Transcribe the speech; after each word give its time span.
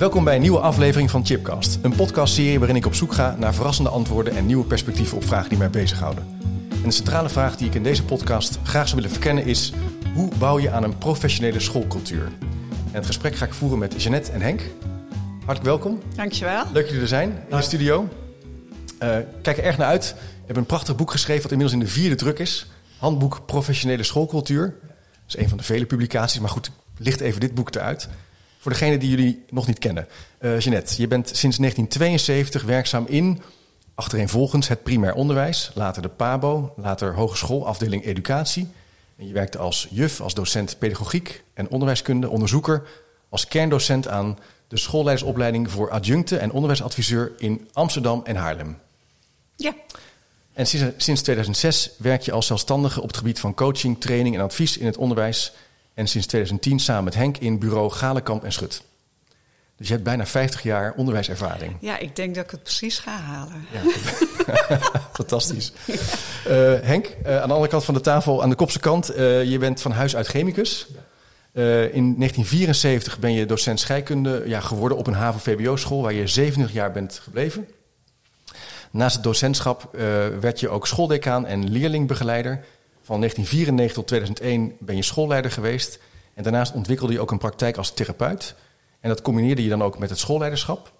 Welkom 0.00 0.24
bij 0.24 0.34
een 0.34 0.40
nieuwe 0.40 0.60
aflevering 0.60 1.10
van 1.10 1.26
Chipcast. 1.26 1.78
Een 1.82 1.94
podcastserie 1.94 2.58
waarin 2.58 2.76
ik 2.76 2.86
op 2.86 2.94
zoek 2.94 3.12
ga 3.12 3.36
naar 3.38 3.54
verrassende 3.54 3.90
antwoorden 3.90 4.36
en 4.36 4.46
nieuwe 4.46 4.64
perspectieven 4.64 5.16
op 5.16 5.24
vragen 5.24 5.48
die 5.48 5.58
mij 5.58 5.70
bezighouden. 5.70 6.26
En 6.70 6.82
de 6.82 6.90
centrale 6.90 7.28
vraag 7.28 7.56
die 7.56 7.66
ik 7.66 7.74
in 7.74 7.82
deze 7.82 8.04
podcast 8.04 8.58
graag 8.62 8.88
zou 8.88 9.00
willen 9.00 9.10
verkennen 9.10 9.44
is... 9.44 9.72
hoe 10.14 10.30
bouw 10.38 10.58
je 10.58 10.70
aan 10.70 10.82
een 10.82 10.98
professionele 10.98 11.60
schoolcultuur? 11.60 12.24
En 12.70 12.92
het 12.92 13.06
gesprek 13.06 13.36
ga 13.36 13.44
ik 13.46 13.54
voeren 13.54 13.78
met 13.78 14.02
Jeannette 14.02 14.32
en 14.32 14.40
Henk. 14.40 14.62
Hartelijk 15.36 15.64
welkom. 15.64 16.00
Dankjewel. 16.14 16.64
Leuk 16.64 16.74
dat 16.74 16.84
jullie 16.84 17.00
er 17.00 17.08
zijn 17.08 17.30
in 17.48 17.56
de 17.56 17.62
studio. 17.62 18.08
Uh, 19.02 19.16
kijk 19.42 19.58
er 19.58 19.64
erg 19.64 19.78
naar 19.78 19.88
uit. 19.88 20.14
We 20.18 20.36
hebben 20.36 20.56
een 20.56 20.66
prachtig 20.66 20.96
boek 20.96 21.10
geschreven 21.10 21.42
wat 21.42 21.52
inmiddels 21.52 21.80
in 21.80 21.84
de 21.86 21.92
vierde 21.92 22.16
druk 22.16 22.38
is. 22.38 22.66
Handboek 22.98 23.40
Professionele 23.46 24.02
Schoolcultuur. 24.02 24.74
Dat 24.82 24.98
is 25.26 25.36
een 25.36 25.48
van 25.48 25.58
de 25.58 25.64
vele 25.64 25.86
publicaties, 25.86 26.40
maar 26.40 26.50
goed, 26.50 26.70
licht 26.96 27.20
even 27.20 27.40
dit 27.40 27.54
boek 27.54 27.74
eruit. 27.74 28.08
Voor 28.60 28.72
degene 28.72 28.98
die 28.98 29.10
jullie 29.10 29.44
nog 29.50 29.66
niet 29.66 29.78
kennen. 29.78 30.06
Uh, 30.40 30.60
Jeannette, 30.60 31.00
je 31.00 31.08
bent 31.08 31.26
sinds 31.26 31.56
1972 31.56 32.62
werkzaam 32.62 33.06
in, 33.08 33.42
achtereenvolgens, 33.94 34.68
het 34.68 34.82
primair 34.82 35.14
onderwijs. 35.14 35.70
Later 35.74 36.02
de 36.02 36.08
PABO, 36.08 36.72
later 36.76 37.14
Hogeschool, 37.14 37.66
afdeling 37.66 38.04
Educatie. 38.04 38.68
En 39.16 39.26
je 39.26 39.32
werkte 39.32 39.58
als 39.58 39.88
juf, 39.90 40.20
als 40.20 40.34
docent 40.34 40.78
pedagogiek 40.78 41.42
en 41.54 41.68
onderwijskunde, 41.68 42.28
onderzoeker, 42.28 42.82
als 43.28 43.48
kerndocent 43.48 44.08
aan 44.08 44.38
de 44.68 44.76
schoolleidersopleiding 44.76 45.70
voor 45.70 45.90
adjuncten 45.90 46.40
en 46.40 46.50
onderwijsadviseur 46.50 47.32
in 47.38 47.68
Amsterdam 47.72 48.20
en 48.24 48.36
Haarlem. 48.36 48.78
Ja. 49.56 49.74
En 50.52 50.66
sinds, 50.66 51.04
sinds 51.04 51.22
2006 51.22 51.90
werk 51.98 52.22
je 52.22 52.32
als 52.32 52.46
zelfstandige 52.46 53.00
op 53.00 53.08
het 53.08 53.16
gebied 53.16 53.40
van 53.40 53.54
coaching, 53.54 54.00
training 54.00 54.34
en 54.34 54.42
advies 54.42 54.76
in 54.76 54.86
het 54.86 54.96
onderwijs. 54.96 55.52
En 56.00 56.08
sinds 56.08 56.26
2010 56.26 56.78
samen 56.78 57.04
met 57.04 57.14
Henk 57.14 57.36
in 57.36 57.58
bureau 57.58 57.90
Galenkamp 57.90 58.44
en 58.44 58.52
Schut. 58.52 58.82
Dus 59.76 59.86
je 59.86 59.92
hebt 59.92 60.04
bijna 60.04 60.26
50 60.26 60.62
jaar 60.62 60.92
onderwijservaring. 60.96 61.76
Ja, 61.80 61.98
ik 61.98 62.16
denk 62.16 62.34
dat 62.34 62.44
ik 62.44 62.50
het 62.50 62.62
precies 62.62 62.98
ga 62.98 63.16
halen. 63.16 63.66
Ja. 63.72 63.80
Fantastisch. 65.12 65.72
Uh, 65.88 65.96
Henk, 66.80 67.06
uh, 67.06 67.40
aan 67.40 67.46
de 67.48 67.52
andere 67.52 67.68
kant 67.68 67.84
van 67.84 67.94
de 67.94 68.00
tafel, 68.00 68.42
aan 68.42 68.48
de 68.48 68.56
kopse 68.56 68.78
kant, 68.78 69.16
uh, 69.16 69.44
je 69.44 69.58
bent 69.58 69.80
van 69.80 69.92
huis 69.92 70.16
uit 70.16 70.26
chemicus. 70.26 70.86
in 71.52 72.14
1974 72.16 73.18
ben 73.18 73.32
je 73.32 73.46
docent 73.46 73.80
scheikunde 73.80 74.42
ja, 74.46 74.60
geworden 74.60 74.98
op 74.98 75.06
een 75.06 75.14
HAVO-VBO-school 75.14 76.02
waar 76.02 76.12
je 76.12 76.26
27 76.26 76.74
jaar 76.74 76.92
bent 76.92 77.20
gebleven. 77.22 77.68
Naast 78.90 79.14
het 79.14 79.24
docentschap 79.24 79.88
werd 80.40 80.60
je 80.60 80.68
ook 80.68 80.86
schooldecaan 80.86 81.46
en 81.46 81.70
leerlingbegeleider. 81.70 82.64
Van 83.10 83.18
1994 83.18 83.94
tot 83.94 84.06
2001 84.06 84.76
ben 84.78 84.96
je 84.96 85.02
schoolleider 85.02 85.50
geweest. 85.50 85.98
En 86.34 86.42
daarnaast 86.42 86.72
ontwikkelde 86.72 87.12
je 87.12 87.20
ook 87.20 87.30
een 87.30 87.38
praktijk 87.38 87.76
als 87.76 87.90
therapeut. 87.90 88.54
En 89.00 89.08
dat 89.08 89.22
combineerde 89.22 89.62
je 89.62 89.68
dan 89.68 89.82
ook 89.82 89.98
met 89.98 90.10
het 90.10 90.18
schoolleiderschap. 90.18 90.92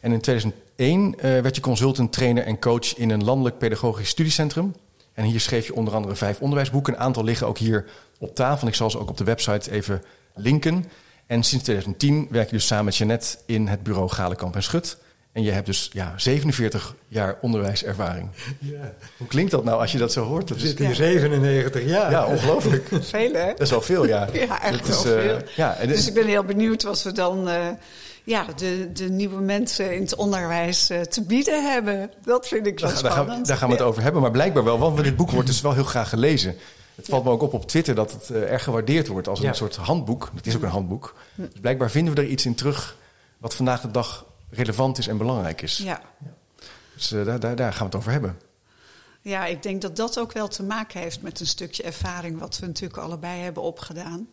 En 0.00 0.12
in 0.12 0.20
2001 0.20 1.14
uh, 1.16 1.20
werd 1.20 1.56
je 1.56 1.62
consultant, 1.62 2.12
trainer 2.12 2.44
en 2.44 2.58
coach 2.58 2.96
in 2.96 3.10
een 3.10 3.24
landelijk 3.24 3.58
pedagogisch 3.58 4.08
studiecentrum. 4.08 4.74
En 5.12 5.24
hier 5.24 5.40
schreef 5.40 5.66
je 5.66 5.74
onder 5.74 5.94
andere 5.94 6.16
vijf 6.16 6.40
onderwijsboeken. 6.40 6.92
Een 6.92 7.00
aantal 7.00 7.24
liggen 7.24 7.46
ook 7.46 7.58
hier 7.58 7.84
op 8.18 8.34
tafel. 8.34 8.68
Ik 8.68 8.74
zal 8.74 8.90
ze 8.90 8.98
ook 8.98 9.10
op 9.10 9.16
de 9.16 9.24
website 9.24 9.70
even 9.70 10.02
linken. 10.34 10.84
En 11.26 11.42
sinds 11.42 11.64
2010 11.64 12.26
werk 12.30 12.50
je 12.50 12.56
dus 12.56 12.66
samen 12.66 12.84
met 12.84 12.96
Jeannette 12.96 13.38
in 13.46 13.66
het 13.66 13.82
bureau 13.82 14.08
Galenkamp 14.08 14.54
en 14.54 14.62
Schut. 14.62 14.98
En 15.32 15.42
je 15.42 15.50
hebt 15.50 15.66
dus 15.66 15.90
ja, 15.92 16.12
47 16.16 16.94
jaar 17.08 17.38
onderwijservaring. 17.40 18.28
Ja. 18.58 18.94
Hoe 19.16 19.26
klinkt 19.26 19.50
dat 19.50 19.64
nou 19.64 19.80
als 19.80 19.92
je 19.92 19.98
dat 19.98 20.12
zo 20.12 20.24
hoort? 20.24 20.50
We 20.50 20.58
zitten 20.58 20.86
hier 20.86 20.94
97 20.94 21.84
jaar. 21.84 22.10
Ja, 22.10 22.26
ongelooflijk. 22.26 22.88
veel 23.00 23.32
hè? 23.32 23.46
Dat 23.46 23.60
is 23.60 23.70
wel 23.70 23.82
veel, 23.82 24.06
ja. 24.06 24.28
ja, 24.32 24.62
echt 24.62 24.88
wel 24.88 25.00
veel. 25.00 25.36
Uh, 25.36 25.56
ja, 25.56 25.74
en 25.74 25.88
dus 25.88 26.08
ik 26.08 26.14
ben 26.14 26.26
heel 26.26 26.44
benieuwd 26.44 26.82
wat 26.82 27.02
we 27.02 27.12
dan 27.12 27.48
uh, 27.48 27.66
ja, 28.24 28.46
de, 28.56 28.92
de 28.92 29.08
nieuwe 29.08 29.40
mensen 29.40 29.94
in 29.94 30.02
het 30.02 30.14
onderwijs 30.14 30.90
uh, 30.90 31.00
te 31.00 31.22
bieden 31.22 31.70
hebben. 31.70 32.10
Dat 32.24 32.48
vind 32.48 32.66
ik 32.66 32.78
wel 32.78 32.88
daar, 32.88 32.98
spannend. 32.98 33.26
Daar 33.26 33.36
gaan, 33.36 33.44
daar 33.44 33.56
gaan 33.56 33.68
we 33.68 33.74
het 33.74 33.84
over 33.84 34.02
hebben, 34.02 34.22
maar 34.22 34.30
blijkbaar 34.30 34.64
wel. 34.64 34.78
Want 34.78 35.04
dit 35.04 35.16
boek 35.16 35.30
wordt 35.30 35.48
dus 35.48 35.60
wel 35.60 35.72
heel 35.72 35.84
graag 35.84 36.08
gelezen. 36.08 36.56
Het 36.94 37.06
valt 37.06 37.24
me 37.24 37.30
ook 37.30 37.42
op 37.42 37.54
op 37.54 37.68
Twitter 37.68 37.94
dat 37.94 38.12
het 38.12 38.30
erg 38.30 38.64
gewaardeerd 38.64 39.08
wordt 39.08 39.28
als 39.28 39.42
een 39.42 39.54
soort 39.54 39.76
handboek. 39.76 40.30
Het 40.34 40.46
is 40.46 40.56
ook 40.56 40.62
een 40.62 40.68
handboek. 40.68 41.14
Dus 41.34 41.48
blijkbaar 41.60 41.90
vinden 41.90 42.14
we 42.14 42.20
er 42.20 42.26
iets 42.26 42.46
in 42.46 42.54
terug 42.54 42.96
wat 43.38 43.54
vandaag 43.54 43.80
de 43.80 43.90
dag 43.90 44.24
relevant 44.52 44.98
is 44.98 45.06
en 45.06 45.16
belangrijk 45.16 45.62
is. 45.62 45.76
Ja. 45.76 46.00
Dus 46.94 47.12
uh, 47.12 47.24
daar, 47.24 47.40
daar, 47.40 47.56
daar, 47.56 47.72
gaan 47.72 47.78
we 47.78 47.84
het 47.84 47.94
over 47.94 48.12
hebben. 48.12 48.40
Ja, 49.20 49.46
ik 49.46 49.62
denk 49.62 49.82
dat 49.82 49.96
dat 49.96 50.18
ook 50.18 50.32
wel 50.32 50.48
te 50.48 50.62
maken 50.62 51.00
heeft 51.00 51.22
met 51.22 51.40
een 51.40 51.46
stukje 51.46 51.82
ervaring 51.82 52.38
wat 52.38 52.58
we 52.58 52.66
natuurlijk 52.66 53.00
allebei 53.00 53.40
hebben 53.40 53.62
opgedaan. 53.62 54.28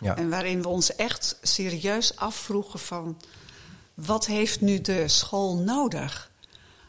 Ja. 0.00 0.16
En 0.16 0.30
waarin 0.30 0.62
we 0.62 0.68
ons 0.68 0.94
echt 0.96 1.38
serieus 1.42 2.16
afvroegen 2.16 2.78
van 2.78 3.20
wat 3.94 4.26
heeft 4.26 4.60
nu 4.60 4.80
de 4.80 5.08
school 5.08 5.56
nodig? 5.56 6.30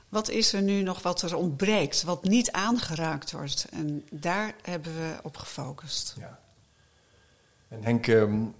Wat 0.10 0.30
is 0.30 0.54
er 0.54 0.62
nu 0.62 0.82
nog 0.82 1.02
wat 1.02 1.22
er 1.22 1.36
ontbreekt, 1.36 2.04
wat 2.04 2.24
niet 2.24 2.52
aangeraakt 2.52 3.32
wordt? 3.32 3.68
En 3.72 4.06
daar 4.12 4.56
hebben 4.62 4.94
we 4.94 5.16
op 5.24 5.38
gefocust. 5.38 6.16
Ja. 6.18 6.40
En 7.68 7.84
Henk, 7.84 8.08
um, 8.08 8.56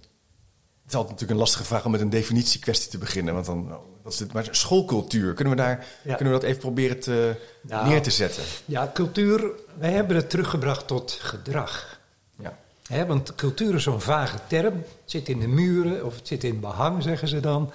het 0.82 0.90
is 0.90 0.96
altijd 0.96 1.12
natuurlijk 1.12 1.30
een 1.30 1.36
lastige 1.36 1.64
vraag 1.64 1.84
om 1.84 1.90
met 1.90 2.00
een 2.00 2.10
definitiekwestie 2.10 2.90
te 2.90 2.98
beginnen. 2.98 3.34
Want 3.34 3.46
dan, 3.46 3.68
wat 4.02 4.12
is 4.12 4.18
dit? 4.18 4.32
Maar 4.32 4.48
schoolcultuur, 4.50 5.34
kunnen 5.34 5.56
we, 5.56 5.62
daar, 5.62 5.86
ja. 6.04 6.14
kunnen 6.14 6.34
we 6.34 6.40
dat 6.40 6.48
even 6.48 6.60
proberen 6.60 7.00
te, 7.00 7.36
nou, 7.60 7.88
neer 7.88 8.02
te 8.02 8.10
zetten? 8.10 8.42
Ja, 8.64 8.90
cultuur, 8.94 9.50
wij 9.78 9.92
hebben 9.92 10.16
het 10.16 10.30
teruggebracht 10.30 10.86
tot 10.86 11.12
gedrag. 11.12 12.00
Ja. 12.38 12.58
He, 12.86 13.06
want 13.06 13.34
cultuur 13.34 13.74
is 13.74 13.82
zo'n 13.82 14.00
vage 14.00 14.38
term. 14.46 14.74
Het 14.74 14.86
zit 15.04 15.28
in 15.28 15.40
de 15.40 15.48
muren 15.48 16.04
of 16.04 16.14
het 16.16 16.26
zit 16.26 16.44
in 16.44 16.60
behang, 16.60 17.02
zeggen 17.02 17.28
ze 17.28 17.40
dan. 17.40 17.72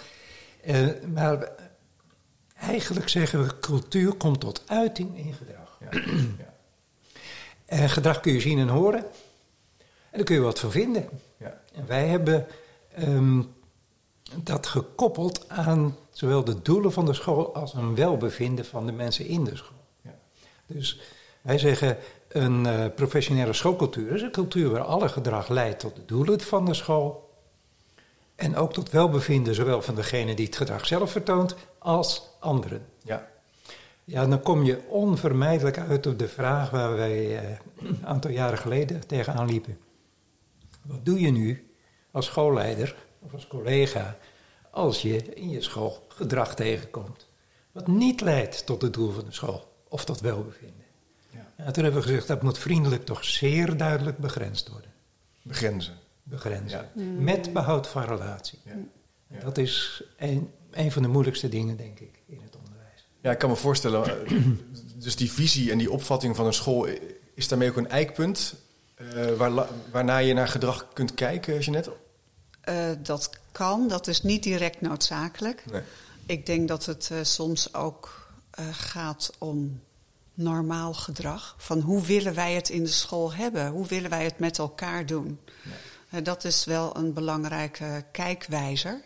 Uh, 0.66 0.88
maar 1.14 1.50
eigenlijk 2.56 3.10
zeggen 3.10 3.44
we, 3.44 3.60
cultuur 3.60 4.14
komt 4.14 4.40
tot 4.40 4.64
uiting 4.66 5.18
in 5.18 5.34
gedrag. 5.34 5.80
Ja. 5.80 6.00
ja. 6.38 6.46
En 7.66 7.90
gedrag 7.90 8.20
kun 8.20 8.34
je 8.34 8.40
zien 8.40 8.60
en 8.60 8.68
horen. 8.68 9.00
En 10.10 10.14
daar 10.18 10.24
kun 10.24 10.36
je 10.36 10.42
wat 10.42 10.60
van 10.60 10.72
vinden. 10.72 11.10
Ja. 11.38 11.62
En 11.74 11.88
wij 11.88 12.08
hebben 12.08 12.48
um, 13.00 13.56
dat 14.44 14.68
gekoppeld 14.68 15.50
aan 15.50 15.96
zowel 16.10 16.44
de 16.44 16.62
doelen 16.62 16.92
van 16.92 17.06
de 17.06 17.14
school 17.14 17.56
als 17.56 17.74
een 17.74 17.96
welbevinden 17.96 18.66
van 18.66 18.86
de 18.86 18.92
mensen 18.92 19.26
in 19.26 19.44
de 19.44 19.56
school. 19.56 19.86
Ja. 20.02 20.16
Dus 20.66 21.00
wij 21.42 21.58
zeggen 21.58 21.98
een 22.28 22.66
uh, 22.66 22.86
professionele 22.96 23.54
schoolcultuur 23.54 24.12
is 24.12 24.22
een 24.22 24.32
cultuur 24.32 24.70
waar 24.70 24.82
alle 24.82 25.10
gedrag 25.10 25.50
leidt 25.50 25.80
tot 25.80 25.96
de 25.96 26.06
doelen 26.06 26.42
van 26.42 26.66
de 26.66 26.74
school. 26.74 27.26
En 28.36 28.56
ook 28.56 28.74
tot 28.74 28.92
welbevinden 28.92 29.56
zowel 29.56 29.82
van 29.82 29.96
degene 29.96 30.36
die 30.36 30.46
het 30.46 30.56
gedrag 30.56 30.86
zelf 30.86 31.12
vertoont 31.12 31.56
als 31.78 32.30
anderen. 32.40 32.86
Ja. 33.04 33.28
Ja, 34.04 34.26
dan 34.26 34.42
kom 34.42 34.64
je 34.64 34.88
onvermijdelijk 34.88 35.80
uit 35.80 36.06
op 36.08 36.20
de 36.20 36.28
vraag 36.28 36.70
waar 36.70 36.96
wij 36.96 37.44
uh, 37.44 37.58
een 37.78 38.06
aantal 38.06 38.32
jaren 38.32 38.58
geleden 38.58 39.08
tegenaan 39.08 39.50
liepen. 39.50 39.78
Wat 40.82 41.06
doe 41.06 41.20
je 41.20 41.32
nu 41.32 41.67
als 42.12 42.26
schoolleider 42.26 42.96
of 43.20 43.34
als 43.34 43.48
collega 43.48 44.18
als 44.72 45.02
je 45.02 45.34
in 45.34 45.50
je 45.50 45.62
school 45.62 46.06
gedrag 46.08 46.56
tegenkomt 46.56 47.28
wat 47.72 47.88
niet 47.88 48.22
leidt 48.22 48.66
tot 48.66 48.82
het 48.82 48.94
doel 48.94 49.12
van 49.12 49.26
de 49.26 49.32
school 49.32 49.74
of 49.88 50.06
tot 50.06 50.20
welbevinden. 50.20 50.86
Ja. 51.30 51.54
En 51.56 51.74
toen 51.74 51.84
hebben 51.84 52.02
we 52.02 52.08
gezegd 52.08 52.28
dat 52.28 52.42
moet 52.42 52.58
vriendelijk 52.58 53.06
toch 53.06 53.24
zeer 53.24 53.78
duidelijk 53.78 54.18
begrensd 54.18 54.70
worden. 54.70 54.92
Begrenzen. 55.42 55.98
Begrenzen. 56.24 56.90
Ja. 56.96 57.04
Met 57.04 57.54
behoud 57.54 57.88
van 57.88 58.04
relatie. 58.04 58.60
Ja. 58.64 58.72
En 59.28 59.40
dat 59.40 59.58
is 59.58 60.04
een, 60.18 60.52
een 60.72 60.92
van 60.92 61.02
de 61.02 61.08
moeilijkste 61.08 61.50
dingen, 61.50 61.78
denk 61.78 62.00
ik, 62.00 62.20
in 62.26 62.40
het 62.44 62.56
onderwijs. 62.56 63.08
Ja, 63.22 63.32
ik 63.32 63.38
kan 63.38 63.50
me 63.50 63.56
voorstellen, 63.56 64.18
dus 64.96 65.16
die 65.16 65.32
visie 65.32 65.72
en 65.72 65.78
die 65.78 65.92
opvatting 65.92 66.36
van 66.36 66.46
een 66.46 66.54
school, 66.54 66.88
is 67.34 67.48
daarmee 67.48 67.70
ook 67.70 67.78
een 67.78 67.90
eikpunt 67.90 68.56
uh, 68.98 69.34
waar, 69.34 69.68
waarna 69.92 70.18
je 70.18 70.34
naar 70.34 70.48
gedrag 70.48 70.88
kunt 70.94 71.14
kijken, 71.14 71.60
Jeanette? 71.60 71.94
Uh, 72.70 72.90
dat 73.00 73.30
kan, 73.52 73.88
dat 73.88 74.08
is 74.08 74.24
niet 74.24 74.44
direct 74.44 74.82
noodzakelijk. 74.82 75.64
Nee. 75.72 75.82
Ik 76.26 76.46
denk 76.46 76.68
dat 76.68 76.86
het 76.86 77.10
uh, 77.12 77.18
soms 77.22 77.74
ook 77.74 78.26
gaat 78.72 79.32
om 79.38 79.82
normaal 80.34 80.94
gedrag. 80.94 81.56
Van 81.58 81.80
hoe 81.80 82.02
willen 82.02 82.34
wij 82.34 82.54
het 82.54 82.70
in 82.70 82.84
de 82.84 82.90
school 82.90 83.34
hebben? 83.34 83.68
Hoe 83.68 83.88
willen 83.88 84.10
wij 84.10 84.24
het 84.24 84.40
met 84.40 84.58
elkaar 84.58 85.06
doen? 85.06 85.40
Dat 86.24 86.44
is 86.44 86.66
wel 86.66 86.98
een 86.98 87.14
belangrijke 87.14 88.06
kijkwijzer. 88.12 89.02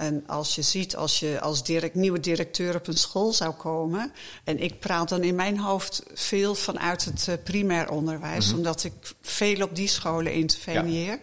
En 0.00 0.24
als 0.26 0.54
je 0.54 0.62
ziet, 0.62 0.96
als 0.96 1.18
je 1.18 1.40
als 1.40 1.64
direct, 1.64 1.94
nieuwe 1.94 2.20
directeur 2.20 2.74
op 2.74 2.86
een 2.86 2.96
school 2.96 3.32
zou 3.32 3.52
komen. 3.52 4.12
En 4.44 4.58
ik 4.58 4.78
praat 4.78 5.08
dan 5.08 5.22
in 5.22 5.34
mijn 5.34 5.58
hoofd 5.58 6.02
veel 6.14 6.54
vanuit 6.54 7.04
het 7.04 7.26
uh, 7.28 7.34
primair 7.44 7.90
onderwijs, 7.90 8.46
mhm. 8.46 8.56
omdat 8.56 8.84
ik 8.84 8.92
veel 9.22 9.62
op 9.62 9.76
die 9.76 9.88
scholen 9.88 10.32
interveneer. 10.32 11.20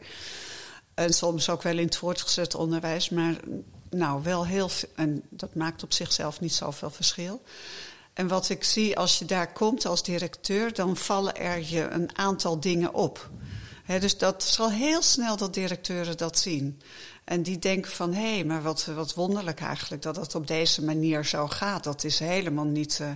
En 0.94 1.14
soms 1.14 1.50
ook 1.50 1.62
wel 1.62 1.78
in 1.78 1.86
het 1.86 1.96
voortgezet 1.96 2.56
onderwijs, 2.56 3.10
maar 3.10 3.36
nou 3.90 4.24
wel 4.24 4.46
heel 4.46 4.70
veel. 4.70 4.90
En 4.96 5.24
dat 5.30 5.56
maakt 5.56 5.84
op 5.84 5.94
zichzelf 5.94 6.40
niet 6.40 6.54
zoveel 6.54 6.92
verschil. 6.92 7.42
En 8.14 8.28
wat 8.28 8.50
ik 8.50 8.64
zie 8.64 8.98
als 8.98 9.20
je 9.20 9.26
daar 9.26 9.54
komt 9.54 9.86
als 9.86 10.04
directeur, 10.04 10.74
dan 10.74 10.98
vallen 10.98 11.36
er 11.36 11.70
je 11.70 11.88
een 11.90 12.18
aantal 12.18 12.60
dingen 12.60 12.94
op. 12.94 13.30
dus 14.00 14.18
dat 14.18 14.44
zal 14.44 14.72
heel 14.72 15.02
snel 15.02 15.38
dat 15.38 15.54
directeuren 15.54 16.18
dat 16.18 16.40
zien. 16.40 16.82
En 17.28 17.42
die 17.42 17.60
denken 17.60 17.92
van, 17.92 18.14
hé, 18.14 18.34
hey, 18.34 18.44
maar 18.44 18.62
wat, 18.62 18.86
wat 18.86 19.14
wonderlijk 19.14 19.60
eigenlijk 19.60 20.02
dat 20.02 20.16
het 20.16 20.36
op 20.36 20.48
deze 20.48 20.84
manier 20.84 21.26
zo 21.26 21.48
gaat. 21.48 21.84
Dat 21.84 22.04
is 22.04 22.20
helemaal 22.20 22.66
niet 22.66 23.00
uh, 23.02 23.08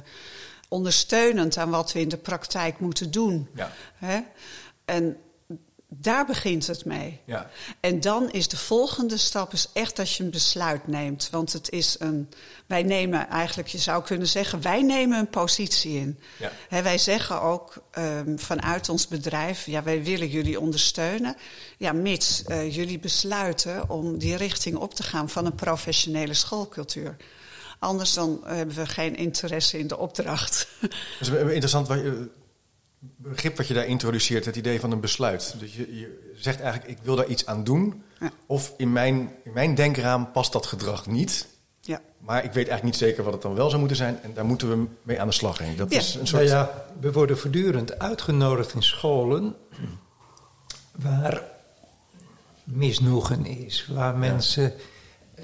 ondersteunend 0.69 1.57
aan 1.57 1.69
wat 1.69 1.91
we 1.91 1.99
in 1.99 2.09
de 2.09 2.17
praktijk 2.17 2.79
moeten 2.79 3.11
doen. 3.11 3.47
Ja. 3.55 3.71
En 4.85 5.17
daar 5.93 6.25
begint 6.25 6.67
het 6.67 6.85
mee. 6.85 7.19
Ja. 7.25 7.49
En 7.79 7.99
dan 7.99 8.31
is 8.31 8.47
de 8.47 8.57
volgende 8.57 9.17
stap 9.17 9.53
is 9.53 9.67
echt 9.73 9.99
als 9.99 10.17
je 10.17 10.23
een 10.23 10.29
besluit 10.29 10.87
neemt. 10.87 11.29
Want 11.31 11.53
het 11.53 11.69
is 11.69 11.95
een. 11.99 12.29
Wij 12.65 12.83
nemen 12.83 13.29
eigenlijk, 13.29 13.69
je 13.69 13.77
zou 13.77 14.03
kunnen 14.03 14.27
zeggen, 14.27 14.61
wij 14.61 14.81
nemen 14.81 15.19
een 15.19 15.29
positie 15.29 15.97
in. 15.97 16.19
Ja. 16.69 16.83
wij 16.83 16.97
zeggen 16.97 17.41
ook 17.41 17.83
um, 17.97 18.39
vanuit 18.39 18.89
ons 18.89 19.07
bedrijf, 19.07 19.65
ja, 19.65 19.83
wij 19.83 20.03
willen 20.03 20.27
jullie 20.27 20.59
ondersteunen. 20.59 21.35
Ja, 21.77 21.91
mits 21.93 22.43
uh, 22.47 22.75
jullie 22.75 22.99
besluiten 22.99 23.89
om 23.89 24.17
die 24.17 24.35
richting 24.35 24.75
op 24.75 24.93
te 24.93 25.03
gaan 25.03 25.29
van 25.29 25.45
een 25.45 25.55
professionele 25.55 26.33
schoolcultuur. 26.33 27.15
Anders 27.79 28.13
dan 28.13 28.41
hebben 28.45 28.75
we 28.75 28.85
geen 28.85 29.15
interesse 29.15 29.79
in 29.79 29.87
de 29.87 29.97
opdracht. 29.97 30.67
Dat 30.79 30.91
is 31.19 31.29
interessant. 31.29 31.87
Wat 31.87 31.99
je, 31.99 32.29
begrip 33.01 33.57
wat 33.57 33.67
je 33.67 33.73
daar 33.73 33.85
introduceert, 33.85 34.45
het 34.45 34.55
idee 34.55 34.79
van 34.79 34.91
een 34.91 34.99
besluit. 34.99 35.55
Dus 35.59 35.75
je, 35.75 35.99
je 35.99 36.31
zegt 36.35 36.59
eigenlijk, 36.59 36.91
ik 36.91 37.03
wil 37.03 37.15
daar 37.15 37.27
iets 37.27 37.45
aan 37.45 37.63
doen. 37.63 38.03
Ja. 38.19 38.31
Of 38.45 38.73
in 38.77 38.91
mijn, 38.91 39.31
in 39.43 39.53
mijn 39.53 39.75
denkraam 39.75 40.31
past 40.31 40.51
dat 40.51 40.65
gedrag 40.65 41.05
niet. 41.05 41.47
Ja. 41.81 42.01
Maar 42.17 42.37
ik 42.37 42.51
weet 42.53 42.67
eigenlijk 42.67 42.83
niet 42.83 42.95
zeker 42.95 43.23
wat 43.23 43.33
het 43.33 43.41
dan 43.41 43.55
wel 43.55 43.67
zou 43.67 43.79
moeten 43.79 43.97
zijn. 43.97 44.19
En 44.21 44.33
daar 44.33 44.45
moeten 44.45 44.69
we 44.69 44.87
mee 45.03 45.21
aan 45.21 45.27
de 45.27 45.33
slag 45.33 45.57
heen. 45.57 45.75
Dat 45.75 45.91
is 45.91 46.15
een 46.15 46.27
soort... 46.27 46.43
Nou 46.43 46.55
ja, 46.55 46.85
we 46.99 47.11
worden 47.11 47.37
voortdurend 47.37 47.99
uitgenodigd 47.99 48.73
in 48.73 48.83
scholen... 48.83 49.55
waar 50.91 51.43
misnoegen 52.63 53.45
is. 53.45 53.87
Waar 53.93 54.17
mensen 54.17 54.73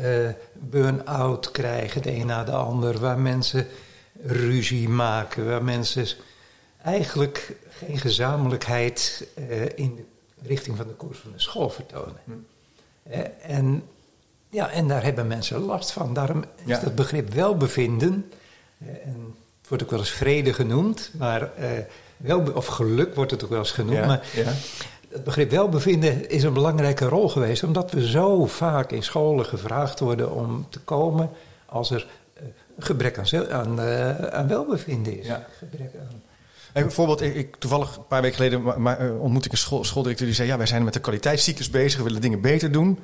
uh, 0.02 0.30
burn-out 0.54 1.52
krijgen, 1.52 2.02
de 2.02 2.16
een 2.16 2.26
na 2.26 2.44
de 2.44 2.52
ander. 2.52 3.00
Waar 3.00 3.20
mensen 3.20 3.68
ruzie 4.22 4.90
maken. 4.90 5.46
Waar 5.46 5.64
mensen 5.64 6.08
eigenlijk 6.88 7.56
geen 7.70 7.98
gezamenlijkheid 7.98 9.28
uh, 9.38 9.62
in 9.76 9.96
de 9.96 10.04
richting 10.48 10.78
van 10.78 10.88
de 10.88 10.94
koers 10.94 11.18
van 11.20 11.32
de 11.32 11.40
school 11.40 11.70
vertonen. 11.70 12.20
Hm. 12.24 12.32
Uh, 13.12 13.20
en, 13.42 13.84
ja, 14.50 14.70
en 14.70 14.88
daar 14.88 15.04
hebben 15.04 15.28
mensen 15.28 15.60
last 15.60 15.92
van. 15.92 16.14
Daarom 16.14 16.44
is 16.66 16.80
dat 16.80 16.96
begrip 16.96 17.34
welbevinden, 17.34 18.32
uh, 18.78 18.90
en 18.90 19.36
het 19.60 19.68
wordt 19.68 19.84
ook 19.84 19.90
wel 19.90 20.00
eens 20.00 20.12
vrede 20.12 20.54
genoemd, 20.54 21.12
maar 21.18 21.52
wel, 22.18 22.52
of 22.54 22.66
geluk 22.66 23.16
wordt 23.16 23.32
het 23.32 23.44
ook 23.44 23.50
wel 23.50 23.60
eens 23.60 23.72
genoemd. 23.72 24.06
maar 24.06 24.28
ja. 24.34 24.54
Het 25.08 25.24
begrip 25.24 25.50
welbevinden 25.50 26.30
is 26.30 26.44
een 26.44 26.54
belangrijke 26.54 27.06
rol 27.06 27.30
geweest, 27.30 27.64
omdat 27.64 27.92
we 27.92 28.10
zo 28.10 28.46
vaak 28.46 28.92
in 28.92 29.04
scholen 29.04 29.46
gevraagd 29.46 30.00
worden 30.00 30.32
om 30.32 30.68
te 30.70 30.80
komen 30.80 31.30
als 31.66 31.92
er 31.92 32.08
gebrek 32.80 33.18
aan, 33.18 33.52
aan, 33.52 33.82
aan 34.32 34.48
welbevinden 34.48 35.20
is. 35.20 35.28
Gebrek 35.60 35.92
aan 36.00 36.22
bijvoorbeeld, 36.74 37.22
ik, 37.22 37.56
toevallig 37.56 37.96
een 37.96 38.08
paar 38.08 38.22
weken 38.22 38.38
geleden 38.38 38.82
maar, 38.82 39.06
uh, 39.06 39.22
ontmoet 39.22 39.46
ik 39.46 39.52
een 39.52 39.58
school, 39.58 39.84
schooldirecteur 39.84 40.28
die 40.28 40.36
zei: 40.36 40.48
Ja, 40.48 40.58
wij 40.58 40.66
zijn 40.66 40.84
met 40.84 40.94
de 40.94 41.00
kwaliteitscyclus 41.00 41.70
bezig, 41.70 41.98
we 41.98 42.04
willen 42.04 42.22
dingen 42.22 42.42
beter 42.42 42.72
doen. 42.72 43.00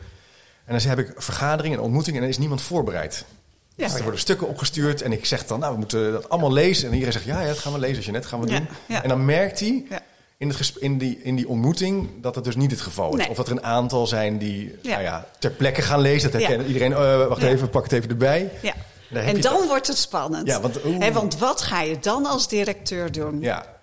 En 0.66 0.80
dan 0.80 0.90
heb 0.90 1.00
ik 1.00 1.14
vergaderingen 1.16 1.78
en 1.78 1.84
ontmoetingen 1.84 2.16
en 2.16 2.22
dan 2.22 2.34
is 2.34 2.40
niemand 2.40 2.62
voorbereid. 2.62 3.26
Ja, 3.76 3.86
dus 3.86 3.96
er 3.96 4.02
worden 4.02 4.20
stukken 4.20 4.48
opgestuurd 4.48 5.02
en 5.02 5.12
ik 5.12 5.26
zeg 5.26 5.46
dan, 5.46 5.60
nou, 5.60 5.72
we 5.72 5.80
moeten 5.80 6.12
dat 6.12 6.30
allemaal 6.30 6.54
lezen. 6.54 6.88
En 6.88 6.92
iedereen 6.94 7.14
zegt, 7.14 7.26
ja, 7.26 7.42
ja 7.42 7.48
dat 7.48 7.58
gaan 7.58 7.74
we 7.74 7.80
lezen, 7.80 7.96
als 7.96 8.06
je 8.06 8.12
net 8.12 8.26
gaan 8.26 8.40
we 8.40 8.46
doen. 8.46 8.68
En 8.88 9.10
dan 9.10 9.26
merkt 9.26 9.60
hij 9.60 9.86
in, 10.38 10.50
het 10.50 10.74
in, 10.80 10.98
die, 10.98 11.20
in 11.24 11.36
die 11.36 11.48
ontmoeting 11.48 12.10
dat 12.22 12.34
dat 12.34 12.44
dus 12.44 12.56
niet 12.56 12.72
het 12.72 12.82
geval 12.82 13.18
is. 13.18 13.28
Of 13.28 13.36
dat 13.36 13.46
er 13.48 13.52
een 13.52 13.64
aantal 13.64 14.08
zijn 14.08 14.38
die 14.38 14.76
Nou 14.82 15.02
ja, 15.02 15.28
ter 15.40 15.52
plekke 15.52 15.82
gaan 15.82 16.00
lezen. 16.00 16.32
Dat 16.32 16.42
herkennen 16.42 16.68
iedereen, 16.68 16.92
uh, 16.92 17.28
wacht 17.28 17.42
even, 17.42 17.70
pak 17.70 17.84
het 17.84 17.92
even 17.92 18.10
erbij. 18.10 18.50
Ja. 18.62 18.74
En 19.14 19.42
dan 19.42 19.68
wordt 19.68 19.88
het 19.88 19.98
spannend. 19.98 20.48
Ja, 20.48 20.62
want, 20.62 20.80
want 21.14 21.38
wat 21.38 21.62
ga 21.62 21.82
je 21.82 22.00
dan 22.00 22.26
als 22.26 22.48
directeur 22.48 23.12
doen? 23.12 23.42
Ja. 23.42 23.74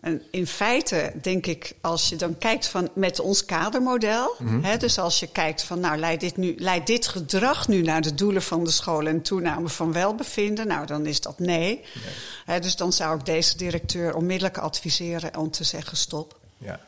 En 0.00 0.22
in 0.30 0.46
feite 0.46 1.12
denk 1.22 1.46
ik, 1.46 1.72
als 1.80 2.08
je 2.08 2.16
dan 2.16 2.38
kijkt 2.38 2.66
van, 2.66 2.90
met 2.94 3.20
ons 3.20 3.44
kadermodel, 3.44 4.34
mm 4.38 4.64
hè, 4.64 4.76
dus 4.76 4.98
als 4.98 5.20
je 5.20 5.26
kijkt 5.26 5.62
van, 5.62 5.80
nou 5.80 5.98
leidt 5.98 6.20
dit, 6.20 6.36
nu, 6.36 6.54
leidt 6.58 6.86
dit 6.86 7.08
gedrag 7.08 7.68
nu 7.68 7.82
naar 7.82 8.00
de 8.00 8.14
doelen 8.14 8.42
van 8.42 8.64
de 8.64 8.70
school 8.70 9.06
en 9.06 9.22
toename 9.22 9.68
van 9.68 9.92
welbevinden, 9.92 10.66
nou 10.66 10.86
dan 10.86 11.06
is 11.06 11.20
dat 11.20 11.38
nee. 11.38 11.56
nee. 11.58 11.82
Hè, 12.44 12.60
dus 12.60 12.76
dan 12.76 12.92
zou 12.92 13.18
ik 13.18 13.24
deze 13.24 13.56
directeur 13.56 14.14
onmiddellijk 14.14 14.58
adviseren 14.58 15.36
om 15.36 15.50
te 15.50 15.64
zeggen 15.64 15.96
stop. 15.96 16.38
Ja. 16.58 16.80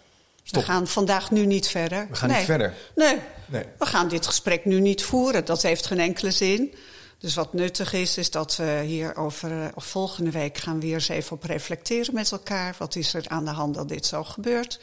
Stop. 0.42 0.62
We 0.62 0.68
gaan 0.68 0.86
vandaag 0.86 1.30
nu 1.30 1.46
niet 1.46 1.68
verder. 1.68 2.06
We 2.10 2.16
gaan 2.16 2.28
niet 2.28 2.38
verder. 2.38 2.74
Nee. 2.94 3.18
nee, 3.46 3.64
we 3.78 3.86
gaan 3.86 4.08
dit 4.08 4.26
gesprek 4.26 4.64
nu 4.64 4.80
niet 4.80 5.02
voeren. 5.02 5.44
Dat 5.44 5.62
heeft 5.62 5.86
geen 5.86 6.00
enkele 6.00 6.30
zin. 6.30 6.74
Dus 7.20 7.34
wat 7.34 7.52
nuttig 7.52 7.92
is, 7.92 8.16
is 8.16 8.30
dat 8.30 8.56
we 8.56 8.82
hier 8.84 9.16
over 9.16 9.50
uh, 9.50 9.66
volgende 9.76 10.30
week 10.30 10.58
gaan 10.58 10.74
we 10.74 10.80
weer 10.80 10.94
eens 10.94 11.08
even 11.08 11.32
op 11.32 11.42
reflecteren 11.42 12.14
met 12.14 12.32
elkaar. 12.32 12.74
Wat 12.78 12.96
is 12.96 13.14
er 13.14 13.28
aan 13.28 13.44
de 13.44 13.50
hand 13.50 13.74
dat 13.74 13.88
dit 13.88 14.06
zo 14.06 14.24
gebeurt? 14.24 14.80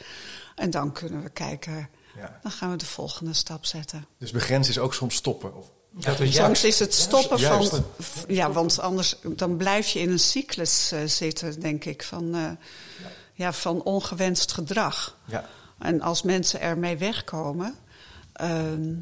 En 0.54 0.70
dan 0.70 0.92
kunnen 0.92 1.22
we 1.22 1.28
kijken, 1.28 1.88
ja. 2.16 2.38
dan 2.42 2.50
gaan 2.50 2.70
we 2.70 2.76
de 2.76 2.86
volgende 2.86 3.32
stap 3.32 3.64
zetten. 3.64 4.06
Dus 4.18 4.30
begrenzen 4.30 4.74
is 4.74 4.80
ook 4.80 4.94
soms 4.94 5.14
stoppen? 5.14 5.56
Of? 5.56 5.70
Ja, 5.96 6.18
is 6.18 6.34
soms 6.34 6.64
is 6.64 6.78
het 6.78 6.94
stoppen 6.94 7.40
van. 7.40 7.84
Ja, 8.28 8.52
want 8.52 8.80
anders 8.80 9.16
dan 9.22 9.56
blijf 9.56 9.88
je 9.88 9.98
in 9.98 10.10
een 10.10 10.18
cyclus 10.18 10.92
uh, 10.92 11.04
zitten, 11.04 11.60
denk 11.60 11.84
ik, 11.84 12.02
van, 12.02 12.24
uh, 12.24 12.42
ja. 12.42 12.58
ja. 13.32 13.52
van 13.52 13.82
ongewenst 13.82 14.52
gedrag. 14.52 15.16
Ja. 15.24 15.48
En 15.78 16.00
als 16.00 16.22
mensen 16.22 16.60
ermee 16.60 16.96
wegkomen. 16.96 17.74
Ehm, 18.32 18.94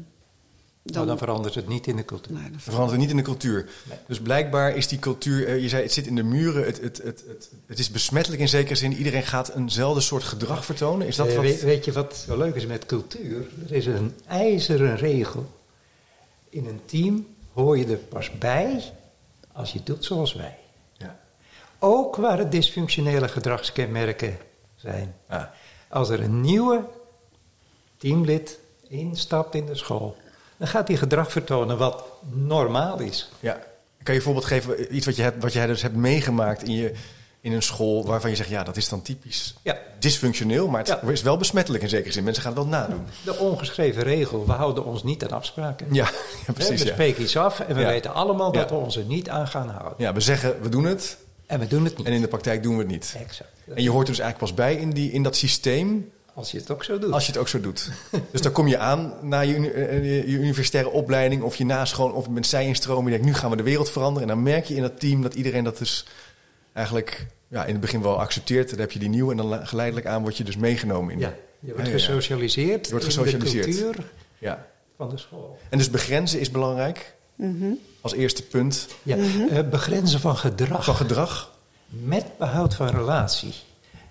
dan, 0.93 1.07
dan, 1.07 1.17
verandert 1.17 1.55
het 1.55 1.67
niet 1.67 1.87
in 1.87 1.95
de 1.95 2.05
cultuur. 2.05 2.33
Nee, 2.33 2.49
dan 2.51 2.59
verandert 2.59 2.91
het 2.91 2.99
niet 2.99 3.09
in 3.09 3.17
de 3.17 3.23
cultuur. 3.23 3.69
Dus 4.07 4.21
blijkbaar 4.21 4.75
is 4.75 4.87
die 4.87 4.99
cultuur, 4.99 5.47
eh, 5.47 5.61
je 5.61 5.69
zei 5.69 5.83
het 5.83 5.93
zit 5.93 6.07
in 6.07 6.15
de 6.15 6.23
muren, 6.23 6.65
het, 6.65 6.81
het, 6.81 6.97
het, 7.03 7.23
het, 7.27 7.51
het 7.65 7.79
is 7.79 7.91
besmettelijk 7.91 8.41
in 8.41 8.47
zekere 8.49 8.75
zin. 8.75 8.93
Iedereen 8.93 9.23
gaat 9.23 9.49
eenzelfde 9.49 10.01
soort 10.01 10.23
gedrag 10.23 10.65
vertonen. 10.65 11.07
Is 11.07 11.15
dat 11.15 11.27
eh, 11.27 11.35
wat... 11.35 11.43
weet, 11.43 11.61
weet, 11.61 11.85
je 11.85 11.91
wat 11.91 12.15
zo 12.27 12.37
leuk 12.37 12.55
is 12.55 12.65
met 12.65 12.85
cultuur? 12.85 13.47
Er 13.65 13.73
is 13.73 13.85
een 13.85 14.15
ijzeren 14.27 14.95
regel. 14.95 15.51
In 16.49 16.65
een 16.65 16.81
team 16.85 17.27
hoor 17.53 17.77
je 17.77 17.85
er 17.85 17.97
pas 17.97 18.31
bij 18.37 18.83
als 19.51 19.73
je 19.73 19.83
doet 19.83 20.05
zoals 20.05 20.33
wij. 20.33 20.57
Ja. 20.97 21.19
Ook 21.79 22.15
waar 22.15 22.37
het 22.37 22.51
dysfunctionele 22.51 23.27
gedragskenmerken 23.27 24.37
zijn. 24.75 25.15
Als 25.89 26.09
er 26.09 26.21
een 26.21 26.41
nieuwe 26.41 26.83
teamlid 27.97 28.59
instapt 28.87 29.55
in 29.55 29.65
de 29.65 29.75
school 29.75 30.15
dan 30.57 30.67
gaat 30.67 30.87
hij 30.87 30.97
gedrag 30.97 31.31
vertonen 31.31 31.77
wat 31.77 32.03
normaal 32.31 32.99
is. 32.99 33.29
Ja. 33.39 33.59
Kan 34.03 34.13
je 34.13 34.19
een 34.19 34.25
voorbeeld 34.25 34.45
geven, 34.45 34.95
iets 34.95 35.05
wat 35.05 35.15
je, 35.15 35.21
hebt, 35.21 35.41
wat 35.41 35.53
jij 35.53 35.67
dus 35.67 35.81
hebt 35.81 35.95
meegemaakt 35.95 36.63
in, 36.63 36.71
je, 36.71 36.93
in 37.41 37.51
een 37.51 37.61
school 37.61 38.05
waarvan 38.05 38.29
je 38.29 38.35
zegt, 38.35 38.49
ja, 38.49 38.63
dat 38.63 38.77
is 38.77 38.89
dan 38.89 39.01
typisch 39.01 39.55
ja. 39.61 39.77
dysfunctioneel, 39.99 40.67
maar 40.67 40.83
het 40.83 41.09
is 41.09 41.21
wel 41.21 41.37
besmettelijk 41.37 41.83
in 41.83 41.89
zekere 41.89 42.11
zin. 42.13 42.23
Mensen 42.23 42.43
gaan 42.43 42.51
het 42.51 42.61
wel 42.61 42.71
nadoen. 42.71 43.05
De 43.23 43.37
ongeschreven 43.37 44.03
regel, 44.03 44.45
we 44.45 44.51
houden 44.51 44.85
ons 44.85 45.03
niet 45.03 45.23
aan 45.23 45.31
afspraken. 45.31 45.87
Ja, 45.91 46.09
ja 46.47 46.53
precies. 46.53 46.83
We 46.83 46.89
spreken 46.89 47.23
iets 47.23 47.37
af 47.37 47.59
en 47.59 47.75
we 47.75 47.85
weten 47.85 48.13
allemaal 48.13 48.51
dat 48.51 48.69
we 48.69 48.75
ons 48.75 48.97
er 48.97 49.05
niet 49.05 49.29
aan 49.29 49.47
gaan 49.47 49.69
houden. 49.69 49.95
Ja, 49.97 50.13
we 50.13 50.19
zeggen, 50.19 50.61
we 50.61 50.69
doen 50.69 50.85
het. 50.85 51.17
En 51.45 51.59
we 51.59 51.67
doen 51.67 51.83
het 51.83 51.97
niet. 51.97 52.07
En 52.07 52.13
in 52.13 52.21
de 52.21 52.27
praktijk 52.27 52.63
doen 52.63 52.73
we 52.73 52.81
het 52.81 52.91
niet. 52.91 53.15
Exact. 53.19 53.49
En 53.75 53.83
je 53.83 53.89
hoort 53.89 54.07
er 54.07 54.13
dus 54.13 54.21
eigenlijk 54.23 54.37
pas 54.37 54.65
bij 54.65 54.75
in, 54.75 54.89
die, 54.89 55.11
in 55.11 55.23
dat 55.23 55.35
systeem 55.35 56.11
als 56.37 56.51
je 56.51 56.57
het 56.57 56.71
ook 56.71 56.83
zo 56.83 56.99
doet. 56.99 57.11
Als 57.11 57.25
je 57.25 57.31
het 57.31 57.41
ook 57.41 57.47
zo 57.47 57.59
doet. 57.59 57.91
dus 58.31 58.41
dan 58.41 58.51
kom 58.51 58.67
je 58.67 58.77
aan 58.77 59.13
na 59.21 59.39
je, 59.39 59.71
eh, 59.71 60.03
je 60.27 60.37
universitaire 60.37 60.89
opleiding 60.89 61.41
of 61.41 61.55
je 61.55 61.65
naschoon 61.65 62.13
of 62.13 62.29
met 62.29 62.45
zij-instroom. 62.45 63.03
Je 63.03 63.09
denkt, 63.09 63.25
nu 63.25 63.33
gaan 63.33 63.49
we 63.49 63.55
de 63.55 63.63
wereld 63.63 63.89
veranderen. 63.89 64.29
En 64.29 64.35
dan 64.35 64.43
merk 64.43 64.65
je 64.65 64.75
in 64.75 64.81
dat 64.81 64.99
team 64.99 65.21
dat 65.21 65.33
iedereen 65.33 65.63
dat 65.63 65.77
dus 65.77 66.05
eigenlijk 66.73 67.27
ja, 67.47 67.65
in 67.65 67.71
het 67.71 67.81
begin 67.81 68.01
wel 68.01 68.19
accepteert. 68.19 68.69
Dan 68.69 68.79
heb 68.79 68.91
je 68.91 68.99
die 68.99 69.09
nieuwe 69.09 69.31
en 69.31 69.37
dan 69.37 69.67
geleidelijk 69.67 70.07
aan 70.07 70.21
word 70.21 70.37
je 70.37 70.43
dus 70.43 70.57
meegenomen. 70.57 71.13
In 71.13 71.19
ja, 71.19 71.33
je 71.59 71.73
wordt 71.73 71.89
gesocialiseerd 71.89 72.85
je 72.85 72.91
wordt 72.91 73.05
gesocialiseerd. 73.05 73.65
in 73.65 73.71
de 73.71 73.81
cultuur 73.81 74.05
ja. 74.37 74.67
van 74.97 75.09
de 75.09 75.17
school. 75.17 75.59
En 75.69 75.77
dus 75.77 75.89
begrenzen 75.89 76.39
is 76.39 76.51
belangrijk. 76.51 77.15
Mhm. 77.35 77.71
Als 78.01 78.13
eerste 78.13 78.43
punt. 78.43 78.87
Ja, 79.03 79.15
mhm. 79.15 79.47
eh, 79.47 79.69
begrenzen 79.69 80.19
van 80.19 80.37
gedrag. 80.37 80.83
Van 80.85 80.95
gedrag. 80.95 81.55
Met 81.87 82.25
behoud 82.37 82.75
van 82.75 82.87
relatie. 82.87 83.53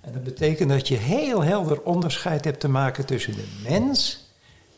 En 0.06 0.12
dat 0.12 0.24
betekent 0.24 0.68
dat 0.68 0.88
je 0.88 0.96
heel 0.96 1.42
helder 1.42 1.82
onderscheid 1.82 2.44
hebt 2.44 2.60
te 2.60 2.68
maken 2.68 3.06
tussen 3.06 3.32
de 3.32 3.44
mens 3.62 4.24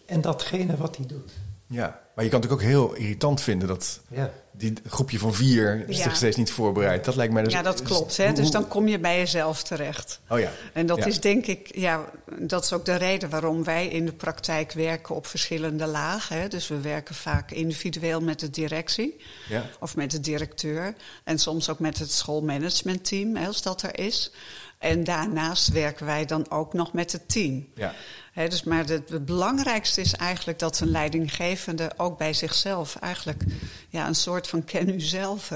en 0.06 0.20
datgene 0.20 0.76
wat 0.76 0.96
hij 0.96 1.06
doet. 1.06 1.32
Ja, 1.66 2.00
maar 2.14 2.24
je 2.24 2.30
kan 2.30 2.40
het 2.40 2.50
ook 2.50 2.62
heel 2.62 2.94
irritant 2.94 3.40
vinden 3.40 3.68
dat 3.68 4.00
ja. 4.10 4.30
die 4.52 4.72
groepje 4.86 5.18
van 5.18 5.34
vier 5.34 5.84
zich 5.88 6.16
steeds 6.16 6.36
niet 6.36 6.50
voorbereidt. 6.50 7.04
Dat 7.04 7.16
lijkt 7.16 7.32
mij 7.32 7.42
dus. 7.42 7.52
Ja, 7.52 7.62
dat 7.62 7.82
klopt. 7.82 8.16
Hè? 8.16 8.32
Dus 8.32 8.50
dan 8.50 8.68
kom 8.68 8.88
je 8.88 8.98
bij 8.98 9.18
jezelf 9.18 9.62
terecht. 9.62 10.20
Oh 10.28 10.38
ja. 10.38 10.50
En 10.72 10.86
dat 10.86 11.06
is 11.06 11.20
denk 11.20 11.46
ik, 11.46 11.76
ja, 11.76 12.04
dat 12.38 12.64
is 12.64 12.72
ook 12.72 12.84
de 12.84 12.94
reden 12.94 13.30
waarom 13.30 13.64
wij 13.64 13.88
in 13.88 14.06
de 14.06 14.12
praktijk 14.12 14.72
werken 14.72 15.14
op 15.14 15.26
verschillende 15.26 15.86
lagen. 15.86 16.40
Hè? 16.40 16.48
Dus 16.48 16.68
we 16.68 16.80
werken 16.80 17.14
vaak 17.14 17.50
individueel 17.50 18.20
met 18.20 18.40
de 18.40 18.50
directie 18.50 19.16
ja. 19.48 19.64
of 19.80 19.96
met 19.96 20.10
de 20.10 20.20
directeur. 20.20 20.94
En 21.24 21.38
soms 21.38 21.68
ook 21.68 21.78
met 21.78 21.98
het 21.98 22.12
schoolmanagementteam, 22.12 23.36
als 23.36 23.62
dat 23.62 23.82
er 23.82 23.98
is. 23.98 24.32
En 24.78 25.04
daarnaast 25.04 25.68
werken 25.68 26.06
wij 26.06 26.24
dan 26.24 26.50
ook 26.50 26.72
nog 26.72 26.92
met 26.92 27.12
het 27.12 27.28
team. 27.28 27.68
Ja. 27.74 27.92
dus 28.34 28.62
maar 28.62 28.84
het, 28.84 29.24
belangrijkste 29.24 30.00
is 30.00 30.14
eigenlijk 30.14 30.58
dat 30.58 30.80
een 30.80 30.90
leidinggevende 30.90 31.92
ook 31.96 32.18
bij 32.18 32.32
zichzelf 32.32 32.96
eigenlijk 32.96 33.42
ja, 33.88 34.06
een 34.06 34.14
soort 34.14 34.48
van 34.48 34.64
ken 34.64 34.88
u 34.88 35.00
zelf 35.00 35.52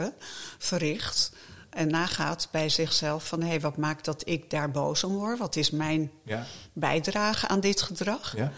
verricht. 0.59 1.33
En 1.71 1.89
nagaat 1.89 2.49
bij 2.51 2.69
zichzelf 2.69 3.27
van 3.27 3.41
hé, 3.41 3.49
hey, 3.49 3.61
wat 3.61 3.77
maakt 3.77 4.05
dat 4.05 4.23
ik 4.29 4.51
daar 4.51 4.71
boos 4.71 5.05
om 5.05 5.13
word? 5.13 5.39
Wat 5.39 5.57
is 5.57 5.71
mijn 5.71 6.11
ja. 6.25 6.47
bijdrage 6.73 7.49
aan 7.49 7.61
dit 7.61 7.83
gedrag? 7.83 8.37
Ja. 8.37 8.53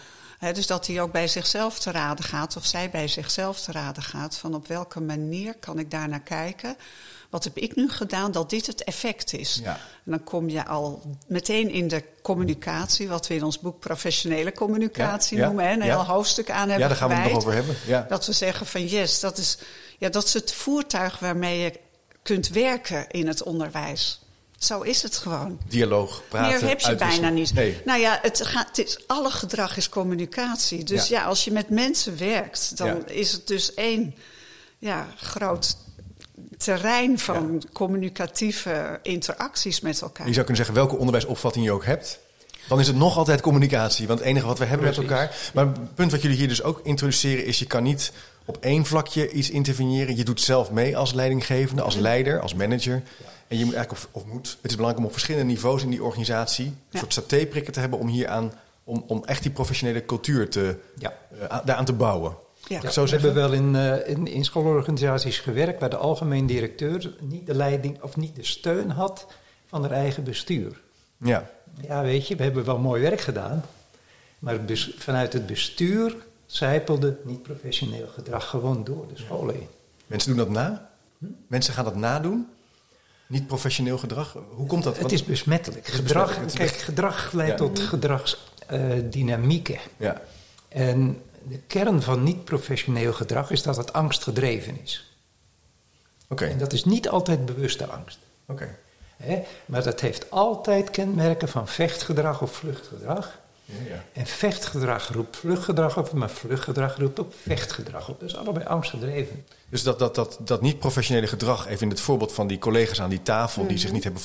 Dus 0.52 0.66
dat 0.66 0.86
hij 0.86 1.00
ook 1.00 1.12
bij 1.12 1.28
zichzelf 1.28 1.78
te 1.78 1.90
raden 1.90 2.24
gaat, 2.24 2.56
of 2.56 2.66
zij 2.66 2.90
bij 2.90 3.08
zichzelf 3.08 3.60
te 3.60 3.72
raden 3.72 4.02
gaat, 4.02 4.36
van 4.36 4.54
op 4.54 4.66
welke 4.66 5.00
manier 5.00 5.54
kan 5.54 5.78
ik 5.78 5.90
daar 5.90 6.08
naar 6.08 6.22
kijken? 6.22 6.76
wat 7.34 7.44
heb 7.44 7.58
ik 7.58 7.76
nu 7.76 7.90
gedaan 7.90 8.32
dat 8.32 8.50
dit 8.50 8.66
het 8.66 8.84
effect 8.84 9.32
is? 9.32 9.60
Ja. 9.62 9.72
En 10.04 10.10
dan 10.10 10.24
kom 10.24 10.48
je 10.48 10.66
al 10.66 11.02
meteen 11.26 11.70
in 11.70 11.88
de 11.88 12.04
communicatie, 12.22 13.08
wat 13.08 13.26
we 13.26 13.34
in 13.34 13.42
ons 13.42 13.60
boek 13.60 13.80
professionele 13.80 14.52
communicatie 14.52 15.38
noemen, 15.38 15.64
en 15.64 15.80
een 15.80 15.82
heel 15.82 16.04
hoofdstuk 16.04 16.50
aan 16.50 16.68
hebben. 16.68 16.78
Ja, 16.78 16.88
daar 16.88 16.96
gaan 16.96 17.08
we 17.08 17.14
het 17.14 17.24
nog 17.24 17.36
over 17.36 17.52
hebben. 17.52 17.76
Ja. 17.86 18.06
Dat 18.08 18.26
we 18.26 18.32
zeggen 18.32 18.66
van 18.66 18.86
yes, 18.86 19.20
dat 19.20 19.38
is, 19.38 19.58
ja, 19.98 20.08
dat 20.08 20.24
is 20.24 20.34
het 20.34 20.52
voertuig 20.52 21.18
waarmee 21.18 21.58
je 21.58 21.80
kunt 22.22 22.48
werken 22.48 23.10
in 23.10 23.26
het 23.26 23.42
onderwijs. 23.42 24.20
Zo 24.64 24.80
is 24.80 25.02
het 25.02 25.16
gewoon. 25.16 25.58
Dialoog, 25.68 26.22
praten. 26.28 26.60
Meer 26.60 26.68
heb 26.68 26.80
je 26.80 26.94
bijna 26.94 27.28
niet. 27.28 27.54
Nee. 27.54 27.80
Nou 27.84 28.00
ja, 28.00 28.18
het 28.22 28.46
gaat, 28.46 28.66
het 28.66 28.78
is, 28.78 28.98
alle 29.06 29.30
gedrag 29.30 29.76
is 29.76 29.88
communicatie. 29.88 30.84
Dus 30.84 31.08
ja. 31.08 31.24
als 31.24 31.44
je 31.44 31.50
met 31.50 31.68
mensen 31.68 32.18
werkt, 32.18 32.76
dan 32.76 33.08
is 33.08 33.32
het 33.32 33.46
dus 33.46 33.74
één 33.74 34.14
ja, 34.78 35.06
groot 35.16 35.76
terrein 36.56 37.18
van 37.18 37.62
communicatieve 37.72 38.98
interacties 39.02 39.80
met 39.80 40.00
elkaar. 40.00 40.26
Je 40.26 40.32
zou 40.32 40.46
kunnen 40.46 40.64
zeggen 40.64 40.74
welke 40.74 40.96
onderwijsopvatting 40.96 41.64
je 41.64 41.72
ook 41.72 41.84
hebt. 41.84 42.18
Dan 42.68 42.80
is 42.80 42.86
het 42.86 42.96
nog 42.96 43.16
altijd 43.16 43.40
communicatie. 43.40 44.06
Want 44.06 44.18
het 44.18 44.28
enige 44.28 44.46
wat 44.46 44.58
we 44.58 44.64
hebben 44.64 44.86
met 44.86 44.96
elkaar. 44.96 45.36
Maar 45.54 45.66
het 45.66 45.94
punt 45.94 46.10
wat 46.10 46.22
jullie 46.22 46.36
hier 46.36 46.48
dus 46.48 46.62
ook 46.62 46.80
introduceren 46.82 47.44
is: 47.46 47.58
je 47.58 47.66
kan 47.66 47.82
niet 47.82 48.12
op 48.44 48.56
één 48.60 48.84
vlakje 48.84 49.30
iets 49.30 49.50
interveneren. 49.50 50.16
Je 50.16 50.24
doet 50.24 50.40
zelf 50.40 50.70
mee 50.70 50.96
als 50.96 51.12
leidinggevende, 51.12 51.82
als 51.82 51.96
leider, 51.96 52.40
als 52.40 52.54
manager. 52.54 53.02
En 53.48 53.58
je 53.58 53.64
moet 53.64 53.74
eigenlijk, 53.74 54.04
of, 54.04 54.22
of, 54.22 54.32
moet, 54.32 54.58
het 54.62 54.70
is 54.70 54.76
belangrijk 54.76 54.98
om 54.98 55.04
op 55.04 55.12
verschillende 55.12 55.52
niveaus 55.52 55.82
in 55.82 55.90
die 55.90 56.04
organisatie 56.04 56.66
een 56.66 56.98
soort 56.98 57.12
satéprikken 57.12 57.72
te 57.72 57.80
hebben 57.80 57.98
om 57.98 58.06
hier 58.06 58.28
aan, 58.28 58.52
om, 58.84 59.04
om 59.06 59.24
echt 59.24 59.42
die 59.42 59.52
professionele 59.52 60.04
cultuur 60.04 60.48
te, 60.50 60.78
ja. 60.98 61.12
Uh, 61.32 61.58
daaraan 61.64 61.84
te 61.84 61.92
bouwen. 61.92 62.36
Ja. 62.68 62.90
Zo 62.90 63.04
we 63.04 63.10
hebben 63.10 63.34
wel 63.34 63.52
in, 63.52 63.74
uh, 63.74 64.08
in, 64.08 64.26
in, 64.26 64.44
schoolorganisaties 64.44 65.38
gewerkt 65.38 65.80
waar 65.80 65.90
de 65.90 65.96
algemeen 65.96 66.46
directeur 66.46 67.14
niet 67.20 67.46
de 67.46 67.54
leiding 67.54 68.02
of 68.02 68.16
niet 68.16 68.36
de 68.36 68.44
steun 68.44 68.90
had 68.90 69.26
van 69.66 69.82
haar 69.82 69.90
eigen 69.90 70.24
bestuur. 70.24 70.80
Ja. 71.18 71.50
Ja, 71.80 72.02
weet 72.02 72.28
je, 72.28 72.36
we 72.36 72.42
hebben 72.42 72.64
wel 72.64 72.78
mooi 72.78 73.02
werk 73.02 73.20
gedaan, 73.20 73.64
maar 74.38 74.58
vanuit 74.96 75.32
het 75.32 75.46
bestuur 75.46 76.16
zijpelde 76.46 77.16
niet 77.24 77.42
professioneel 77.42 78.06
gedrag 78.06 78.48
gewoon 78.48 78.84
door 78.84 79.08
de 79.08 79.16
scholen 79.16 79.54
heen. 79.54 79.68
Mensen 80.06 80.28
doen 80.28 80.38
dat 80.38 80.54
na? 80.54 80.90
Hm? 81.18 81.26
Mensen 81.46 81.74
gaan 81.74 81.84
dat 81.84 81.96
nadoen? 81.96 82.48
Niet 83.26 83.46
professioneel 83.46 83.98
gedrag? 83.98 84.36
Hoe 84.50 84.66
komt 84.66 84.84
dat? 84.84 84.98
Het 84.98 85.12
is 85.12 85.24
besmettelijk. 85.24 85.86
Gedrag, 85.86 86.38
kijk, 86.54 86.70
gedrag 86.70 87.32
leidt 87.32 87.56
tot 87.56 87.78
gedragsdynamieken. 87.80 89.78
ja. 89.96 90.22
En 90.68 91.22
de 91.48 91.58
kern 91.58 92.02
van 92.02 92.22
niet-professioneel 92.22 93.12
gedrag 93.12 93.50
is 93.50 93.62
dat 93.62 93.76
het 93.76 93.92
angstgedreven 93.92 94.80
is. 94.82 95.16
Oké. 96.28 96.44
En 96.44 96.58
dat 96.58 96.72
is 96.72 96.84
niet 96.84 97.08
altijd 97.08 97.46
bewuste 97.46 97.86
angst. 97.86 98.18
Oké. 98.46 98.76
Maar 99.66 99.82
dat 99.82 100.00
heeft 100.00 100.30
altijd 100.30 100.90
kenmerken 100.90 101.48
van 101.48 101.68
vechtgedrag 101.68 102.42
of 102.42 102.52
vluchtgedrag. 102.52 103.38
Ja, 103.64 103.94
ja. 103.94 104.04
En 104.12 104.26
vechtgedrag 104.26 105.12
roept 105.12 105.36
vluchtgedrag 105.36 105.98
op, 105.98 106.12
maar 106.12 106.30
vluchtgedrag 106.30 106.96
roept 106.96 107.20
ook 107.20 107.32
vechtgedrag 107.42 108.08
op. 108.08 108.20
Dus 108.20 108.36
allebei 108.36 108.66
angstgedreven. 108.66 109.44
Dus 109.68 109.82
dat, 109.82 109.98
dat, 109.98 110.14
dat, 110.14 110.38
dat 110.40 110.60
niet-professionele 110.60 111.26
gedrag, 111.26 111.66
even 111.66 111.82
in 111.82 111.90
het 111.90 112.00
voorbeeld 112.00 112.32
van 112.32 112.46
die 112.46 112.58
collega's 112.58 113.00
aan 113.00 113.10
die 113.10 113.22
tafel 113.22 113.66
die 113.66 113.76
zich 113.76 113.84
mhm. 113.84 113.94
niet 113.94 114.04
hebben 114.04 114.22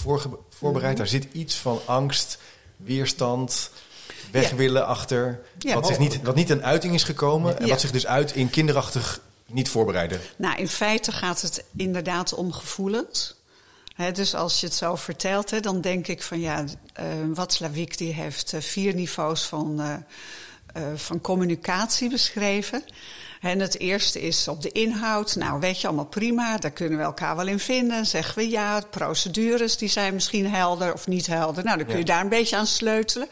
voorbereid, 0.50 0.98
daar 0.98 1.08
zit 1.08 1.28
iets 1.32 1.56
van 1.56 1.80
angst, 1.86 2.40
weerstand, 2.76 3.72
weg 4.32 4.52
willen 4.52 4.86
achter. 4.86 5.42
Wat, 5.74 5.88
zich 5.88 6.00
niet, 6.00 6.22
wat 6.22 6.36
niet 6.36 6.50
een 6.50 6.64
uiting 6.64 6.94
is 6.94 7.04
gekomen 7.04 7.60
en 7.60 7.68
wat 7.68 7.82
zich 7.82 7.92
dus 7.92 8.08
uit 8.08 8.36
in 8.36 8.50
kinderachtig 8.50 9.22
niet 9.46 9.70
voorbereiden. 9.70 10.20
Nou, 10.36 10.58
in 10.58 10.68
feite 10.68 11.12
gaat 11.12 11.42
het 11.42 11.64
inderdaad 11.76 12.34
om 12.34 12.52
gevoelens. 12.52 13.39
Dus 14.14 14.36
als 14.36 14.60
je 14.60 14.66
het 14.66 14.76
zo 14.76 14.96
vertelt, 14.96 15.64
dan 15.64 15.82
denk 15.82 16.08
ik 16.08 16.22
van 16.22 16.40
ja, 16.40 16.64
uh, 16.64 17.06
Watzlawick 17.34 17.98
die 17.98 18.14
heeft 18.14 18.54
uh, 18.54 18.62
vier 18.62 18.94
niveaus 18.94 19.46
van, 19.46 19.82
uh, 19.82 19.96
van 20.96 21.22
communicatie 21.22 22.10
beschreven. 22.10 22.84
En 23.42 23.60
het 23.60 23.80
eerste 23.80 24.22
is 24.22 24.48
op 24.48 24.62
de 24.62 24.72
inhoud. 24.72 25.36
Nou, 25.36 25.60
weet 25.60 25.82
je, 25.82 25.88
allemaal 25.88 26.06
prima. 26.06 26.58
Daar 26.58 26.72
kunnen 26.72 26.98
we 26.98 27.04
elkaar 27.04 27.36
wel 27.36 27.48
in 27.48 27.60
vinden. 27.60 28.06
Zeggen 28.06 28.36
we 28.36 28.50
ja, 28.50 28.82
procedures 28.90 29.78
die 29.78 29.90
zijn 29.90 30.14
misschien 30.14 30.50
helder 30.50 30.94
of 30.94 31.08
niet 31.08 31.28
helder. 31.28 31.64
Nou, 31.64 31.78
dan 31.78 31.88
kun 31.88 31.98
je 31.98 32.06
daar 32.06 32.22
een 32.22 32.30
beetje 32.30 32.56
aan 32.56 32.68
sleutelen. 32.68 33.28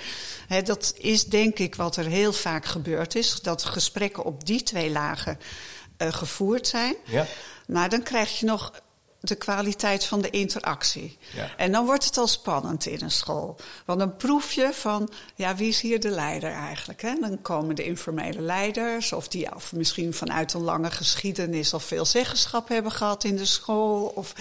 dat 0.63 0.93
is 0.97 1.25
denk 1.25 1.59
ik 1.59 1.75
wat 1.75 1.95
er 1.95 2.05
heel 2.05 2.33
vaak 2.33 2.65
gebeurd 2.65 3.15
is. 3.15 3.39
Dat 3.41 3.63
gesprekken 3.63 4.23
op 4.23 4.45
die 4.45 4.63
twee 4.63 4.91
lagen 4.91 5.39
gevoerd 5.97 6.67
zijn. 6.67 6.95
Ja. 7.05 7.25
Maar 7.67 7.89
dan 7.89 8.03
krijg 8.03 8.39
je 8.39 8.45
nog 8.45 8.71
de 9.19 9.35
kwaliteit 9.35 10.05
van 10.05 10.21
de 10.21 10.29
interactie. 10.29 11.17
Ja. 11.33 11.49
En 11.57 11.71
dan 11.71 11.85
wordt 11.85 12.05
het 12.05 12.17
al 12.17 12.27
spannend 12.27 12.85
in 12.85 13.01
een 13.01 13.11
school. 13.11 13.55
Want 13.85 13.99
dan 13.99 14.15
proef 14.15 14.51
je 14.51 14.69
van, 14.73 15.09
ja, 15.35 15.55
wie 15.55 15.67
is 15.67 15.81
hier 15.81 15.99
de 15.99 16.09
leider 16.09 16.51
eigenlijk? 16.51 17.01
Hè? 17.01 17.13
Dan 17.19 17.41
komen 17.41 17.75
de 17.75 17.83
informele 17.83 18.41
leiders, 18.41 19.13
of 19.13 19.27
die 19.27 19.55
of 19.55 19.73
misschien 19.73 20.13
vanuit 20.13 20.53
een 20.53 20.61
lange 20.61 20.91
geschiedenis 20.91 21.73
of 21.73 21.83
veel 21.83 22.05
zeggenschap 22.05 22.67
hebben 22.67 22.91
gehad 22.91 23.23
in 23.23 23.35
de 23.35 23.45
school. 23.45 24.11
Of, 24.15 24.33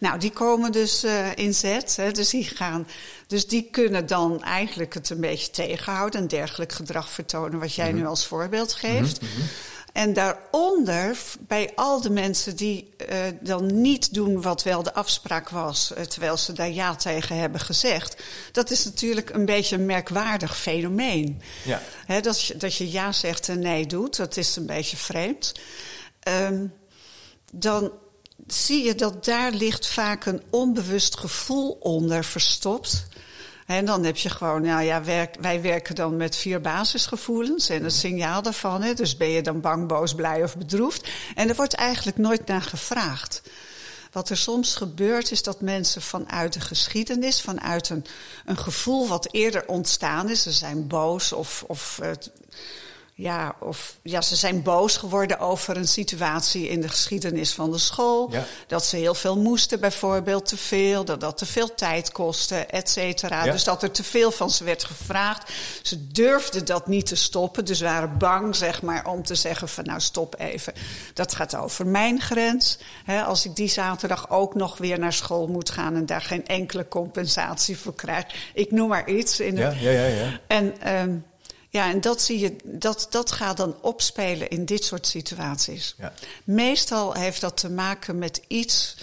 nou, 0.00 0.18
die 0.18 0.30
komen 0.30 0.72
dus 0.72 1.04
uh, 1.04 1.36
in 1.36 1.54
zet. 1.54 1.96
Hè? 1.96 2.12
Dus, 2.12 2.30
die 2.30 2.44
gaan, 2.44 2.86
dus 3.26 3.46
die 3.46 3.68
kunnen 3.70 4.06
dan 4.06 4.42
eigenlijk 4.42 4.94
het 4.94 5.10
een 5.10 5.20
beetje 5.20 5.50
tegenhouden 5.50 6.20
en 6.20 6.28
dergelijk 6.28 6.72
gedrag 6.72 7.10
vertonen, 7.10 7.58
wat 7.58 7.74
jij 7.74 7.84
mm 7.84 7.92
-hmm. 7.92 8.00
nu 8.00 8.06
als 8.06 8.26
voorbeeld 8.26 8.72
geeft. 8.72 9.20
Mm 9.20 9.28
-hmm. 9.28 9.48
En 9.92 10.12
daaronder, 10.12 11.18
bij 11.40 11.72
al 11.74 12.00
de 12.00 12.10
mensen 12.10 12.56
die 12.56 12.90
uh, 13.10 13.16
dan 13.40 13.80
niet 13.80 14.14
doen 14.14 14.42
wat 14.42 14.62
wel 14.62 14.82
de 14.82 14.94
afspraak 14.94 15.48
was, 15.48 15.92
uh, 15.98 16.04
terwijl 16.04 16.36
ze 16.36 16.52
daar 16.52 16.70
ja 16.70 16.96
tegen 16.96 17.36
hebben 17.36 17.60
gezegd, 17.60 18.22
dat 18.52 18.70
is 18.70 18.84
natuurlijk 18.84 19.30
een 19.30 19.44
beetje 19.44 19.76
een 19.76 19.86
merkwaardig 19.86 20.58
fenomeen. 20.58 21.42
Ja. 21.64 21.82
He, 22.06 22.20
dat, 22.20 22.42
je, 22.42 22.56
dat 22.56 22.74
je 22.74 22.90
ja 22.90 23.12
zegt 23.12 23.48
en 23.48 23.58
nee 23.58 23.86
doet, 23.86 24.16
dat 24.16 24.36
is 24.36 24.56
een 24.56 24.66
beetje 24.66 24.96
vreemd. 24.96 25.52
Um, 26.28 26.72
dan 27.52 27.92
zie 28.46 28.84
je 28.84 28.94
dat 28.94 29.24
daar 29.24 29.52
ligt 29.52 29.86
vaak 29.86 30.26
een 30.26 30.42
onbewust 30.50 31.16
gevoel 31.16 31.70
onder 31.80 32.24
verstopt. 32.24 33.06
En 33.70 33.84
dan 33.84 34.04
heb 34.04 34.16
je 34.16 34.30
gewoon, 34.30 34.62
nou 34.62 34.82
ja, 34.82 35.02
wij 35.40 35.62
werken 35.62 35.94
dan 35.94 36.16
met 36.16 36.36
vier 36.36 36.60
basisgevoelens 36.60 37.68
en 37.68 37.84
het 37.84 37.92
signaal 37.92 38.42
daarvan. 38.42 38.82
Hè, 38.82 38.94
dus 38.94 39.16
ben 39.16 39.28
je 39.28 39.42
dan 39.42 39.60
bang, 39.60 39.88
boos, 39.88 40.14
blij 40.14 40.42
of 40.42 40.56
bedroefd. 40.56 41.08
En 41.34 41.48
er 41.48 41.54
wordt 41.54 41.74
eigenlijk 41.74 42.18
nooit 42.18 42.46
naar 42.46 42.62
gevraagd. 42.62 43.42
Wat 44.12 44.30
er 44.30 44.36
soms 44.36 44.74
gebeurt 44.74 45.30
is 45.30 45.42
dat 45.42 45.60
mensen 45.60 46.02
vanuit 46.02 46.52
de 46.52 46.60
geschiedenis, 46.60 47.40
vanuit 47.40 47.88
een, 47.88 48.04
een 48.44 48.58
gevoel 48.58 49.08
wat 49.08 49.28
eerder 49.30 49.66
ontstaan 49.66 50.30
is, 50.30 50.42
ze 50.42 50.52
zijn 50.52 50.86
boos 50.86 51.32
of, 51.32 51.64
of 51.66 52.00
ja, 53.20 53.54
of 53.58 53.98
ja, 54.02 54.20
ze 54.20 54.36
zijn 54.36 54.62
boos 54.62 54.96
geworden 54.96 55.38
over 55.38 55.76
een 55.76 55.88
situatie 55.88 56.68
in 56.68 56.80
de 56.80 56.88
geschiedenis 56.88 57.52
van 57.52 57.70
de 57.70 57.78
school. 57.78 58.32
Dat 58.66 58.84
ze 58.84 58.96
heel 58.96 59.14
veel 59.14 59.38
moesten, 59.38 59.80
bijvoorbeeld 59.80 60.46
te 60.46 60.56
veel, 60.56 61.04
dat 61.04 61.20
dat 61.20 61.38
te 61.38 61.46
veel 61.46 61.74
tijd 61.74 62.12
kostte, 62.12 62.56
et 62.56 62.90
cetera. 62.90 63.42
Dus 63.42 63.64
dat 63.64 63.82
er 63.82 63.90
te 63.90 64.04
veel 64.04 64.30
van 64.30 64.50
ze 64.50 64.64
werd 64.64 64.84
gevraagd. 64.84 65.52
Ze 65.82 66.06
durfden 66.06 66.64
dat 66.64 66.86
niet 66.86 67.06
te 67.06 67.16
stoppen, 67.16 67.64
dus 67.64 67.80
waren 67.80 68.18
bang, 68.18 68.56
zeg 68.56 68.82
maar, 68.82 69.06
om 69.06 69.22
te 69.22 69.34
zeggen 69.34 69.68
van 69.68 69.84
nou 69.84 70.00
stop 70.00 70.34
even. 70.38 70.72
Dat 71.14 71.34
gaat 71.34 71.56
over 71.56 71.86
mijn 71.86 72.20
grens. 72.20 72.78
als 73.26 73.44
ik 73.44 73.56
die 73.56 73.68
zaterdag 73.68 74.30
ook 74.30 74.54
nog 74.54 74.78
weer 74.78 74.98
naar 74.98 75.12
school 75.12 75.46
moet 75.46 75.70
gaan 75.70 75.94
en 75.94 76.06
daar 76.06 76.22
geen 76.22 76.46
enkele 76.46 76.88
compensatie 76.88 77.78
voor 77.78 77.94
krijg. 77.94 78.24
Ik 78.54 78.70
noem 78.70 78.88
maar 78.88 79.08
iets. 79.08 79.40
In 79.40 79.56
ja, 79.56 79.70
ja, 79.70 79.90
ja, 79.90 80.06
ja. 80.06 80.40
En 80.46 80.94
um, 81.02 81.24
ja, 81.70 81.90
en 81.90 82.00
dat 82.00 82.22
zie 82.22 82.38
je, 82.38 82.56
dat, 82.64 83.06
dat 83.10 83.32
gaat 83.32 83.56
dan 83.56 83.76
opspelen 83.80 84.48
in 84.48 84.64
dit 84.64 84.84
soort 84.84 85.06
situaties. 85.06 85.94
Ja. 85.98 86.12
Meestal 86.44 87.12
heeft 87.12 87.40
dat 87.40 87.56
te 87.56 87.70
maken 87.70 88.18
met 88.18 88.42
iets, 88.46 88.96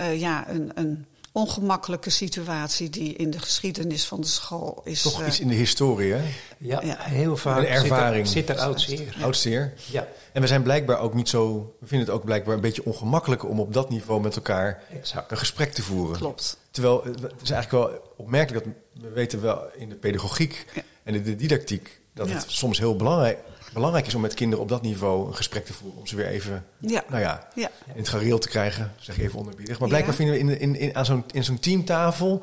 uh, 0.00 0.20
ja, 0.20 0.48
een, 0.48 0.70
een 0.74 1.06
ongemakkelijke 1.32 2.10
situatie 2.10 2.90
die 2.90 3.14
in 3.14 3.30
de 3.30 3.38
geschiedenis 3.38 4.04
van 4.04 4.20
de 4.20 4.26
school 4.26 4.80
is. 4.84 5.02
Toch 5.02 5.20
uh, 5.20 5.26
iets 5.26 5.40
in 5.40 5.48
de 5.48 5.54
historie, 5.54 6.12
hè? 6.12 6.22
Ja, 6.58 6.80
ja. 6.82 6.96
heel 6.98 7.36
vaak. 7.36 7.58
Een 7.58 7.66
ervaring. 7.66 8.26
Zit 8.26 8.48
er, 8.48 8.54
zit 8.54 8.58
er 8.58 8.66
oud 8.66 8.80
zeer. 8.80 9.16
Oud 9.22 9.36
zeer. 9.36 9.72
Ja. 9.90 10.08
En 10.32 10.40
we 10.40 10.46
zijn 10.46 10.62
blijkbaar 10.62 11.00
ook 11.00 11.14
niet 11.14 11.28
zo. 11.28 11.74
We 11.80 11.86
vinden 11.86 12.06
het 12.06 12.16
ook 12.16 12.24
blijkbaar 12.24 12.54
een 12.54 12.60
beetje 12.60 12.84
ongemakkelijk 12.84 13.48
om 13.48 13.60
op 13.60 13.72
dat 13.72 13.90
niveau 13.90 14.20
met 14.20 14.36
elkaar 14.36 14.82
exact. 14.92 15.30
een 15.30 15.38
gesprek 15.38 15.72
te 15.72 15.82
voeren. 15.82 16.16
Klopt. 16.16 16.58
Terwijl 16.70 17.04
het 17.04 17.42
is 17.42 17.50
eigenlijk 17.50 17.70
wel 17.70 18.00
opmerkelijk 18.16 18.64
dat 18.64 18.74
we 19.02 19.08
weten 19.10 19.42
wel 19.42 19.62
in 19.76 19.88
de 19.88 19.94
pedagogiek 19.94 20.66
en 21.06 21.22
de 21.22 21.36
didactiek 21.36 22.00
dat 22.14 22.30
het 22.30 22.44
soms 22.46 22.78
heel 22.78 22.96
belangrijk, 22.96 23.38
belangrijk 23.72 24.06
is 24.06 24.14
om 24.14 24.20
met 24.20 24.34
kinderen 24.34 24.62
op 24.62 24.68
dat 24.68 24.82
niveau 24.82 25.26
een 25.26 25.34
gesprek 25.34 25.66
te 25.66 25.72
voeren. 25.72 25.98
Om 25.98 26.06
ze 26.06 26.16
weer 26.16 26.26
even 26.26 26.66
ja. 26.78 27.04
Nou 27.08 27.20
ja, 27.20 27.48
in 27.54 27.68
het 27.94 28.08
gareel 28.08 28.38
te 28.38 28.48
krijgen, 28.48 28.92
zeg 28.98 29.18
even 29.18 29.38
onderbiedig. 29.38 29.78
Maar 29.78 29.88
blijkbaar 29.88 30.14
vinden 30.14 30.34
we 30.34 30.40
in, 30.40 30.60
in, 30.60 30.76
in, 30.76 30.96
aan 30.96 31.04
zo'n, 31.04 31.24
in 31.32 31.44
zo'n 31.44 31.58
teamtafel. 31.58 32.42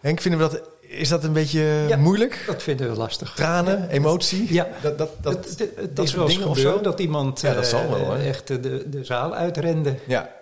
Henk, 0.00 0.20
vinden 0.20 0.40
we 0.40 0.48
dat. 0.48 0.68
Is 0.80 1.08
dat 1.08 1.24
een 1.24 1.32
beetje 1.32 1.96
moeilijk? 1.98 2.44
Dat 2.46 2.62
vinden 2.62 2.90
we 2.90 2.96
lastig. 2.96 3.34
Tranen, 3.34 3.88
emotie? 3.88 4.52
Ja. 4.52 4.68
Dat, 4.82 4.98
dat, 4.98 5.10
dat, 5.20 5.34
het, 5.34 5.58
het, 5.58 5.76
het 5.76 5.98
is 5.98 6.14
wel 6.14 6.28
gebeurd 6.28 6.84
dat 6.84 7.00
iemand 7.00 7.40
ja, 7.40 7.54
dat 7.54 7.66
zal 7.66 7.88
wel, 7.90 8.16
uh, 8.16 8.28
echt 8.28 8.46
de, 8.46 8.88
de 8.88 9.04
zaal 9.04 9.34
uitrende. 9.34 9.94
Ja. 10.06 10.34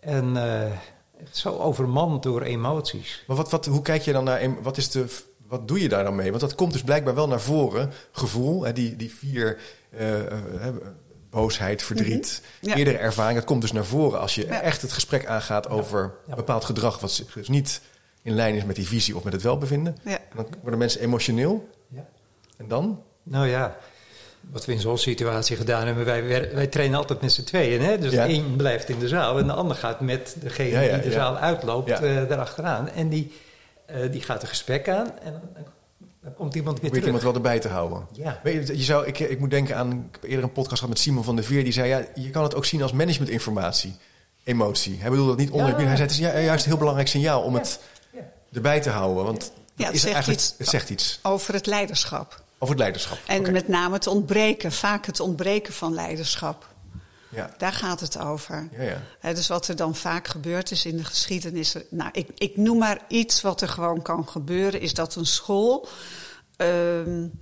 En 0.00 0.36
uh, 0.36 0.62
zo 1.30 1.56
overmand 1.56 2.22
door 2.22 2.42
emoties. 2.42 3.24
Maar 3.26 3.36
wat, 3.36 3.50
wat, 3.50 3.66
hoe 3.66 3.82
kijk 3.82 4.02
je 4.02 4.12
dan 4.12 4.24
naar... 4.24 4.62
Wat 4.62 4.76
is 4.76 4.90
de 4.90 5.06
wat 5.48 5.68
doe 5.68 5.80
je 5.80 5.88
daar 5.88 6.04
dan 6.04 6.14
mee? 6.16 6.28
Want 6.28 6.40
dat 6.40 6.54
komt 6.54 6.72
dus 6.72 6.82
blijkbaar 6.82 7.14
wel 7.14 7.28
naar 7.28 7.40
voren. 7.40 7.92
Gevoel, 8.12 8.64
hè, 8.64 8.72
die, 8.72 8.96
die 8.96 9.14
vier... 9.14 9.58
Uh, 10.00 10.18
uh, 10.18 10.26
boosheid, 11.30 11.82
verdriet, 11.82 12.42
mm 12.42 12.68
-hmm. 12.68 12.78
eerdere 12.78 12.98
ervaring. 12.98 13.38
Dat 13.38 13.46
komt 13.46 13.60
dus 13.60 13.72
naar 13.72 13.84
voren 13.84 14.20
als 14.20 14.34
je 14.34 14.46
ja. 14.46 14.60
echt 14.60 14.82
het 14.82 14.92
gesprek 14.92 15.26
aangaat 15.26 15.68
over 15.68 16.14
ja. 16.26 16.34
bepaald 16.34 16.64
gedrag... 16.64 17.00
wat 17.00 17.24
dus 17.34 17.48
niet 17.48 17.80
in 18.22 18.34
lijn 18.34 18.54
is 18.54 18.64
met 18.64 18.76
die 18.76 18.86
visie 18.86 19.16
of 19.16 19.24
met 19.24 19.32
het 19.32 19.42
welbevinden. 19.42 19.96
Dan 20.34 20.46
worden 20.60 20.78
mensen 20.78 21.00
emotioneel. 21.00 21.68
En 22.56 22.68
dan? 22.68 23.02
Nou 23.22 23.46
ja, 23.46 23.76
wat 24.40 24.64
we 24.64 24.72
in 24.72 24.80
zo'n 24.80 24.98
situatie 24.98 25.56
gedaan 25.56 25.86
hebben... 25.86 26.04
wij, 26.04 26.26
wij 26.54 26.66
trainen 26.66 26.98
altijd 26.98 27.20
met 27.20 27.32
z'n 27.32 27.44
tweeën. 27.44 27.82
Hè? 27.82 27.98
Dus 27.98 28.12
één 28.12 28.56
blijft 28.56 28.88
in 28.88 28.98
de 28.98 29.08
zaal 29.08 29.38
en 29.38 29.46
de 29.46 29.52
ander 29.52 29.76
gaat 29.76 30.00
met 30.00 30.36
degene 30.40 30.92
die 30.92 31.02
de 31.02 31.12
zaal 31.12 31.36
uitloopt 31.36 31.90
uh, 31.90 32.28
daarachteraan. 32.28 32.88
En 32.88 33.08
die 33.08 33.32
uh, 33.90 34.12
die 34.12 34.22
gaat 34.22 34.42
een 34.42 34.48
gesprek 34.48 34.88
aan 34.88 35.18
en 35.18 35.40
dan, 36.22 36.34
komt 36.34 36.54
iemand 36.54 36.80
weer 36.80 36.90
terug. 36.90 37.04
iemand 37.04 37.22
wel 37.22 37.34
erbij 37.34 37.58
te 37.58 37.68
houden. 37.68 38.06
Ja. 38.12 38.40
Weet 38.42 38.66
je, 38.66 38.76
je 38.76 38.84
zou, 38.84 39.06
ik, 39.06 39.18
ik 39.18 39.38
moet 39.38 39.50
denken 39.50 39.76
aan, 39.76 39.92
ik 39.92 40.18
heb 40.20 40.30
eerder 40.30 40.44
een 40.44 40.52
podcast 40.52 40.78
gehad 40.78 40.88
met 40.88 40.98
Simon 40.98 41.24
van 41.24 41.36
der 41.36 41.44
Veer. 41.44 41.64
Die 41.64 41.72
zei, 41.72 41.88
ja, 41.88 42.04
je 42.14 42.30
kan 42.30 42.42
het 42.42 42.54
ook 42.54 42.64
zien 42.64 42.82
als 42.82 42.92
managementinformatie. 42.92 43.96
Emotie. 44.44 44.96
Hij 45.00 45.10
bedoelde 45.10 45.30
dat 45.30 45.40
niet 45.40 45.50
onder. 45.50 45.68
Ja. 45.68 45.86
Hij 45.86 45.96
zei, 45.96 46.00
het 46.00 46.10
is 46.10 46.18
juist 46.18 46.64
een 46.64 46.70
heel 46.70 46.78
belangrijk 46.78 47.08
signaal 47.08 47.42
om 47.42 47.52
ja. 47.52 47.58
het 47.58 47.80
erbij 48.52 48.80
te 48.80 48.90
houden. 48.90 49.24
Want 49.24 49.52
ja, 49.74 49.86
het, 49.86 49.94
is 49.94 50.00
zegt 50.00 50.28
iets 50.28 50.54
het 50.58 50.68
zegt 50.68 50.90
iets. 50.90 51.18
Over 51.22 51.54
het 51.54 51.66
leiderschap. 51.66 52.42
Over 52.58 52.68
het 52.68 52.78
leiderschap. 52.78 53.18
En 53.26 53.38
okay. 53.38 53.52
met 53.52 53.68
name 53.68 53.94
het 53.94 54.06
ontbreken, 54.06 54.72
vaak 54.72 55.06
het 55.06 55.20
ontbreken 55.20 55.72
van 55.72 55.94
leiderschap. 55.94 56.66
Ja. 57.36 57.54
Daar 57.58 57.72
gaat 57.72 58.00
het 58.00 58.18
over. 58.18 58.68
Ja, 58.76 58.82
ja. 58.82 59.02
He, 59.18 59.34
dus 59.34 59.48
wat 59.48 59.68
er 59.68 59.76
dan 59.76 59.94
vaak 59.94 60.28
gebeurd 60.28 60.70
is 60.70 60.84
in 60.84 60.96
de 60.96 61.04
geschiedenis. 61.04 61.74
Nou, 61.90 62.10
ik, 62.12 62.28
ik 62.36 62.56
noem 62.56 62.78
maar 62.78 63.00
iets 63.08 63.40
wat 63.40 63.60
er 63.60 63.68
gewoon 63.68 64.02
kan 64.02 64.28
gebeuren: 64.28 64.80
is 64.80 64.94
dat 64.94 65.14
een 65.14 65.26
school. 65.26 65.88
Um, 66.56 67.32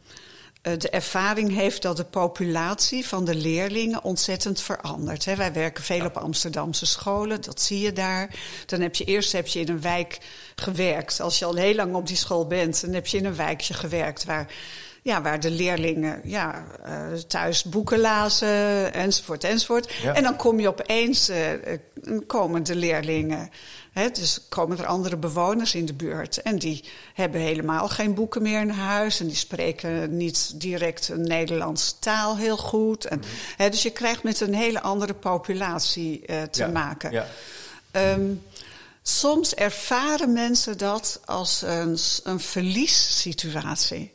de 0.65 0.91
ervaring 0.91 1.55
heeft 1.55 1.83
dat 1.83 1.97
de 1.97 2.05
populatie 2.05 3.07
van 3.07 3.25
de 3.25 3.35
leerlingen 3.35 4.05
ontzettend 4.05 4.61
verandert. 4.61 5.25
He, 5.25 5.37
wij 5.37 5.53
werken 5.53 5.85
veel 5.85 6.05
op 6.05 6.16
Amsterdamse 6.16 6.87
scholen, 6.87 7.40
dat 7.40 7.61
zie 7.61 7.81
je 7.81 7.92
daar. 7.92 8.35
Dan 8.66 8.81
heb 8.81 8.95
je 8.95 9.05
eerst 9.05 9.33
heb 9.33 9.47
je 9.47 9.61
in 9.61 9.68
een 9.68 9.81
wijk 9.81 10.18
gewerkt. 10.55 11.21
Als 11.21 11.38
je 11.38 11.45
al 11.45 11.55
heel 11.55 11.75
lang 11.75 11.95
op 11.95 12.07
die 12.07 12.16
school 12.16 12.47
bent, 12.47 12.81
dan 12.81 12.92
heb 12.92 13.07
je 13.07 13.18
in 13.18 13.25
een 13.25 13.37
wijkje 13.37 13.75
gewerkt 13.75 14.25
waar 14.25 14.53
ja, 15.05 15.23
waar 15.23 15.40
de 15.40 15.51
leerlingen 15.51 16.21
ja, 16.25 16.64
uh, 16.87 17.19
thuis 17.27 17.64
boeken 17.64 18.01
lazen, 18.01 18.93
enzovoort, 18.95 19.45
enzovoort. 19.45 19.93
Ja. 19.93 20.14
En 20.14 20.23
dan 20.23 20.37
kom 20.37 20.61
je 20.61 20.69
opeens, 20.69 21.31
uh, 21.31 21.37
komen 22.27 22.62
de 22.62 22.75
leerlingen, 22.75 23.51
hè, 23.93 24.11
dus 24.11 24.40
komen 24.49 24.79
er 24.79 24.87
andere 24.87 25.17
bewoners 25.17 25.75
in 25.75 25.87
de 25.87 25.95
buurt. 25.95 26.43
En 26.43 26.59
die 26.59 26.85
hebben 27.14 27.40
helemaal 27.40 27.88
geen 27.88 28.14
boeken 28.14 28.43
meer 28.43 28.61
in 28.61 28.69
huis. 28.69 29.21
En 29.21 29.27
die 29.27 29.37
spreken 29.37 30.17
niet 30.17 30.61
direct 30.61 31.09
een 31.09 31.27
Nederlandse 31.27 31.99
taal 31.99 32.37
heel 32.37 32.57
goed. 32.57 33.05
En, 33.05 33.19
mm. 33.19 33.25
hè, 33.57 33.69
dus 33.69 33.83
je 33.83 33.90
krijgt 33.90 34.23
met 34.23 34.40
een 34.40 34.55
hele 34.55 34.81
andere 34.81 35.14
populatie 35.14 36.23
uh, 36.27 36.43
te 36.43 36.62
ja. 36.62 36.69
maken. 36.69 37.11
Ja. 37.12 37.27
Um, 37.93 38.43
soms 39.03 39.55
ervaren 39.55 40.33
mensen 40.33 40.79
dat 40.79 41.21
als 41.25 41.62
een, 41.62 41.99
een 42.23 42.40
verliessituatie. 42.40 44.12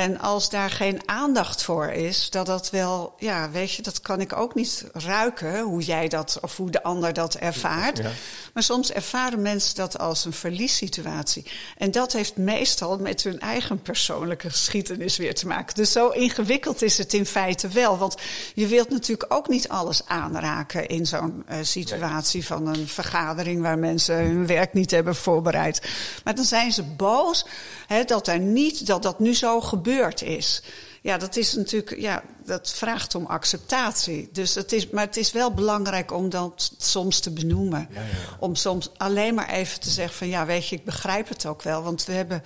En 0.00 0.20
als 0.20 0.50
daar 0.50 0.70
geen 0.70 1.00
aandacht 1.04 1.62
voor 1.62 1.86
is, 1.86 2.30
dat 2.30 2.46
dat 2.46 2.70
wel, 2.70 3.14
ja, 3.18 3.50
weet 3.50 3.72
je, 3.72 3.82
dat 3.82 4.00
kan 4.00 4.20
ik 4.20 4.36
ook 4.36 4.54
niet 4.54 4.84
ruiken, 4.92 5.60
hoe 5.60 5.82
jij 5.82 6.08
dat 6.08 6.38
of 6.40 6.56
hoe 6.56 6.70
de 6.70 6.82
ander 6.82 7.12
dat 7.12 7.34
ervaart. 7.34 7.98
Ja. 7.98 8.10
Maar 8.54 8.62
soms 8.62 8.92
ervaren 8.92 9.42
mensen 9.42 9.74
dat 9.74 9.98
als 9.98 10.24
een 10.24 10.32
verliessituatie. 10.32 11.46
En 11.76 11.90
dat 11.90 12.12
heeft 12.12 12.36
meestal 12.36 12.98
met 12.98 13.22
hun 13.22 13.40
eigen 13.40 13.82
persoonlijke 13.82 14.50
geschiedenis 14.50 15.16
weer 15.16 15.34
te 15.34 15.46
maken. 15.46 15.74
Dus 15.74 15.92
zo 15.92 16.08
ingewikkeld 16.08 16.82
is 16.82 16.98
het 16.98 17.14
in 17.14 17.26
feite 17.26 17.68
wel. 17.68 17.98
Want 17.98 18.16
je 18.54 18.66
wilt 18.66 18.90
natuurlijk 18.90 19.34
ook 19.34 19.48
niet 19.48 19.68
alles 19.68 20.02
aanraken 20.06 20.86
in 20.86 21.06
zo'n 21.06 21.44
uh, 21.50 21.56
situatie 21.62 22.46
van 22.46 22.66
een 22.66 22.88
vergadering 22.88 23.62
waar 23.62 23.78
mensen 23.78 24.16
hun 24.16 24.46
werk 24.46 24.72
niet 24.72 24.90
hebben 24.90 25.14
voorbereid. 25.14 25.88
Maar 26.24 26.34
dan 26.34 26.44
zijn 26.44 26.72
ze 26.72 26.82
boos 26.82 27.46
hè, 27.86 28.04
dat, 28.04 28.28
er 28.28 28.38
niet, 28.38 28.86
dat 28.86 29.02
dat 29.02 29.18
nu 29.18 29.34
zo 29.34 29.60
gebeurd 29.90 30.22
is. 30.22 30.62
Ja, 31.02 31.18
dat 31.18 31.36
is 31.36 31.54
natuurlijk, 31.54 32.00
ja, 32.00 32.22
dat 32.44 32.72
vraagt 32.72 33.14
om 33.14 33.26
acceptatie. 33.26 34.28
Dus 34.32 34.54
het 34.54 34.72
is, 34.72 34.90
maar 34.90 35.04
het 35.04 35.16
is 35.16 35.32
wel 35.32 35.52
belangrijk 35.52 36.12
om 36.12 36.28
dat 36.28 36.72
soms 36.78 37.20
te 37.20 37.30
benoemen. 37.30 37.88
Ja, 37.90 38.00
ja. 38.00 38.06
Om 38.38 38.54
soms 38.54 38.90
alleen 38.96 39.34
maar 39.34 39.48
even 39.48 39.80
te 39.80 39.90
zeggen 39.90 40.16
van 40.16 40.28
ja, 40.28 40.46
weet 40.46 40.68
je, 40.68 40.76
ik 40.76 40.84
begrijp 40.84 41.28
het 41.28 41.46
ook 41.46 41.62
wel. 41.62 41.82
Want 41.82 42.04
we 42.04 42.12
hebben, 42.12 42.42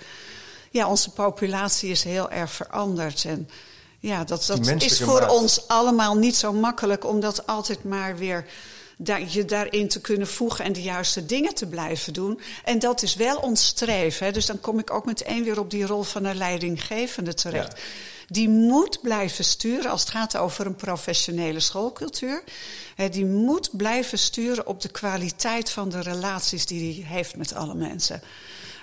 ja, 0.71 0.89
onze 0.89 1.09
populatie 1.09 1.89
is 1.89 2.03
heel 2.03 2.29
erg 2.29 2.51
veranderd. 2.51 3.25
En 3.25 3.49
ja, 3.99 4.23
dat, 4.23 4.45
dat 4.45 4.81
is 4.81 5.01
voor 5.01 5.19
maat. 5.19 5.31
ons 5.31 5.67
allemaal 5.67 6.15
niet 6.15 6.35
zo 6.35 6.53
makkelijk 6.53 7.05
om 7.05 7.19
dat 7.19 7.47
altijd 7.47 7.83
maar 7.83 8.17
weer 8.17 8.45
daar, 8.97 9.21
je 9.27 9.45
daarin 9.45 9.87
te 9.87 10.01
kunnen 10.01 10.27
voegen 10.27 10.65
en 10.65 10.73
de 10.73 10.81
juiste 10.81 11.25
dingen 11.25 11.53
te 11.53 11.65
blijven 11.67 12.13
doen. 12.13 12.39
En 12.63 12.79
dat 12.79 13.01
is 13.01 13.15
wel 13.15 13.37
ons 13.37 13.65
streven. 13.65 14.25
Hè. 14.25 14.31
Dus 14.31 14.45
dan 14.45 14.59
kom 14.59 14.79
ik 14.79 14.91
ook 14.91 15.05
meteen 15.05 15.43
weer 15.43 15.59
op 15.59 15.71
die 15.71 15.85
rol 15.85 16.03
van 16.03 16.25
een 16.25 16.37
leidinggevende 16.37 17.33
terecht. 17.33 17.77
Ja. 17.77 17.83
Die 18.27 18.49
moet 18.49 19.01
blijven 19.01 19.43
sturen 19.43 19.91
als 19.91 20.01
het 20.01 20.09
gaat 20.09 20.37
over 20.37 20.65
een 20.65 20.75
professionele 20.75 21.59
schoolcultuur. 21.59 22.43
Hè, 22.95 23.09
die 23.09 23.25
moet 23.25 23.77
blijven 23.77 24.19
sturen 24.19 24.67
op 24.67 24.81
de 24.81 24.89
kwaliteit 24.89 25.69
van 25.69 25.89
de 25.89 26.01
relaties 26.01 26.65
die 26.65 26.93
hij 26.93 27.15
heeft 27.15 27.35
met 27.35 27.53
alle 27.53 27.75
mensen. 27.75 28.21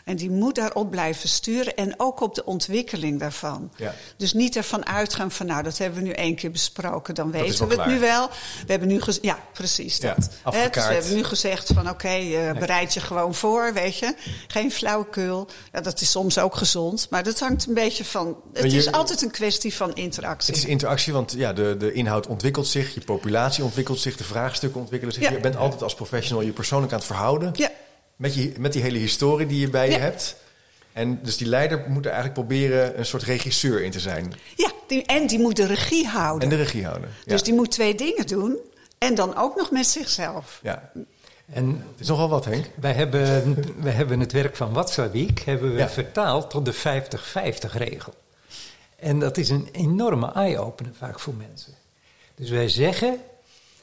En 0.04 0.16
die 0.16 0.30
moet 0.30 0.54
daarop 0.54 0.90
blijven 0.90 1.28
sturen 1.28 1.74
en 1.74 1.94
ook 1.96 2.20
op 2.20 2.34
de 2.34 2.44
ontwikkeling 2.44 3.20
daarvan. 3.20 3.70
Ja. 3.76 3.94
Dus 4.16 4.32
niet 4.32 4.56
ervan 4.56 4.86
uitgaan 4.86 5.30
van, 5.30 5.46
nou, 5.46 5.62
dat 5.62 5.78
hebben 5.78 5.98
we 5.98 6.04
nu 6.04 6.12
één 6.12 6.34
keer 6.34 6.50
besproken, 6.50 7.14
dan 7.14 7.30
weten 7.30 7.58
we 7.58 7.64
het 7.64 7.74
klaar. 7.82 7.88
nu 7.88 7.98
wel. 7.98 8.28
We 8.66 8.70
hebben 8.72 8.88
nu 8.88 9.00
ja, 9.22 9.38
precies 9.52 9.96
Ja, 9.96 10.14
dat. 10.14 10.30
Dus 10.52 10.86
we 10.86 10.92
hebben 10.92 11.14
nu 11.14 11.24
gezegd 11.24 11.70
van, 11.74 11.88
oké, 11.90 12.08
eh, 12.08 12.52
bereid 12.52 12.94
je 12.94 13.00
gewoon 13.00 13.34
voor, 13.34 13.72
weet 13.72 13.98
je. 13.98 14.14
Geen 14.46 14.72
flauwekul. 14.72 15.48
Ja, 15.72 15.80
dat 15.80 16.00
is 16.00 16.10
soms 16.10 16.38
ook 16.38 16.56
gezond, 16.56 17.06
maar 17.10 17.22
dat 17.22 17.40
hangt 17.40 17.66
een 17.66 17.74
beetje 17.74 18.04
van... 18.04 18.36
Het 18.52 18.72
je- 18.72 18.78
is 18.78 18.92
altijd 18.92 19.22
een 19.22 19.30
kwestie 19.30 19.74
van 19.74 19.94
interactie. 19.94 20.54
Het 20.54 20.62
is 20.62 20.68
interactie, 20.70 21.12
want 21.12 21.32
ja, 21.36 21.52
de, 21.52 21.76
de 21.78 21.92
inhoud 21.92 22.26
ontwikkelt 22.26 22.66
zich, 22.66 22.94
je 22.94 23.00
populatie 23.00 23.64
ontwikkelt 23.64 24.00
zich, 24.00 24.16
de 24.16 24.24
vraagstukken 24.24 24.80
ontwikkelen 24.80 25.14
zich. 25.14 25.30
Je 25.30 25.40
bent 25.40 25.56
altijd 25.56 25.82
als 25.82 25.94
professional 25.94 26.42
je 26.44 26.52
persoonlijk 26.52 26.92
aan 26.92 26.98
het 26.98 27.06
verhouden. 27.06 27.50
Ja, 27.54 27.70
Met, 28.22 28.34
je, 28.34 28.52
met 28.58 28.72
die 28.72 28.82
hele 28.82 28.98
historie 28.98 29.46
die 29.46 29.60
je 29.60 29.70
bij 29.70 29.86
je 29.86 29.92
Ja. 29.92 29.98
hebt. 29.98 30.36
En 30.92 31.18
dus 31.22 31.36
die 31.36 31.46
leider 31.46 31.84
moet 31.88 32.04
er 32.04 32.10
eigenlijk 32.12 32.34
proberen 32.34 32.98
een 32.98 33.06
soort 33.06 33.22
regisseur 33.22 33.82
in 33.82 33.90
te 33.90 34.00
zijn. 34.00 34.32
Ja, 34.56 34.70
die, 34.86 35.04
en 35.06 35.26
die 35.26 35.38
moet 35.38 35.56
de 35.56 35.66
regie 35.66 36.06
houden. 36.06 36.42
En 36.50 36.56
de 36.56 36.62
regie 36.62 36.84
houden. 36.84 37.08
Ja. 37.24 37.32
Dus 37.32 37.42
die 37.42 37.54
moet 37.54 37.70
twee 37.70 37.94
dingen 37.94 38.26
doen. 38.26 38.56
En 38.98 39.14
dan 39.14 39.36
ook 39.36 39.56
nog 39.56 39.70
met 39.70 39.86
zichzelf. 39.86 40.60
Ja. 40.62 40.92
En 41.52 41.68
het 41.90 42.00
is 42.00 42.08
nogal 42.08 42.28
wat, 42.28 42.44
Henk. 42.44 42.66
Wij 42.80 42.92
hebben, 42.92 43.56
wij 43.82 43.92
hebben 43.92 44.20
het 44.20 44.32
werk 44.32 44.56
van 44.56 44.72
Watzlawick 44.72 45.38
hebben 45.40 45.74
we 45.74 45.88
vertaald 45.88 46.50
tot 46.50 46.64
de 46.64 46.74
50-50-regel. 46.74 48.14
En 48.96 49.18
dat 49.18 49.36
is 49.36 49.48
een 49.48 49.68
enorme 49.72 50.32
eye-opener 50.32 50.92
vaak 50.98 51.20
voor 51.20 51.34
mensen. 51.48 51.72
Dus 52.34 52.50
wij 52.50 52.68
zeggen, 52.68 53.16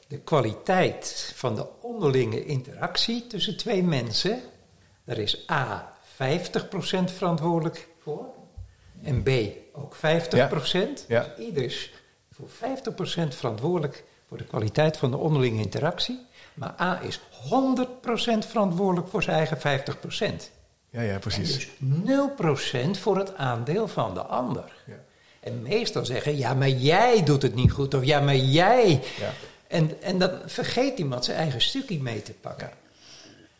de 0.09 0.17
kwaliteit 0.17 1.33
van 1.35 1.55
de 1.55 1.65
onderlinge 1.81 2.45
interactie 2.45 3.27
tussen 3.27 3.57
twee 3.57 3.83
mensen, 3.83 4.41
daar 5.03 5.17
is 5.17 5.49
A 5.51 5.97
50% 6.13 6.17
verantwoordelijk 7.05 7.87
voor 8.01 8.25
en 9.03 9.23
B 9.23 9.29
ook 9.73 9.95
50%. 9.95 9.99
Ja. 9.99 10.39
Dus 11.07 11.45
ieder 11.45 11.63
is 11.63 11.91
voor 12.31 12.47
50% 12.47 13.27
verantwoordelijk 13.27 14.03
voor 14.27 14.37
de 14.37 14.43
kwaliteit 14.43 14.97
van 14.97 15.11
de 15.11 15.17
onderlinge 15.17 15.61
interactie. 15.61 16.25
Maar 16.53 16.75
A 16.81 17.01
is 17.01 17.19
100% 17.19 17.21
verantwoordelijk 18.47 19.07
voor 19.07 19.23
zijn 19.23 19.37
eigen 19.37 19.57
50%. 19.57 20.51
Ja, 20.89 21.01
ja, 21.01 21.19
precies. 21.19 21.69
En 21.79 22.03
dus 22.05 22.97
0% 22.97 22.99
voor 22.99 23.17
het 23.17 23.35
aandeel 23.35 23.87
van 23.87 24.13
de 24.13 24.21
ander. 24.21 24.71
Ja. 24.85 24.93
En 25.39 25.61
meestal 25.61 26.05
zeggen, 26.05 26.37
ja, 26.37 26.53
maar 26.53 26.69
jij 26.69 27.23
doet 27.23 27.41
het 27.41 27.55
niet 27.55 27.71
goed. 27.71 27.93
Of 27.93 28.03
ja, 28.03 28.19
maar 28.19 28.35
jij. 28.35 29.03
Ja. 29.19 29.31
En, 29.69 30.01
en 30.01 30.19
dan 30.19 30.31
vergeet 30.45 30.99
iemand 30.99 31.25
zijn 31.25 31.37
eigen 31.37 31.61
stukje 31.61 32.01
mee 32.01 32.21
te 32.21 32.31
pakken. 32.31 32.69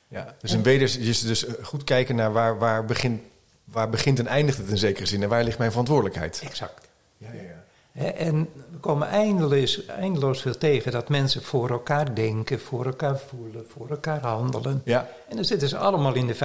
Ja, 0.07 0.35
dus 0.41 0.51
een 0.51 0.63
weder 0.63 0.99
is 0.99 1.21
dus 1.21 1.45
goed 1.61 1.83
kijken 1.83 2.15
naar 2.15 2.31
waar, 2.31 2.57
waar, 2.57 2.85
begint, 2.85 3.21
waar 3.63 3.89
begint 3.89 4.19
en 4.19 4.27
eindigt 4.27 4.57
het 4.57 4.69
in 4.69 4.77
zekere 4.77 5.05
zin. 5.05 5.23
En 5.23 5.29
waar 5.29 5.43
ligt 5.43 5.57
mijn 5.57 5.69
verantwoordelijkheid. 5.69 6.41
Exact. 6.43 6.87
Ja, 7.17 7.27
ja, 7.33 7.41
ja. 7.41 7.63
En 7.93 8.49
we 8.71 8.77
komen 8.79 9.07
eindeloos, 9.07 9.85
eindeloos 9.85 10.41
veel 10.41 10.57
tegen 10.57 10.91
dat 10.91 11.09
mensen 11.09 11.43
voor 11.43 11.69
elkaar 11.69 12.15
denken, 12.15 12.59
voor 12.59 12.85
elkaar 12.85 13.19
voelen, 13.19 13.65
voor 13.67 13.89
elkaar 13.89 14.21
handelen. 14.21 14.81
Ja. 14.85 15.09
En 15.29 15.35
dan 15.35 15.45
zitten 15.45 15.67
ze 15.69 15.77
allemaal 15.77 16.13
in 16.13 16.27
de 16.27 16.35
50% 16.35 16.37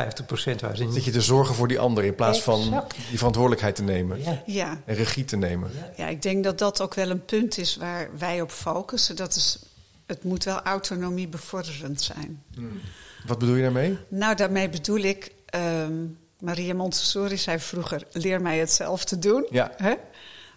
waar 0.60 0.76
ze 0.76 0.92
Zit 0.92 1.04
je 1.04 1.10
te 1.10 1.20
zorgen 1.20 1.54
voor 1.54 1.68
die 1.68 1.78
ander 1.78 2.04
in 2.04 2.14
plaats 2.14 2.42
van 2.42 2.84
die 3.08 3.18
verantwoordelijkheid 3.18 3.74
te 3.74 3.82
nemen. 3.82 4.22
Ja. 4.22 4.42
ja. 4.46 4.80
En 4.84 4.94
regie 4.94 5.24
te 5.24 5.36
nemen. 5.36 5.70
Ja. 5.96 6.06
ik 6.06 6.22
denk 6.22 6.44
dat 6.44 6.58
dat 6.58 6.80
ook 6.80 6.94
wel 6.94 7.10
een 7.10 7.24
punt 7.24 7.58
is 7.58 7.76
waar 7.76 8.08
wij 8.18 8.40
op 8.40 8.50
focussen. 8.50 9.16
Dat 9.16 9.34
is, 9.34 9.58
het 10.06 10.24
moet 10.24 10.44
wel 10.44 10.60
autonomie 10.62 11.28
bevorderend 11.28 12.02
zijn. 12.02 12.42
Hmm. 12.54 12.80
Wat 13.26 13.38
bedoel 13.38 13.54
je 13.54 13.62
daarmee? 13.62 13.98
Nou, 14.08 14.34
daarmee 14.34 14.68
bedoel 14.68 15.00
ik... 15.00 15.32
Ehm, 15.46 15.92
Maria 16.40 16.74
Montessori 16.74 17.36
zei 17.36 17.58
vroeger: 17.58 18.02
leer 18.12 18.40
mij 18.40 18.58
het 18.58 18.72
zelf 18.72 19.04
te 19.04 19.18
doen. 19.18 19.46
Ja. 19.50 19.72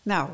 Nou, 0.03 0.29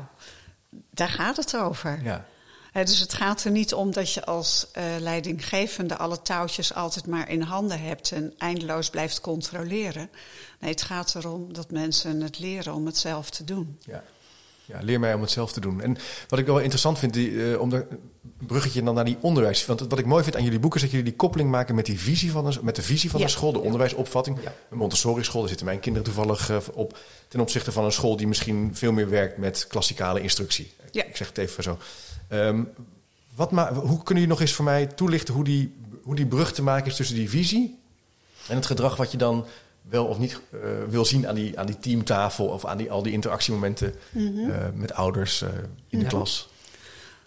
daar 0.94 1.08
gaat 1.08 1.36
het 1.36 1.56
over. 1.56 2.02
Ja. 2.02 2.24
dus 2.72 2.98
het 2.98 3.14
gaat 3.14 3.44
er 3.44 3.50
niet 3.50 3.74
om 3.74 3.92
dat 3.92 4.12
je 4.12 4.24
als 4.24 4.66
uh, 4.78 4.84
leidinggevende 4.98 5.96
alle 5.96 6.22
touwtjes 6.22 6.74
altijd 6.74 7.06
maar 7.06 7.28
in 7.28 7.42
handen 7.42 7.80
hebt 7.80 8.12
en 8.12 8.34
eindeloos 8.38 8.90
blijft 8.90 9.20
controleren. 9.20 10.10
Nee, 10.58 10.70
het 10.70 10.82
gaat 10.82 11.14
erom 11.14 11.52
dat 11.52 11.70
mensen 11.70 12.20
het 12.20 12.38
leren 12.38 12.74
om 12.74 12.86
het 12.86 12.96
zelf 12.96 13.30
te 13.30 13.44
doen. 13.44 13.78
Ja. 13.80 14.02
Ja, 14.66 14.78
leer 14.82 15.00
mij 15.00 15.14
om 15.14 15.20
het 15.20 15.30
zelf 15.30 15.52
te 15.52 15.60
doen. 15.60 15.80
En 15.80 15.96
wat 16.28 16.38
ik 16.38 16.46
wel 16.46 16.58
interessant 16.58 16.98
vind, 16.98 17.12
die, 17.12 17.30
uh, 17.30 17.60
om 17.60 17.72
een 17.72 17.86
bruggetje 18.46 18.82
dan 18.82 18.94
naar 18.94 19.04
die 19.04 19.16
onderwijs. 19.20 19.66
Want 19.66 19.80
wat 19.80 19.98
ik 19.98 20.06
mooi 20.06 20.22
vind 20.22 20.36
aan 20.36 20.44
jullie 20.44 20.58
boeken 20.58 20.78
is 20.78 20.84
dat 20.84 20.94
jullie 20.94 21.10
die 21.10 21.18
koppeling 21.18 21.50
maken 21.50 21.74
met, 21.74 21.86
die 21.86 22.00
visie 22.00 22.30
van 22.30 22.50
de, 22.50 22.58
met 22.62 22.76
de 22.76 22.82
visie 22.82 23.10
van 23.10 23.20
de 23.20 23.28
school, 23.28 23.52
de 23.52 23.60
onderwijsopvatting. 23.60 24.38
Ja. 24.42 24.54
Een 24.70 24.76
Montessori-school, 24.76 25.40
daar 25.40 25.48
zitten 25.48 25.66
mijn 25.66 25.80
kinderen 25.80 26.12
toevallig 26.12 26.50
uh, 26.50 26.56
op. 26.72 26.98
Ten 27.28 27.40
opzichte 27.40 27.72
van 27.72 27.84
een 27.84 27.92
school 27.92 28.16
die 28.16 28.26
misschien 28.26 28.70
veel 28.74 28.92
meer 28.92 29.08
werkt 29.08 29.36
met 29.36 29.66
klassikale 29.68 30.20
instructie. 30.20 30.72
Ja. 30.90 31.04
Ik 31.04 31.16
zeg 31.16 31.28
het 31.28 31.38
even 31.38 31.62
zo. 31.62 31.78
Um, 32.32 32.68
wat 33.34 33.50
hoe 33.50 34.02
kunnen 34.02 34.04
jullie 34.06 34.26
nog 34.26 34.40
eens 34.40 34.52
voor 34.52 34.64
mij 34.64 34.86
toelichten 34.86 35.34
hoe 35.34 35.44
die, 35.44 35.74
hoe 36.02 36.14
die 36.14 36.26
brug 36.26 36.52
te 36.52 36.62
maken 36.62 36.86
is 36.86 36.96
tussen 36.96 37.16
die 37.16 37.30
visie 37.30 37.78
en 38.48 38.56
het 38.56 38.66
gedrag 38.66 38.96
wat 38.96 39.12
je 39.12 39.18
dan 39.18 39.46
wel 39.88 40.06
of 40.06 40.18
niet 40.18 40.40
uh, 40.54 40.60
wil 40.88 41.04
zien 41.04 41.28
aan 41.28 41.34
die, 41.34 41.58
aan 41.58 41.66
die 41.66 41.78
teamtafel 41.78 42.46
of 42.46 42.64
aan 42.64 42.76
die, 42.76 42.90
al 42.90 43.02
die 43.02 43.12
interactiemomenten 43.12 43.94
mm 44.10 44.26
-hmm. 44.26 44.50
uh, 44.50 44.56
met 44.74 44.92
ouders 44.92 45.42
uh, 45.42 45.48
in 45.88 45.98
de 45.98 46.04
klas? 46.04 46.48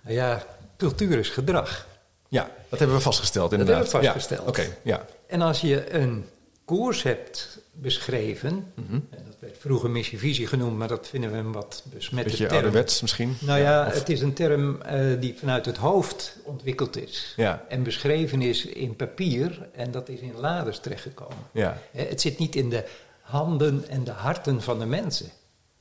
Ja, 0.08 0.43
cultuur 0.78 1.17
is 1.17 1.30
gedrag. 1.30 1.88
Ja, 2.28 2.50
dat 2.70 2.80
hebben 2.80 2.98
we 2.98 3.04
vastgesteld 3.04 3.52
inderdaad. 3.52 3.84
Dat 3.84 3.91
hebben 3.91 4.12
we 4.12 4.20
vastgesteld. 4.20 4.56
Ja. 4.56 4.63
Oké, 4.63 4.78
ja. 4.84 5.06
En 5.28 5.41
als 5.41 5.62
je 5.62 5.93
een 5.93 6.26
koers 6.68 7.04
hebt 7.04 7.60
beschreven. 7.72 8.54
Mm 8.54 8.86
-hmm. 8.88 9.08
En 9.10 9.24
dat 9.26 9.36
werd 9.40 9.58
vroeger 9.58 9.90
missie-visie 9.90 10.48
genoemd, 10.48 10.78
maar 10.78 10.88
dat 10.88 11.08
vinden 11.08 11.32
we 11.32 11.38
een 11.38 11.52
wat 11.52 11.84
besmette 11.94 12.30
Beetje 12.30 12.46
term. 12.46 12.56
ouderwets 12.56 13.02
misschien? 13.02 13.36
Nou 13.40 13.60
ja, 13.60 13.90
het 13.92 14.10
is 14.10 14.22
een 14.22 14.34
term 14.34 14.82
uh, 14.86 15.20
die 15.20 15.36
vanuit 15.38 15.66
het 15.66 15.78
hoofd 15.78 16.38
ontwikkeld 16.44 16.98
is. 16.98 17.34
Ja. 17.36 17.66
En 17.70 17.84
beschreven 17.84 18.42
is 18.42 18.66
in 18.66 18.96
papier 18.96 19.70
en 19.74 19.92
dat 19.92 20.10
is 20.10 20.20
in 20.20 20.36
laders 20.36 20.80
terechtgekomen. 20.80 21.38
Ja. 21.52 21.78
Het 21.92 22.22
zit 22.22 22.38
niet 22.38 22.56
in 22.56 22.70
de 22.70 22.86
handen 23.22 23.90
en 23.90 24.04
de 24.04 24.12
harten 24.12 24.62
van 24.62 24.80
de 24.80 24.86
mensen. 24.86 25.30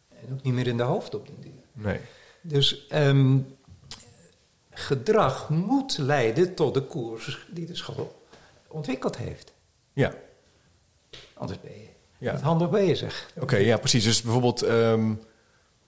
En 0.08 0.32
ook 0.32 0.42
niet 0.42 0.54
meer 0.54 0.66
in 0.66 0.76
de 0.76 0.82
hoofd 0.82 1.14
op 1.14 1.26
den 1.26 1.40
duur. 1.40 1.62
Nee. 1.72 2.00
Dus 2.40 2.86
um, 2.92 3.56
gedrag 4.70 5.48
moet 5.48 5.98
leiden 5.98 6.54
tot 6.54 6.74
de 6.74 6.82
koers 6.82 7.46
die 7.50 7.66
de 7.66 7.76
school 7.76 8.22
ontwikkeld 8.68 9.16
heeft. 9.16 9.52
Ja. 9.92 10.14
Anders 11.38 11.60
ben 11.60 11.72
je 11.72 11.86
ja. 12.18 12.32
niet 12.32 12.42
handig 12.42 12.70
bezig. 12.70 13.30
Oké, 13.40 13.56
ja, 13.56 13.76
precies. 13.76 14.04
Dus 14.04 14.22
bijvoorbeeld, 14.22 14.62
um, 14.62 15.20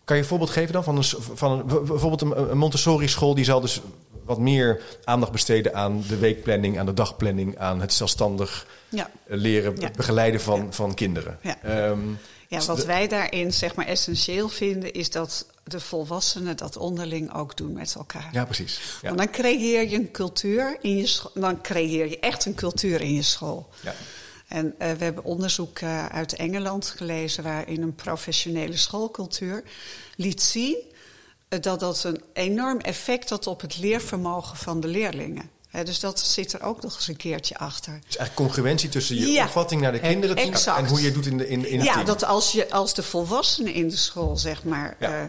kan 0.05 0.17
je 0.17 0.23
een 0.23 0.29
voorbeeld 0.29 0.51
geven 0.51 0.73
dan 0.73 0.85
van 0.85 0.97
een, 0.97 1.05
van 1.35 1.53
een, 1.53 1.67
bijvoorbeeld 1.67 2.21
een, 2.21 2.51
een 2.51 2.59
Montessori-school 2.59 3.35
die 3.35 3.45
zal 3.45 3.61
dus 3.61 3.81
wat 4.25 4.39
meer 4.39 4.83
aandacht 5.05 5.33
besteden 5.33 5.75
aan 5.75 6.05
de 6.09 6.17
weekplanning, 6.17 6.79
aan 6.79 6.87
de 6.87 6.95
dagplanning, 6.95 7.59
aan 7.59 7.81
het 7.81 7.93
zelfstandig 7.93 8.67
ja. 8.89 9.11
leren, 9.27 9.81
ja. 9.81 9.91
begeleiden 9.97 10.41
van, 10.41 10.61
ja. 10.61 10.73
van 10.73 10.95
kinderen. 10.95 11.39
Ja. 11.43 11.89
Um, 11.89 12.19
ja, 12.49 12.65
wat 12.65 12.85
wij 12.85 13.09
daarin 13.09 13.53
zeg 13.53 13.75
maar 13.75 13.87
essentieel 13.87 14.49
vinden, 14.49 14.93
is 14.93 15.11
dat 15.11 15.47
de 15.65 15.81
volwassenen 15.81 16.57
dat 16.57 16.77
onderling 16.77 17.35
ook 17.35 17.57
doen 17.57 17.73
met 17.73 17.95
elkaar. 17.95 18.29
Ja, 18.33 18.45
precies. 18.45 18.81
Ja. 19.03 19.09
Want 19.09 19.19
dan 19.19 19.31
creëer 19.31 19.89
je 19.89 19.97
een 19.97 20.11
cultuur 20.11 20.77
in 20.81 20.97
je 20.97 21.07
school. 21.07 21.31
Dan 21.35 21.61
creëer 21.61 22.09
je 22.09 22.19
echt 22.19 22.45
een 22.45 22.55
cultuur 22.55 23.01
in 23.01 23.15
je 23.15 23.23
school. 23.23 23.69
Ja. 23.81 23.95
En 24.49 24.67
uh, 24.67 24.93
we 24.93 25.05
hebben 25.05 25.25
onderzoek 25.25 25.81
uh, 25.81 26.07
uit 26.07 26.33
Engeland 26.33 26.87
gelezen 26.87 27.43
waarin 27.45 27.83
een 27.83 27.95
professionele 27.95 28.77
schoolcultuur 28.77 29.63
liet 30.17 30.43
zien 30.43 30.77
uh, 31.49 31.61
dat 31.61 31.81
dat 31.81 32.05
een 32.05 32.23
enorm 32.33 32.79
effect 32.79 33.31
had 33.31 33.47
op 33.47 33.61
het 33.61 33.79
leervermogen 33.79 34.57
van 34.57 34.81
de 34.81 34.89
leerlingen. 34.89 35.51
dus 35.85 36.01
dat 36.01 36.21
zit 36.21 36.53
er 36.53 36.63
ook 36.63 36.83
nog 36.83 36.95
eens 36.95 37.09
een 37.09 37.17
keertje 37.17 37.59
achter. 37.59 37.93
Dus 38.07 38.17
eigenlijk 38.17 38.35
congruentie 38.35 38.89
tussen 38.89 39.17
je 39.17 39.27
ja, 39.27 39.45
opvatting 39.45 39.81
naar 39.81 39.93
de 39.93 40.01
kinderen 40.01 40.37
en 40.37 40.87
hoe 40.87 40.99
je 40.99 41.05
het 41.05 41.15
doet 41.15 41.27
in, 41.27 41.39
de, 41.39 41.49
in, 41.49 41.69
in 41.69 41.79
het 41.79 41.87
ja, 41.87 41.93
team. 41.93 42.05
dat 42.05 42.25
als, 42.25 42.53
je, 42.53 42.71
als 42.71 42.95
de 42.95 43.03
volwassenen 43.03 43.73
in 43.73 43.89
de 43.89 43.97
school, 43.97 44.37
zeg 44.37 44.65
maar... 44.65 44.97
Ja 45.01 45.23
uh, 45.23 45.29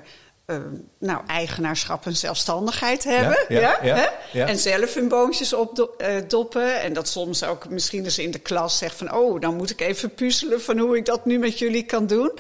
nou, 1.00 1.22
eigenaarschap 1.28 2.06
en 2.06 2.16
zelfstandigheid 2.16 3.04
hebben. 3.04 3.46
Ja, 3.48 3.60
ja, 3.60 3.78
ja, 3.84 4.12
ja 4.32 4.48
En 4.48 4.58
zelf 4.58 4.94
hun 4.94 5.08
boontjes 5.08 5.54
opdoppen. 5.54 6.62
Uh, 6.62 6.84
en 6.84 6.94
dat 6.94 7.08
soms 7.08 7.44
ook 7.44 7.70
misschien 7.70 8.04
eens 8.04 8.20
in 8.20 8.32
de 8.32 8.40
klas 8.40 8.78
zegt 8.78 8.96
van... 8.96 9.14
oh, 9.14 9.42
dan 9.42 9.56
moet 9.56 9.70
ik 9.70 9.82
even 9.82 10.14
puzzelen 10.14 10.62
van 10.62 10.78
hoe 10.78 10.98
ik 10.98 11.06
dat 11.06 11.26
nu 11.26 11.38
met 11.38 11.60
jullie 11.60 11.84
kan 11.84 12.08
doen. 12.08 12.32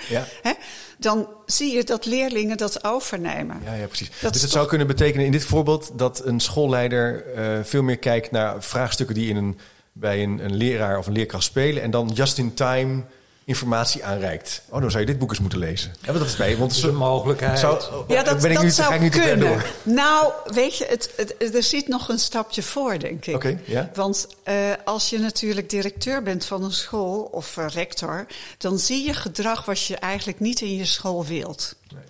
Hè? 0.41 0.51
Dan 0.97 1.27
zie 1.45 1.75
je 1.75 1.83
dat 1.83 2.05
leerlingen 2.05 2.57
dat 2.57 2.83
overnemen. 2.83 3.61
Ja, 3.65 3.73
ja 3.73 3.87
precies. 3.87 4.11
Dat 4.21 4.33
dus 4.33 4.41
het 4.41 4.51
zou 4.51 4.67
kunnen 4.67 4.87
betekenen 4.87 5.25
in 5.25 5.31
dit 5.31 5.45
voorbeeld... 5.45 5.91
dat 5.95 6.25
een 6.25 6.39
schoolleider 6.39 7.25
uh, 7.35 7.59
veel 7.63 7.83
meer 7.83 7.97
kijkt 7.97 8.31
naar 8.31 8.63
vraagstukken... 8.63 9.15
die 9.15 9.29
in 9.29 9.35
een, 9.35 9.59
bij 9.91 10.23
een, 10.23 10.39
een 10.43 10.55
leraar 10.55 10.97
of 10.97 11.07
een 11.07 11.13
leerkracht 11.13 11.43
spelen... 11.43 11.83
en 11.83 11.91
dan 11.91 12.11
just 12.13 12.37
in 12.37 12.53
time 12.53 13.03
informatie 13.49 14.05
aanreikt. 14.05 14.61
Oh, 14.69 14.81
dan 14.81 14.89
zou 14.91 15.03
je 15.03 15.09
dit 15.09 15.19
boek 15.19 15.29
eens 15.29 15.39
moeten 15.39 15.59
lezen. 15.59 15.95
Ja, 16.01 16.13
dat 16.13 16.21
is 16.21 16.35
bij, 16.35 16.57
want 16.57 16.69
dat 16.69 16.77
is 16.77 16.83
een 16.83 16.95
mogelijkheid. 16.95 17.59
Zou, 17.59 17.81
ja, 18.07 18.23
dat, 18.23 18.41
ben 18.41 18.49
ik 18.49 18.55
dat 18.55 18.63
nu, 18.63 18.69
zou 18.69 18.93
ik 18.93 19.11
kunnen. 19.11 19.39
Door. 19.39 19.65
Nou, 19.83 20.31
weet 20.45 20.77
je, 20.77 20.85
het, 20.85 21.13
het, 21.15 21.55
er 21.55 21.63
zit 21.63 21.87
nog 21.87 22.09
een 22.09 22.19
stapje 22.19 22.63
voor, 22.63 22.99
denk 22.99 23.25
ik. 23.25 23.35
Okay, 23.35 23.59
ja? 23.65 23.89
Want 23.93 24.27
uh, 24.45 24.55
als 24.85 25.09
je 25.09 25.19
natuurlijk 25.19 25.69
directeur 25.69 26.23
bent 26.23 26.45
van 26.45 26.63
een 26.63 26.71
school 26.71 27.21
of 27.31 27.57
uh, 27.57 27.65
rector, 27.67 28.25
dan 28.57 28.79
zie 28.79 29.05
je 29.05 29.13
gedrag 29.13 29.65
wat 29.65 29.85
je 29.85 29.95
eigenlijk 29.95 30.39
niet 30.39 30.61
in 30.61 30.75
je 30.75 30.85
school 30.85 31.25
wilt. 31.25 31.75
Nee. 31.93 32.03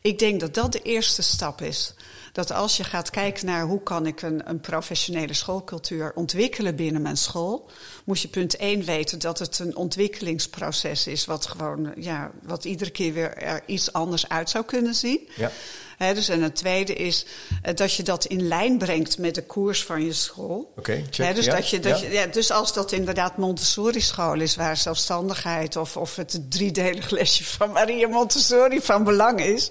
Ik 0.00 0.18
denk 0.18 0.40
dat 0.40 0.54
dat 0.54 0.72
de 0.72 0.82
eerste 0.82 1.22
stap 1.22 1.62
is 1.62 1.94
dat 2.32 2.52
als 2.52 2.76
je 2.76 2.84
gaat 2.84 3.10
kijken 3.10 3.46
naar 3.46 3.64
hoe 3.64 3.82
kan 3.82 4.06
ik 4.06 4.22
een, 4.22 4.48
een 4.48 4.60
professionele 4.60 5.34
schoolcultuur 5.34 6.12
ontwikkelen 6.14 6.76
binnen 6.76 7.02
mijn 7.02 7.16
school, 7.16 7.70
moet 8.04 8.20
je 8.20 8.28
punt 8.28 8.56
1 8.56 8.84
weten 8.84 9.18
dat 9.18 9.38
het 9.38 9.58
een 9.58 9.76
ontwikkelingsproces 9.76 11.06
is, 11.06 11.24
wat 11.24 11.46
gewoon, 11.46 11.92
ja, 11.96 12.30
wat 12.42 12.64
iedere 12.64 12.90
keer 12.90 13.12
weer 13.12 13.36
er 13.36 13.62
iets 13.66 13.92
anders 13.92 14.28
uit 14.28 14.50
zou 14.50 14.64
kunnen 14.64 14.94
zien. 14.94 15.28
Ja. 15.36 15.50
Dus 15.98 16.28
en 16.28 16.42
het 16.42 16.54
tweede 16.54 16.94
is 16.94 17.24
uh, 17.66 17.74
dat 17.74 17.94
je 17.94 18.02
dat 18.02 18.24
in 18.24 18.48
lijn 18.48 18.78
brengt 18.78 19.18
met 19.18 19.34
de 19.34 19.42
koers 19.42 19.84
van 19.84 20.04
je 20.04 20.12
school. 20.12 20.72
Oké, 20.76 20.78
okay, 20.78 21.32
dus, 21.34 21.44
ja, 21.44 21.54
dat 21.54 21.70
je, 21.70 21.80
dat 21.80 22.00
ja. 22.00 22.06
Je, 22.06 22.12
ja, 22.12 22.26
dus 22.26 22.50
als 22.50 22.72
dat 22.72 22.92
inderdaad 22.92 23.36
Montessori-school 23.36 24.40
is, 24.40 24.56
waar 24.56 24.76
zelfstandigheid 24.76 25.76
of, 25.76 25.96
of 25.96 26.16
het 26.16 26.40
driedelig 26.48 27.10
lesje 27.10 27.44
van 27.44 27.70
Maria 27.70 28.08
Montessori 28.08 28.80
van 28.80 29.04
belang 29.04 29.40
is, 29.40 29.70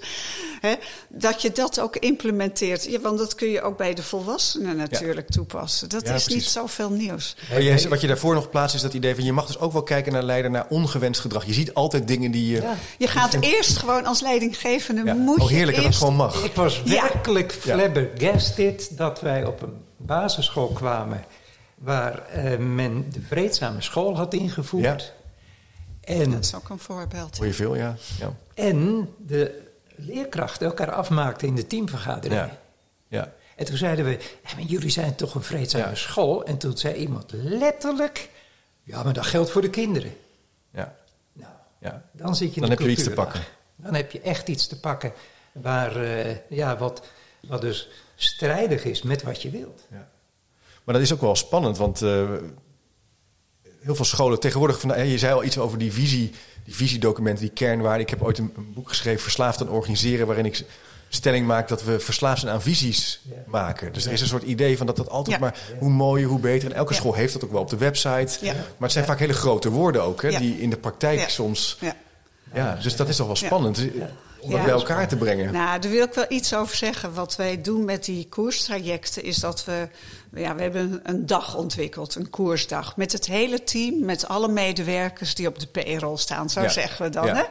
dat 1.10 1.42
je 1.42 1.52
dat 1.52 1.80
ook 1.80 1.96
implementeert. 1.96 2.86
Ja, 2.86 3.00
want 3.00 3.18
dat 3.18 3.36
kun 3.36 3.50
je 3.50 3.62
ook 3.62 3.78
bij 3.78 3.94
de 3.94 4.04
volwassenen 4.04 4.76
natuurlijk 4.76 5.30
toepassen. 5.30 5.90
Dat 5.90 6.04
is 6.04 6.10
precies. 6.10 6.34
niet 6.34 6.44
zoveel 6.44 6.90
nieuws. 6.90 7.36
Je, 7.60 7.86
wat 7.90 8.02
je 8.02 8.08
daarvoor 8.08 8.34
nog 8.34 8.50
plaatst 8.50 8.76
is 8.76 8.82
dat 8.82 8.94
idee 8.94 9.16
van 9.16 9.24
je 9.24 9.34
mag 9.34 9.48
dus 9.48 9.60
ook 9.60 9.72
wel 9.74 9.84
kijken 9.84 10.12
naar 10.12 10.24
leider 10.24 10.52
naar 10.52 10.66
ongewenst 10.70 11.22
gedrag. 11.22 11.46
Je 11.46 11.54
ziet 11.54 11.74
altijd 11.74 12.08
dingen 12.08 12.32
die 12.32 12.48
je. 12.48 12.74
Je 12.98 13.08
gaat 13.08 13.34
eerst 13.56 13.78
gewoon 13.78 14.06
als 14.06 14.22
leidinggevende. 14.22 15.13
Moet 15.13 15.40
oh, 15.40 15.48
heerlijk 15.48 15.78
je 15.78 15.84
dat 15.84 15.92
het 15.92 16.00
gewoon 16.00 16.16
mag. 16.17 16.43
Ik 16.43 16.56
was 16.56 16.84
werkelijk 16.84 17.51
flabbergasted 17.51 18.97
dat 18.97 19.21
wij 19.21 19.45
op 19.45 19.62
een 19.62 19.86
basisschool 19.97 20.67
kwamen 20.67 21.25
waar 21.75 22.23
uh, 22.36 22.58
men 22.58 23.10
de 23.12 23.21
vreedzame 23.21 23.82
school 23.82 24.15
had 24.15 24.34
ingevoerd. 24.34 25.13
En, 26.01 26.32
dat 26.32 26.43
is 26.43 26.56
ook 26.56 26.69
een 26.69 26.80
voorbeeld. 26.80 27.38
Hoor 27.38 27.45
je 27.45 27.53
veel, 27.53 27.75
ja. 27.75 27.95
ja. 28.19 28.34
En 28.53 29.10
de 29.17 29.62
leerkrachten 29.95 30.67
elkaar 30.67 30.91
afmaakten 30.91 31.47
in 31.47 31.56
de 31.56 31.67
teamvergadering. 31.67 32.41
Ja. 32.41 32.58
ja. 33.08 33.34
En 33.56 33.65
toen 33.65 33.77
zeiden 33.77 34.06
we, 34.06 34.19
ja, 34.43 34.63
jullie 34.67 34.89
zijn 34.89 35.15
toch 35.15 35.36
een 35.36 35.43
vreedzame 35.43 35.95
school? 35.95 36.45
En 36.45 36.58
toen 36.58 36.77
zei 36.77 36.93
iemand 36.95 37.32
letterlijk, 37.32 38.30
ja, 38.84 39.03
maar 39.03 39.13
dat 39.13 39.25
geldt 39.25 39.49
voor 39.49 39.62
de 39.62 39.69
kinderen. 39.69 40.13
Ja. 40.71 40.95
Nou, 41.34 41.53
ja. 41.80 42.03
dan 42.12 42.36
zit 42.36 42.53
je 42.53 42.62
Dan 42.62 42.69
heb 42.69 42.80
je 42.80 42.89
iets 42.89 43.03
te 43.03 43.12
pakken. 43.12 43.41
Dan 43.75 43.93
heb 43.93 44.12
je 44.12 44.21
echt 44.21 44.47
iets 44.47 44.67
te 44.67 44.80
pakken 44.80 45.13
waar, 45.62 46.04
uh, 46.04 46.36
ja, 46.50 46.78
wat, 46.78 47.08
wat 47.48 47.62
dus 47.62 47.89
strijdig 48.15 48.84
is 48.84 49.02
met 49.02 49.24
wat 49.24 49.41
je 49.41 49.50
wilt. 49.50 49.88
Ja. 49.91 50.10
Maar 50.84 50.96
dat 50.96 51.04
is 51.04 51.13
ook 51.13 51.22
wel 51.22 51.36
spannend, 51.36 51.78
want 51.78 52.02
uh, 52.02 52.30
heel 53.80 53.96
veel 53.96 54.06
scholen 54.06 54.39
tegenwoordig, 54.39 54.80
van, 54.80 55.08
je 55.08 55.17
zei 55.17 55.34
al 55.34 55.43
iets 55.43 55.58
over 55.58 55.78
die 55.78 55.93
visie, 55.93 56.32
die 56.63 56.76
visiedocumenten, 56.76 57.43
die 57.43 57.54
kernwaarden. 57.54 58.02
Ik 58.02 58.10
heb 58.10 58.24
ooit 58.24 58.38
een, 58.38 58.54
een 58.56 58.74
boek 58.74 58.89
geschreven, 58.89 59.22
Verslaafd 59.22 59.62
aan 59.62 59.70
organiseren, 59.70 60.28
waarin 60.28 60.46
ik 60.46 60.65
stelling 61.10 61.48
maak 61.48 61.67
dat 61.67 61.84
we 61.84 62.00
verslaafd 62.00 62.39
zijn 62.39 62.54
aan 62.54 62.62
visies 62.62 63.22
ja. 63.30 63.36
maken. 63.46 63.93
Dus 63.93 64.06
er 64.06 64.12
is 64.12 64.22
een 64.22 64.28
soort 64.28 64.43
idee 64.43 64.78
van 64.78 64.86
dat 64.86 64.96
dat 64.96 65.10
altijd 65.10 65.36
ja. 65.39 65.41
maar 65.41 65.60
hoe 65.80 65.89
mooier, 65.89 66.28
hoe 66.28 66.39
beter. 66.39 66.70
En 66.70 66.76
elke 66.76 66.93
school 66.93 67.13
heeft 67.13 67.34
dat 67.34 67.43
ook 67.43 67.52
wel 67.52 67.62
op 67.62 67.70
de 67.70 67.78
website. 67.78 68.38
Maar 68.41 68.54
het 68.80 68.91
zijn 68.91 69.06
vaak 69.06 69.20
hele 69.20 69.34
grote 69.34 69.70
woorden 69.70 70.04
ook, 70.04 70.22
hè, 70.22 70.30
die 70.30 70.62
in 70.62 70.70
de 70.70 70.78
praktijk 70.78 71.30
soms. 71.30 71.80
Ja. 72.54 72.78
dus 72.82 72.96
dat 72.96 73.10
is 73.10 73.16
toch 73.16 73.28
wel 73.28 73.36
spannend 73.36 73.80
om 74.40 74.52
dat 74.52 74.64
bij 74.64 74.74
elkaar 74.74 75.08
te 75.08 75.16
brengen. 75.16 75.54
Nou, 75.54 75.80
daar 75.80 75.92
wil 75.92 76.04
ik 76.04 76.14
wel 76.14 76.26
iets 76.30 76.54
over 76.54 76.76
zeggen. 76.76 77.14
Wat 77.14 77.36
wij 77.36 77.62
doen 77.62 77.86
met 77.86 78.06
die 78.06 78.28
koerstrajecten 78.30 79.24
is 79.24 79.38
dat 79.38 79.66
we... 79.66 79.88
Ja, 80.34 80.56
we 80.56 80.62
hebben 80.62 81.00
een 81.04 81.26
dag 81.26 81.56
ontwikkeld, 81.56 82.16
een 82.16 82.30
koersdag. 82.30 82.98
Met 82.98 83.12
het 83.12 83.26
hele 83.26 83.64
team, 83.64 84.06
met 84.06 84.28
alle 84.28 84.48
medewerkers 84.48 85.36
die 85.36 85.48
op 85.48 85.60
de 85.60 85.68
payroll 85.68 86.18
staan. 86.18 86.50
Zo 86.50 86.68
zeggen 86.68 87.06
we 87.06 87.12
dan, 87.12 87.28
hè? 87.28 87.44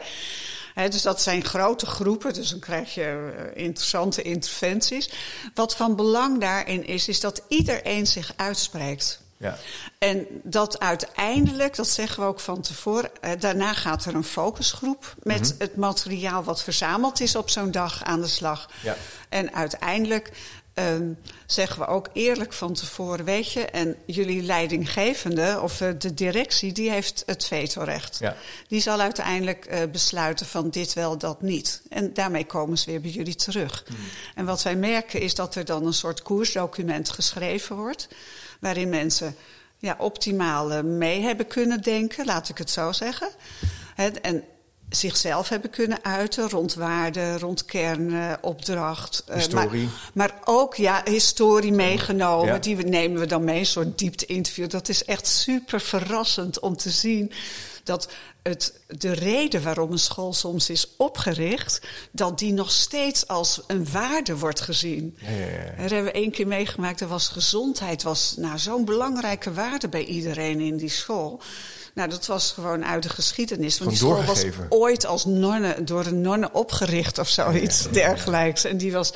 He, 0.74 0.88
dus 0.88 1.02
dat 1.02 1.22
zijn 1.22 1.44
grote 1.44 1.86
groepen, 1.86 2.34
dus 2.34 2.50
dan 2.50 2.58
krijg 2.58 2.94
je 2.94 3.32
uh, 3.54 3.62
interessante 3.64 4.22
interventies. 4.22 5.10
Wat 5.54 5.76
van 5.76 5.96
belang 5.96 6.40
daarin 6.40 6.86
is, 6.86 7.08
is 7.08 7.20
dat 7.20 7.42
iedereen 7.48 8.06
zich 8.06 8.32
uitspreekt. 8.36 9.20
Ja. 9.36 9.56
En 9.98 10.26
dat 10.42 10.80
uiteindelijk, 10.80 11.76
dat 11.76 11.88
zeggen 11.88 12.22
we 12.22 12.28
ook 12.28 12.40
van 12.40 12.60
tevoren, 12.60 13.10
eh, 13.20 13.30
daarna 13.38 13.74
gaat 13.74 14.04
er 14.04 14.14
een 14.14 14.24
focusgroep 14.24 15.14
met 15.22 15.38
mm 15.38 15.44
-hmm. 15.44 15.56
het 15.58 15.76
materiaal 15.76 16.44
wat 16.44 16.62
verzameld 16.62 17.20
is 17.20 17.36
op 17.36 17.50
zo'n 17.50 17.70
dag 17.70 18.04
aan 18.04 18.20
de 18.20 18.26
slag. 18.26 18.70
Ja. 18.82 18.96
En 19.28 19.54
uiteindelijk 19.54 20.32
um, 20.78 21.18
zeggen 21.46 21.78
we 21.78 21.86
ook 21.86 22.08
eerlijk 22.12 22.52
van 22.52 22.74
tevoren, 22.74 23.24
weet 23.24 23.52
je, 23.52 23.64
en 23.64 23.96
jullie 24.06 24.42
leidinggevende 24.42 25.58
of 25.62 25.80
uh, 25.80 25.88
de 25.98 26.14
directie, 26.14 26.72
die 26.72 26.90
heeft 26.90 27.22
het 27.26 27.46
vetorecht. 27.46 28.18
Ja. 28.20 28.36
Die 28.68 28.80
zal 28.80 29.00
uiteindelijk 29.00 29.66
uh, 29.70 29.78
besluiten 29.92 30.46
van 30.46 30.70
dit 30.70 30.92
wel, 30.92 31.18
dat 31.18 31.42
niet. 31.42 31.82
En 31.88 32.14
daarmee 32.14 32.46
komen 32.46 32.78
ze 32.78 32.90
weer 32.90 33.00
bij 33.00 33.10
jullie 33.10 33.34
terug. 33.34 33.84
Mm. 33.88 33.96
En 34.34 34.44
wat 34.44 34.62
wij 34.62 34.76
merken 34.76 35.20
is 35.20 35.34
dat 35.34 35.54
er 35.54 35.64
dan 35.64 35.86
een 35.86 35.92
soort 35.92 36.22
koersdocument 36.22 37.10
geschreven 37.10 37.76
wordt, 37.76 38.08
waarin 38.66 38.88
mensen 38.88 39.36
ja, 39.78 39.96
optimaal 39.98 40.72
uh, 40.72 40.80
mee 40.80 41.22
hebben 41.22 41.46
kunnen 41.46 41.82
denken, 41.82 42.24
laat 42.24 42.48
ik 42.48 42.58
het 42.58 42.70
zo 42.70 42.92
zeggen. 42.92 43.28
En 44.22 44.44
zichzelf 44.88 45.48
hebben 45.48 45.70
kunnen 45.70 45.98
uiten 46.02 46.48
rond 46.48 46.74
waarden, 46.74 47.38
rond 47.38 47.64
kernopdracht. 47.64 49.24
Uh, 49.28 49.34
historie. 49.34 49.88
Maar, 50.14 50.30
maar, 50.30 50.40
ook 50.44 50.74
ja, 50.74 51.02
historie 51.04 51.72
meegenomen. 51.72 52.52
Ja. 52.52 52.58
Die 52.58 52.76
nemen 52.76 53.20
we 53.20 53.26
dan 53.26 53.44
mee, 53.44 53.58
een 53.58 53.66
soort 53.66 53.98
diepte-interview. 53.98 54.68
Dat 54.68 54.88
is 54.88 55.04
echt 55.04 55.26
super 55.26 55.80
verrassend 55.80 56.60
om 56.60 56.76
te 56.76 56.90
zien 56.90 57.32
dat 57.86 58.08
het, 58.42 58.80
de 58.86 59.12
reden 59.12 59.62
waarom 59.62 59.92
een 59.92 59.98
school 59.98 60.32
soms 60.32 60.70
is 60.70 60.94
opgericht, 60.96 61.80
dat 62.10 62.38
die 62.38 62.52
nog 62.52 62.70
steeds 62.70 63.26
als 63.26 63.60
een 63.66 63.90
waarde 63.92 64.36
wordt 64.36 64.60
gezien. 64.60 65.16
Ja, 65.20 65.30
ja, 65.30 65.46
ja. 65.46 65.46
Er 65.54 65.78
hebben 65.78 66.04
we 66.04 66.12
één 66.12 66.30
keer 66.30 66.46
meegemaakt, 66.46 67.00
er 67.00 67.08
was 67.08 67.28
gezondheid, 67.28 68.02
was 68.02 68.34
nou, 68.36 68.58
zo'n 68.58 68.84
belangrijke 68.84 69.52
waarde 69.52 69.88
bij 69.88 70.04
iedereen 70.04 70.60
in 70.60 70.76
die 70.76 70.88
school. 70.88 71.40
Nou, 71.94 72.08
dat 72.08 72.26
was 72.26 72.52
gewoon 72.52 72.84
uit 72.84 73.02
de 73.02 73.08
geschiedenis. 73.08 73.78
Want 73.78 73.90
die 73.90 73.98
school 73.98 74.24
was 74.24 74.44
ooit 74.68 75.06
als 75.06 75.24
nonne, 75.24 75.84
door 75.84 76.06
een 76.06 76.20
nonne 76.20 76.52
opgericht 76.52 77.18
of 77.18 77.28
zoiets 77.28 77.90
dergelijks. 77.90 78.64
En 78.64 78.76
die 78.76 78.92
was, 78.92 79.12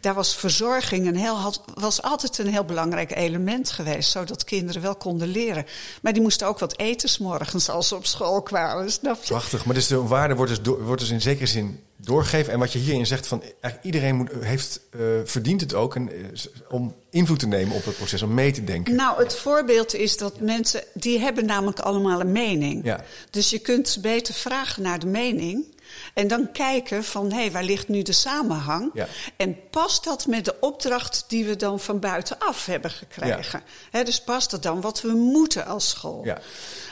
daar 0.00 0.14
was 0.14 0.36
verzorging 0.36 1.06
een 1.06 1.16
heel, 1.16 1.36
had, 1.36 1.62
was 1.74 2.02
altijd 2.02 2.38
een 2.38 2.46
heel 2.46 2.64
belangrijk 2.64 3.16
element 3.16 3.70
geweest. 3.70 4.10
Zodat 4.10 4.44
kinderen 4.44 4.82
wel 4.82 4.94
konden 4.96 5.28
leren. 5.28 5.66
Maar 6.02 6.12
die 6.12 6.22
moesten 6.22 6.46
ook 6.46 6.58
wat 6.58 6.78
eten 6.78 7.08
's 7.08 7.18
morgens 7.18 7.68
als 7.68 7.88
ze 7.88 7.94
op 7.94 8.06
school 8.06 8.42
kwamen. 8.42 8.92
Snap 8.92 9.22
je? 9.22 9.28
Prachtig. 9.28 9.64
Maar 9.64 9.74
dus 9.74 9.86
de 9.86 10.02
waarde 10.02 10.34
wordt 10.34 10.50
dus, 10.50 10.62
door, 10.62 10.84
wordt 10.84 11.00
dus 11.00 11.10
in 11.10 11.20
zekere 11.20 11.46
zin 11.46 11.80
doorgegeven. 11.96 12.52
En 12.52 12.58
wat 12.58 12.72
je 12.72 12.78
hierin 12.78 13.06
zegt, 13.06 13.26
van 13.26 13.42
eigenlijk 13.42 13.84
iedereen 13.84 14.16
moet, 14.16 14.30
heeft, 14.40 14.80
uh, 14.90 15.00
verdient 15.24 15.60
het 15.60 15.74
ook 15.74 15.94
en, 15.94 16.08
uh, 16.12 16.26
om 16.68 16.94
invloed 17.10 17.38
te 17.38 17.46
nemen 17.46 17.76
op 17.76 17.84
het 17.84 17.96
proces, 17.96 18.22
om 18.22 18.34
mee 18.34 18.52
te 18.52 18.64
denken. 18.64 18.94
Nou, 18.94 19.22
het 19.22 19.36
voorbeeld 19.36 19.94
is 19.94 20.16
dat 20.16 20.40
mensen, 20.40 20.82
die 20.94 21.18
hebben 21.18 21.46
namelijk 21.46 21.80
allemaal 21.80 22.20
een 22.20 22.32
mening. 22.32 22.84
Ja. 22.84 23.04
Dus 23.30 23.50
je 23.50 23.58
kunt 23.58 23.98
beter 24.00 24.34
vragen 24.34 24.82
naar 24.82 24.98
de 24.98 25.06
mening. 25.06 25.74
En 26.14 26.28
dan 26.28 26.52
kijken 26.52 27.04
van, 27.04 27.32
hé, 27.32 27.40
hey, 27.40 27.50
waar 27.50 27.64
ligt 27.64 27.88
nu 27.88 28.02
de 28.02 28.12
samenhang? 28.12 28.90
Ja. 28.94 29.06
En 29.36 29.68
past 29.70 30.04
dat 30.04 30.26
met 30.26 30.44
de 30.44 30.54
opdracht 30.60 31.24
die 31.28 31.44
we 31.44 31.56
dan 31.56 31.80
van 31.80 32.00
buitenaf 32.00 32.66
hebben 32.66 32.90
gekregen? 32.90 33.62
Ja. 33.66 33.98
He, 33.98 34.04
dus 34.04 34.20
past 34.20 34.50
dat 34.50 34.62
dan 34.62 34.80
wat 34.80 35.00
we 35.00 35.12
moeten 35.12 35.66
als 35.66 35.88
school? 35.88 36.24
Ja. 36.24 36.38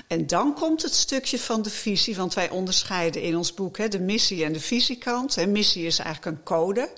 En 0.07 0.26
dan 0.26 0.54
komt 0.54 0.83
het 0.83 0.94
stukje 0.94 1.38
van 1.38 1.62
de 1.62 1.70
visie, 1.70 2.16
want 2.16 2.35
wij 2.35 2.50
onderscheiden 2.50 3.22
in 3.22 3.37
ons 3.37 3.54
boek 3.54 3.78
hè, 3.78 3.88
de 3.88 4.00
missie 4.00 4.44
en 4.44 4.52
de 4.52 4.61
visiekant. 4.61 5.37
En 5.37 5.52
missie 5.52 5.87
is 5.87 5.98
eigenlijk 5.98 6.37
een 6.37 6.42
code. 6.42 6.88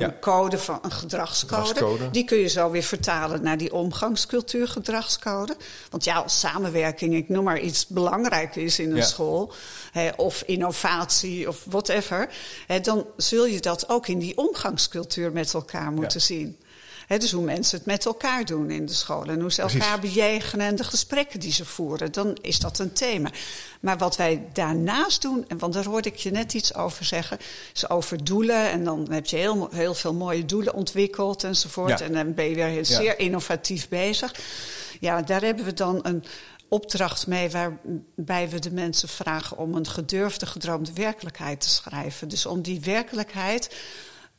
Een 0.00 0.06
Ja. 0.06 0.16
code 0.20 0.58
van 0.58 0.78
een 0.82 0.92
gedragscode. 0.92 1.66
Gedragscode. 1.66 2.10
Die 2.10 2.24
kun 2.24 2.38
je 2.38 2.46
zo 2.48 2.70
weer 2.70 2.82
vertalen 2.82 3.42
naar 3.42 3.56
die 3.58 3.72
omgangscultuur 3.72 4.68
gedragscode. 4.68 5.56
Want 5.90 6.04
ja, 6.04 6.14
als 6.16 6.38
samenwerking, 6.40 7.14
ik 7.14 7.28
noem 7.28 7.44
maar 7.44 7.60
iets 7.60 7.86
belangrijk 7.86 8.56
is 8.56 8.78
in 8.78 8.90
een 8.90 8.96
Ja. 8.96 9.02
school, 9.02 9.52
hè, 9.92 10.08
of 10.16 10.42
innovatie 10.46 11.48
of 11.48 11.64
whatever, 11.66 12.28
hè, 12.66 12.80
dan 12.80 13.06
zul 13.16 13.46
je 13.46 13.60
dat 13.60 13.88
ook 13.88 14.08
in 14.08 14.18
die 14.18 14.36
omgangscultuur 14.36 15.32
met 15.32 15.54
elkaar 15.54 15.90
moeten 15.92 16.20
zien. 16.20 16.56
Dus 17.18 17.32
hoe 17.32 17.44
mensen 17.44 17.78
het 17.78 17.86
met 17.86 18.06
elkaar 18.06 18.44
doen 18.44 18.70
in 18.70 18.86
de 18.86 18.92
school 18.94 19.24
en 19.24 19.40
hoe 19.40 19.52
ze 19.52 19.60
Precies. 19.60 19.80
elkaar 19.80 20.00
bejegenen 20.00 20.66
en 20.66 20.76
de 20.76 20.84
gesprekken 20.84 21.40
die 21.40 21.52
ze 21.52 21.64
voeren, 21.64 22.12
dan 22.12 22.38
is 22.40 22.58
dat 22.58 22.78
een 22.78 22.92
thema. 22.92 23.30
Maar 23.80 23.98
wat 23.98 24.16
wij 24.16 24.42
daarnaast 24.52 25.22
doen, 25.22 25.44
en 25.48 25.58
want 25.58 25.72
daar 25.72 25.84
hoorde 25.84 26.08
ik 26.08 26.16
je 26.16 26.30
net 26.30 26.54
iets 26.54 26.74
over 26.74 27.04
zeggen, 27.04 27.38
is 27.74 27.88
over 27.88 28.24
doelen. 28.24 28.70
En 28.70 28.84
dan 28.84 29.06
heb 29.10 29.26
je 29.26 29.36
heel, 29.36 29.68
heel 29.70 29.94
veel 29.94 30.14
mooie 30.14 30.44
doelen 30.44 30.74
ontwikkeld 30.74 31.44
enzovoort. 31.44 31.98
Ja. 31.98 32.04
En 32.04 32.12
dan 32.12 32.34
ben 32.34 32.44
je 32.48 32.54
weer 32.54 32.68
Ja. 32.68 32.84
zeer 32.84 33.18
innovatief 33.18 33.88
bezig. 33.88 34.34
Ja, 35.00 35.22
daar 35.22 35.42
hebben 35.42 35.64
we 35.64 35.74
dan 35.74 35.98
een 36.02 36.24
opdracht 36.68 37.26
mee 37.26 37.50
waarbij 37.50 38.48
we 38.48 38.58
de 38.58 38.72
mensen 38.72 39.08
vragen 39.08 39.56
om 39.56 39.74
een 39.74 39.86
gedurfde, 39.86 40.46
gedroomde 40.46 40.92
werkelijkheid 40.94 41.60
te 41.60 41.68
schrijven. 41.68 42.28
Dus 42.28 42.46
om 42.46 42.62
die 42.62 42.80
werkelijkheid 42.80 43.76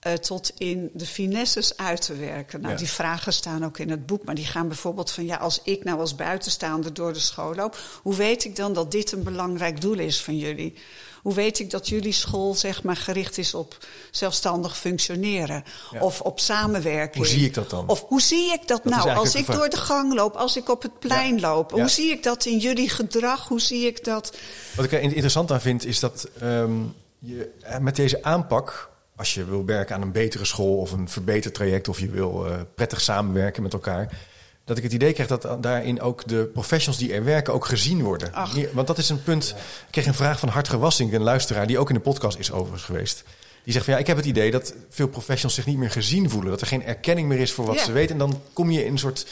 uh, 0.08 0.14
tot 0.14 0.52
in 0.58 0.90
de 0.94 1.06
finesses 1.06 1.78
uit 1.78 2.02
te 2.02 2.16
werken. 2.16 2.62
Nou, 2.62 2.74
Ja. 2.74 2.80
die 2.80 2.90
vragen 2.90 3.34
staan 3.34 3.66
ook 3.66 3.78
in 3.80 3.90
het 3.90 4.06
boek, 4.06 4.24
maar 4.26 4.36
die 4.36 4.46
gaan 4.46 4.68
bijvoorbeeld 4.68 5.12
van 5.12 5.26
ja, 5.26 5.36
als 5.36 5.60
ik 5.64 5.84
nou 5.84 6.00
als 6.00 6.16
buitenstaander 6.16 6.94
door 6.94 7.14
de 7.14 7.20
school 7.20 7.56
loop, 7.56 7.78
hoe 8.02 8.16
weet 8.16 8.46
ik 8.46 8.56
dan 8.56 8.74
dat 8.74 8.92
dit 8.92 9.12
een 9.12 9.24
belangrijk 9.24 9.82
doel 9.82 10.00
is 10.00 10.22
van 10.22 10.38
jullie? 10.38 10.74
Hoe 11.22 11.34
weet 11.34 11.60
ik 11.60 11.70
dat 11.70 11.90
jullie 11.90 12.12
school 12.12 12.54
zeg 12.56 12.84
maar 12.84 12.96
gericht 12.96 13.38
is 13.38 13.54
op 13.54 13.78
zelfstandig 14.12 14.78
functioneren 14.78 15.64
Ja. 15.92 16.00
of 16.00 16.22
op 16.22 16.40
samenwerking? 16.40 17.16
Hoe 17.26 17.34
zie 17.34 17.46
ik 17.46 17.54
dat 17.54 17.70
dan? 17.70 17.88
Of 17.88 18.02
hoe 18.08 18.22
zie 18.22 18.54
ik 18.54 18.68
dat, 18.68 18.84
nou 18.84 19.10
als 19.10 19.36
ik 19.36 19.46
door 19.46 19.70
de 19.70 19.78
gang 19.78 20.14
loop, 20.14 20.36
als 20.36 20.56
ik 20.58 20.70
op 20.70 20.82
het 20.82 21.00
plein 21.00 21.36
Ja. 21.36 21.42
loop? 21.42 21.72
Hoe 21.72 21.88
zie 21.90 22.12
ik 22.12 22.24
dat 22.24 22.46
in 22.46 22.58
jullie 22.58 22.90
gedrag? 22.90 23.48
Hoe 23.48 23.62
zie 23.62 23.86
ik 23.86 24.04
dat? 24.04 24.38
Wat 24.76 24.86
ik 24.86 24.92
er 24.92 25.00
interessant 25.02 25.52
aan 25.52 25.62
vind, 25.62 25.86
is 25.86 26.00
dat 26.00 26.28
ehm, 26.40 26.72
je 27.20 27.50
eh, 27.62 27.78
met 27.80 27.96
deze 27.96 28.24
aanpak 28.24 28.90
als 29.22 29.34
je 29.34 29.46
wil 29.46 29.66
werken 29.66 29.96
aan 29.96 30.02
een 30.02 30.12
betere 30.12 30.46
school 30.46 30.78
of 30.78 30.92
een 30.92 31.10
verbeterd 31.10 31.54
traject 31.54 31.88
of 31.88 32.00
je 32.00 32.10
wil 32.10 32.48
uh, 32.48 32.56
prettig 32.76 33.02
samenwerken 33.02 33.64
met 33.64 33.74
elkaar, 33.74 34.18
dat 34.66 34.78
ik 34.78 34.84
het 34.84 34.94
idee 34.94 35.14
krijg 35.14 35.30
dat 35.30 35.64
daarin 35.64 36.02
ook 36.02 36.28
de 36.28 36.50
professionals 36.54 36.98
die 36.98 37.14
er 37.14 37.24
werken 37.24 37.54
ook 37.54 37.66
gezien 37.66 38.02
worden. 38.02 38.32
Want 38.74 38.88
dat 38.88 38.98
is 38.98 39.10
een 39.10 39.24
punt. 39.24 39.50
Ik 39.50 39.92
kreeg 39.92 40.06
een 40.06 40.14
vraag 40.14 40.40
van 40.40 40.50
Hart 40.50 40.70
Gewassing, 40.70 41.14
een 41.14 41.22
luisteraar 41.22 41.68
die 41.68 41.80
ook 41.80 41.90
in 41.90 41.96
de 41.96 42.02
podcast 42.02 42.38
is 42.38 42.52
overigens 42.52 42.84
geweest. 42.84 43.24
Die 43.63 43.74
zegt 43.74 43.86
van 43.86 43.93
ja, 43.93 44.00
ik 44.00 44.08
heb 44.08 44.17
het 44.17 44.26
idee 44.26 44.52
dat 44.52 44.74
veel 44.89 45.08
professionals 45.08 45.54
zich 45.54 45.65
niet 45.65 45.78
meer 45.78 45.91
gezien 45.91 46.30
voelen. 46.30 46.50
Dat 46.52 46.62
er 46.62 46.67
geen 46.67 46.84
erkenning 46.84 47.28
meer 47.28 47.39
is 47.39 47.52
voor 47.52 47.65
wat 47.65 47.80
ze 47.80 47.91
weten. 47.91 48.12
En 48.12 48.17
dan 48.17 48.41
kom 48.54 48.71
je 48.71 48.86
in 48.86 48.91
een 48.91 48.97
soort 48.97 49.28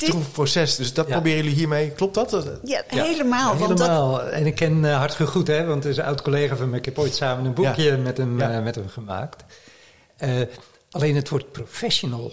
ja. 0.00 0.16
proces. 0.32 0.76
Dus 0.76 0.92
dat 0.92 1.06
proberen 1.06 1.36
jullie 1.36 1.54
hiermee. 1.54 1.90
Klopt 1.90 2.14
dat? 2.14 2.60
Ja, 2.64 2.82
helemaal. 2.86 3.56
helemaal. 3.56 4.22
En 4.22 4.46
ik 4.46 4.54
ken 4.54 4.84
uh, 4.84 4.96
Hartge 4.96 5.26
goed, 5.26 5.46
hè, 5.46 5.64
want 5.64 5.82
het 5.84 5.92
is 5.92 5.98
een 5.98 6.04
oud 6.04 6.22
collega 6.22 6.56
van 6.56 6.70
me. 6.70 6.76
Ik 6.76 6.84
heb 6.84 6.98
ooit 6.98 7.14
samen 7.14 7.44
een 7.44 7.54
boekje 7.54 7.96
met, 7.96 8.16
hem, 8.16 8.40
uh, 8.40 8.62
met 8.62 8.74
hem 8.74 8.88
gemaakt. 8.88 9.44
Uh, 10.18 10.40
alleen 10.90 11.14
het 11.14 11.28
woord 11.28 11.52
professional, 11.52 12.32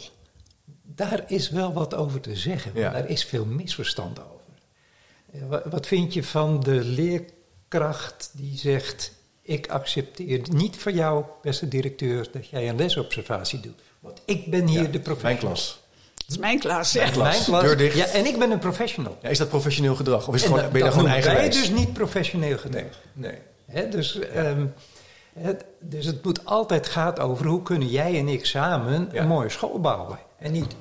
daar 0.83 1.23
is 1.27 1.49
wel 1.49 1.73
wat 1.73 1.95
over 1.95 2.21
te 2.21 2.35
zeggen. 2.35 2.73
Daar 2.75 3.09
is 3.09 3.23
veel 3.23 3.45
misverstand 3.45 4.19
over. 4.19 4.39
Wat 5.69 5.87
vind 5.87 6.13
je 6.13 6.23
van 6.23 6.59
de 6.59 6.83
leerkracht 6.83 8.29
die 8.33 8.57
zegt 8.57 9.11
ik 9.41 9.67
accepteer 9.67 10.41
niet 10.51 10.77
van 10.77 10.93
jou, 10.93 11.23
beste 11.41 11.67
directeur, 11.67 12.27
dat 12.31 12.47
jij 12.47 12.69
een 12.69 12.75
lesobservatie 12.75 13.59
doet. 13.59 13.79
Want 13.99 14.21
ik 14.25 14.49
ben 14.49 14.67
hier 14.67 14.91
de 14.91 14.99
professional. 14.99 15.39
Mijn 15.39 15.39
klas. 15.39 15.81
Het 16.17 16.29
is 16.29 16.37
mijn 16.37 16.59
klas, 16.59 16.91
ja. 16.91 17.01
Mijn 17.01 17.43
klas. 17.43 17.63
Deur 17.63 17.77
dicht. 17.77 17.95
Ja, 17.95 18.05
en 18.05 18.25
ik 18.25 18.39
ben 18.39 18.51
een 18.51 18.59
professional. 18.59 19.17
Ja, 19.21 19.29
is 19.29 19.37
dat 19.37 19.49
professioneel 19.49 19.95
gedrag? 19.95 20.27
Of 20.27 20.35
is 20.35 20.43
het 20.43 20.51
gewoon, 20.51 20.69
ben 20.69 20.77
je 20.77 20.83
dan 20.83 20.93
gewoon 20.93 21.09
eigenwijs? 21.09 21.55
dus 21.55 21.69
niet 21.69 21.93
professioneel 21.93 22.57
gedrag. 22.57 22.83
Nee. 23.13 23.37
nee. 23.65 23.89
dus, 23.89 24.19
um, 24.35 24.73
het, 25.33 25.65
dus 25.79 26.05
het 26.05 26.23
moet 26.23 26.45
altijd 26.45 26.87
gaan 26.87 27.17
over 27.17 27.45
hoe 27.45 27.63
kunnen 27.63 27.87
jij 27.87 28.19
en 28.19 28.27
ik 28.27 28.45
samen 28.45 29.09
een 29.13 29.27
mooie 29.27 29.49
school 29.49 29.79
bouwen. 29.79 30.19
En 30.39 30.51
niet... 30.51 30.75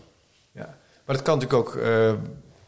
Ja. 0.52 0.78
Maar 1.04 1.16
dat 1.16 1.22
kan 1.22 1.38
natuurlijk 1.38 1.68
ook... 1.68 1.74
Uh, 1.74 2.12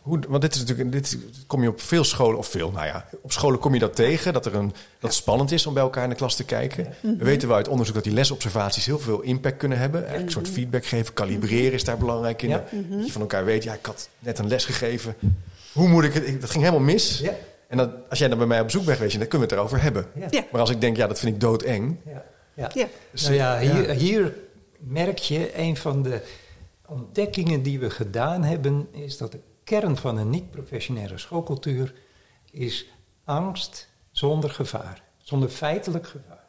hoe, 0.02 0.18
want 0.28 0.42
dit 0.42 0.54
is 0.54 0.60
natuurlijk, 0.60 0.92
dit 0.92 1.18
kom 1.46 1.62
je 1.62 1.68
op 1.68 1.80
veel 1.80 2.04
scholen, 2.04 2.38
of 2.38 2.46
veel, 2.46 2.70
nou 2.70 2.86
ja, 2.86 3.06
op 3.20 3.32
scholen 3.32 3.58
kom 3.58 3.74
je 3.74 3.80
dat 3.80 3.96
tegen, 3.96 4.32
dat, 4.32 4.46
er 4.46 4.54
een, 4.54 4.68
dat 4.68 5.10
het 5.10 5.14
spannend 5.14 5.50
is 5.50 5.66
om 5.66 5.74
bij 5.74 5.82
elkaar 5.82 6.02
in 6.02 6.08
de 6.08 6.14
klas 6.14 6.36
te 6.36 6.44
kijken. 6.44 6.94
We 7.00 7.24
weten 7.24 7.48
wel 7.48 7.56
uit 7.56 7.68
onderzoek 7.68 7.94
dat 7.94 8.04
die 8.04 8.12
lesobservaties 8.12 8.86
heel 8.86 8.98
veel 8.98 9.20
impact 9.20 9.56
kunnen 9.56 9.78
hebben. 9.78 10.00
Eigenlijk 10.00 10.26
een 10.26 10.32
soort 10.32 10.46
mhm. 10.46 10.54
feedback 10.54 10.84
geven, 10.84 11.14
kalibreren 11.14 11.72
is 11.72 11.84
daar 11.84 11.98
belangrijk 11.98 12.42
in. 12.42 12.50
Dat 12.50 12.70
je 13.04 13.12
van 13.12 13.20
elkaar 13.20 13.44
weet, 13.44 13.64
ja, 13.64 13.74
ik 13.74 13.86
had 13.86 14.08
net 14.18 14.38
een 14.38 14.48
les 14.48 14.64
gegeven. 14.64 15.14
Hoe 15.72 15.88
moet 15.88 16.04
ik 16.04 16.14
het? 16.14 16.40
Dat 16.40 16.50
ging 16.50 16.64
helemaal 16.64 16.84
mis. 16.84 17.18
Ja. 17.18 17.34
En 17.68 17.76
dat, 17.76 17.90
als 18.10 18.18
jij 18.18 18.28
dan 18.28 18.38
bij 18.38 18.46
mij 18.46 18.58
op 18.58 18.64
bezoek 18.64 18.84
bent 18.84 18.96
geweest, 18.96 19.18
dan 19.18 19.28
kunnen 19.28 19.48
we 19.48 19.54
het 19.54 19.62
erover 19.62 19.82
hebben. 19.82 20.06
Ja. 20.30 20.44
Maar 20.50 20.60
als 20.60 20.70
ik 20.70 20.80
denk, 20.80 20.96
ja, 20.96 21.06
dat 21.06 21.18
vind 21.18 21.34
ik 21.34 21.40
doodeng. 21.40 21.96
Ja. 22.06 22.24
Ja. 22.54 22.70
ja. 22.74 22.86
Dus, 23.10 23.22
nou 23.22 23.34
ja, 23.34 23.58
hier, 23.58 23.90
hier 23.90 24.34
merk 24.78 25.18
je 25.18 25.58
een 25.58 25.76
van 25.76 26.02
de 26.02 26.20
ontdekkingen 26.86 27.62
die 27.62 27.78
we 27.78 27.90
gedaan 27.90 28.42
hebben, 28.42 28.88
is 28.90 29.16
dat 29.16 29.32
de 29.32 29.38
kern 29.64 29.96
van 29.96 30.16
een 30.16 30.31
niet-professionele 30.31 31.18
schoolcultuur 31.18 31.94
is 32.51 32.87
angst 33.25 33.88
zonder 34.11 34.51
gevaar, 34.51 35.03
zonder 35.18 35.48
feitelijk 35.48 36.07
gevaar. 36.07 36.44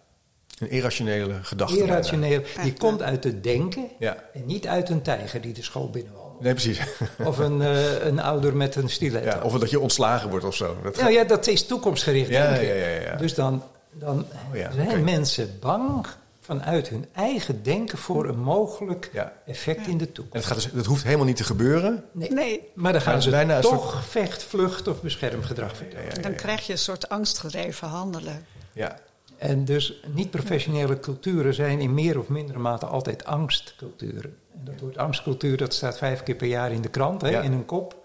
Een 0.60 0.70
irrationele 0.70 1.44
gedachte. 1.44 1.78
Irrationeel. 1.78 2.42
Die 2.64 2.74
komt 2.74 3.02
uit 3.02 3.24
het 3.24 3.44
denken 3.44 3.90
en 4.00 4.46
niet 4.46 4.68
uit 4.68 4.90
een 4.90 5.02
tijger 5.02 5.42
die 5.42 5.54
de 5.54 5.64
school 5.64 5.90
binnenwandelt. 5.90 6.42
Nee, 6.42 6.54
precies. 6.54 6.80
Of 7.26 7.38
een, 7.38 7.62
uh, 7.62 8.06
een 8.06 8.20
ouder 8.20 8.56
met 8.56 8.76
een 8.76 8.90
stiletto. 8.90 9.30
Ja, 9.30 9.42
of 9.42 9.60
dat 9.60 9.70
je 9.70 9.80
ontslagen 9.80 10.30
wordt 10.30 10.46
of 10.46 10.56
zo. 10.56 10.78
Dat 10.84 10.98
nou 10.98 11.12
ja, 11.12 11.24
dat 11.24 11.48
is 11.48 11.66
toekomstgericht 11.66 12.30
ja, 12.30 12.54
denken. 12.54 13.18
Dus 13.18 13.34
dan, 13.34 13.64
dan 13.92 14.26
oh 14.54 14.74
zijn 14.74 15.04
mensen 15.04 15.58
bang 15.60 16.08
vanuit 16.44 16.90
hun 16.90 17.06
eigen 17.12 17.64
denken 17.64 17.98
voor 17.98 18.28
een 18.28 18.40
mogelijk 18.40 19.12
effect 19.46 19.88
in 19.88 19.98
de 19.98 20.12
toekomst. 20.12 20.34
En 20.34 20.40
dat, 20.40 20.64
gaat 20.64 20.72
dus, 20.72 20.72
dat 20.72 20.86
hoeft 20.86 21.04
helemaal 21.04 21.26
niet 21.26 21.36
te 21.36 21.44
gebeuren. 21.44 22.04
Nee, 22.12 22.32
nee. 22.32 22.62
maar 22.74 22.92
dan 22.92 23.02
gaan 23.02 23.22
ze 23.22 23.30
bijna 23.30 23.60
toch 23.60 23.92
soort... 23.92 24.06
vecht, 24.06 24.44
vlucht 24.44 24.88
of 24.88 25.02
beschermgedrag 25.02 25.76
vertonen. 25.76 26.22
Dan 26.22 26.36
krijg 26.36 26.66
je 26.66 26.72
een 26.72 26.80
soort 26.80 27.10
angstgedreven 27.10 27.88
handelen. 27.88 28.46
Ja. 28.74 29.00
En 29.38 29.66
dus 29.66 30.04
niet-professionele 30.14 31.00
culturen 31.00 31.54
zijn 31.54 31.80
in 31.80 31.94
meer 31.94 32.20
of 32.20 32.28
mindere 32.28 32.60
mate 32.60 32.86
altijd 32.86 33.26
angstculturen. 33.26 34.38
En 34.54 34.62
dat 34.64 34.80
woord 34.80 34.98
angstcultuur 34.98 35.58
dat 35.58 35.74
staat 35.74 35.98
vijf 35.98 36.24
keer 36.24 36.36
per 36.36 36.48
jaar 36.48 36.72
in 36.72 36.82
de 36.82 36.90
krant, 36.90 37.22
hè, 37.22 37.42
in 37.42 37.52
een 37.52 37.66
kop 37.66 38.03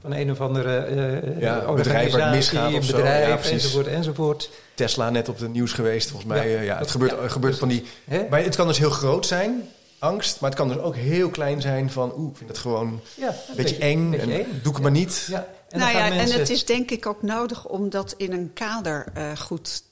van 0.00 0.12
een 0.12 0.30
of 0.30 0.40
andere 0.40 0.88
uh, 0.90 1.40
ja, 1.40 1.72
bedrijf 1.72 2.12
waar 2.12 2.20
het 2.20 2.34
misgaat 2.34 2.74
of 2.74 2.86
bedrijf, 2.86 3.42
zo. 3.42 3.48
Ja, 3.48 3.54
enzovoort, 3.54 3.86
enzovoort. 3.86 4.50
Tesla 4.74 5.10
net 5.10 5.28
op 5.28 5.38
het 5.38 5.52
nieuws 5.52 5.72
geweest, 5.72 6.10
volgens 6.10 6.32
mij. 6.32 6.50
Ja, 6.50 6.60
ja 6.60 6.78
het 6.78 6.90
gebeurt, 6.90 7.32
gebeurt 7.32 7.58
van 7.58 7.68
die... 7.68 7.84
Maar 8.30 8.42
het 8.42 8.56
kan 8.56 8.66
dus 8.66 8.78
heel 8.78 8.90
groot 8.90 9.26
zijn, 9.26 9.68
angst. 9.98 10.40
Maar 10.40 10.50
het 10.50 10.58
kan 10.58 10.68
dus 10.68 10.78
ook 10.78 10.96
heel 10.96 11.30
klein 11.30 11.60
zijn 11.60 11.90
van... 11.90 12.12
Oeh, 12.16 12.30
ik 12.30 12.36
vind 12.36 12.48
het 12.48 12.58
gewoon 12.58 13.00
een 13.20 13.32
beetje, 13.56 13.76
eng. 13.76 14.14
en 14.14 14.28
doe 14.28 14.44
ik 14.44 14.62
het 14.62 14.82
maar 14.82 14.90
niet. 14.90 15.26
Ja. 15.30 15.46
En 15.68 15.78
nou 15.78 15.92
ja, 15.92 16.10
en 16.10 16.30
het 16.30 16.50
is 16.50 16.64
denk 16.64 16.90
ik 16.90 17.06
ook 17.06 17.22
nodig 17.22 17.66
om 17.66 17.90
dat 17.90 18.14
in 18.16 18.32
een 18.32 18.50
kader 18.52 19.06
uh, 19.16 19.36
goed... 19.36 19.82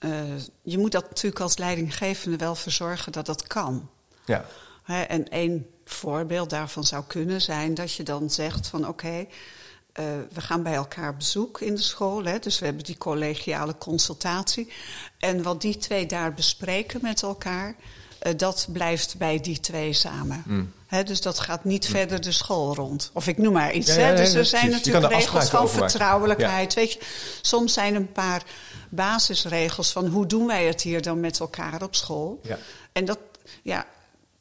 Uh, 0.00 0.10
je 0.62 0.78
moet 0.78 0.92
dat 0.92 1.08
natuurlijk 1.08 1.40
als 1.40 1.58
leidinggevende 1.58 2.36
wel 2.36 2.54
verzorgen 2.54 3.12
dat 3.12 3.26
dat 3.26 3.46
kan. 3.46 3.88
Ja. 4.24 4.44
en 5.08 5.28
één 5.28 5.66
voorbeeld 5.84 6.50
daarvan 6.50 6.84
zou 6.84 7.04
kunnen 7.06 7.40
zijn 7.40 7.74
dat 7.74 7.92
je 7.92 8.02
dan 8.02 8.30
zegt 8.30 8.66
van 8.66 8.88
oké, 8.88 9.26
eh, 9.94 10.04
we 10.32 10.40
gaan 10.40 10.62
bij 10.62 10.74
elkaar 10.74 11.16
bezoek 11.16 11.60
in 11.60 11.74
de 11.74 11.82
school. 11.82 12.24
Hè, 12.24 12.38
dus 12.38 12.58
we 12.58 12.64
hebben 12.64 12.84
die 12.84 12.98
collegiale 12.98 13.78
consultatie. 13.78 14.72
En 15.18 15.42
wat 15.42 15.60
die 15.60 15.76
twee 15.76 16.06
daar 16.06 16.34
bespreken 16.34 17.00
met 17.02 17.22
elkaar, 17.22 17.74
uh, 18.22 18.32
dat 18.36 18.66
blijft 18.72 19.18
bij 19.18 19.40
die 19.40 19.60
twee 19.60 19.92
samen. 19.92 20.42
Mm. 20.46 20.72
dus 21.04 21.20
dat 21.20 21.40
gaat 21.40 21.64
niet 21.64 21.88
mm. 21.88 21.94
verder 21.94 22.20
de 22.20 22.32
school 22.32 22.74
rond. 22.74 23.10
Of 23.12 23.26
ik 23.26 23.38
noem 23.38 23.52
maar 23.52 23.72
iets. 23.72 23.94
Ja, 23.94 24.14
dus 24.14 24.34
er 24.34 24.44
zijn 24.44 24.70
natuurlijk 24.70 25.12
regels 25.12 25.48
van 25.48 25.68
vertrouwelijkheid. 25.68 26.74
Weet 26.74 26.92
je, 26.92 27.00
soms 27.42 27.72
zijn 27.72 27.94
een 27.94 28.12
paar 28.12 28.42
basisregels 28.88 29.92
van 29.92 30.06
hoe 30.06 30.26
doen 30.26 30.46
wij 30.46 30.64
het 30.64 30.82
hier 30.82 31.02
dan 31.02 31.20
met 31.20 31.40
elkaar 31.40 31.82
op 31.82 31.94
school. 31.94 32.40
En 32.92 33.04
dat, 33.04 33.18
ja, 33.62 33.86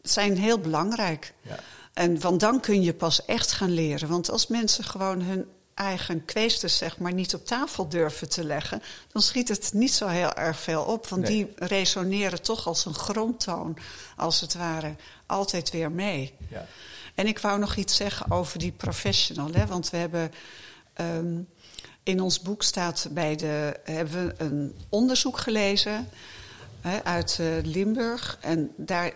zijn 0.04 0.38
heel 0.38 0.60
belangrijk. 0.60 1.34
Ja. 1.42 1.60
En 1.94 2.22
van 2.22 2.38
dan 2.38 2.60
kun 2.60 2.82
je 2.82 2.94
pas 2.94 3.26
echt 3.26 3.52
gaan 3.52 3.72
leren. 3.72 4.10
Want 4.10 4.30
als 4.32 4.48
mensen 4.48 4.84
gewoon 4.84 5.22
hun 5.22 5.46
eigen 5.74 6.26
kweesters 6.26 6.78
zeg 6.78 6.98
maar 6.98 7.14
niet 7.14 7.34
op 7.34 7.46
tafel 7.46 7.90
durven 7.90 8.30
te 8.30 8.44
leggen, 8.44 8.82
dan 9.12 9.22
schiet 9.22 9.48
het 9.48 9.72
niet 9.74 9.94
zo 9.94 10.08
heel 10.08 10.34
erg 10.34 10.60
veel 10.60 10.84
op. 10.84 11.08
Want 11.08 11.28
die 11.28 11.54
resoneren 11.56 12.42
toch 12.42 12.68
als 12.68 12.86
een 12.86 12.94
grondtoon, 12.94 13.78
als 14.16 14.42
het 14.42 14.54
ware, 14.54 14.96
altijd 15.26 15.72
weer 15.72 15.92
mee. 15.92 16.34
Ja. 16.50 16.66
En 17.16 17.28
ik 17.28 17.40
wou 17.40 17.60
nog 17.60 17.76
iets 17.76 17.96
zeggen 17.96 18.32
over 18.32 18.60
die 18.60 18.72
professional. 18.72 19.52
Hè, 19.52 19.66
want 19.66 19.90
we 19.90 19.98
hebben 19.98 20.32
ehm, 20.94 21.42
in 22.04 22.22
ons 22.22 22.42
boek 22.42 22.64
staat 22.64 23.08
bij 23.12 23.36
de 23.36 23.80
hebben 23.84 24.28
we 24.28 24.34
een 24.38 24.76
onderzoek 24.90 25.38
gelezen 25.38 26.10
hè, 26.82 27.04
uit 27.04 27.38
uh, 27.42 27.48
Limburg. 27.64 28.38
En 28.42 28.72
daar 28.78 29.14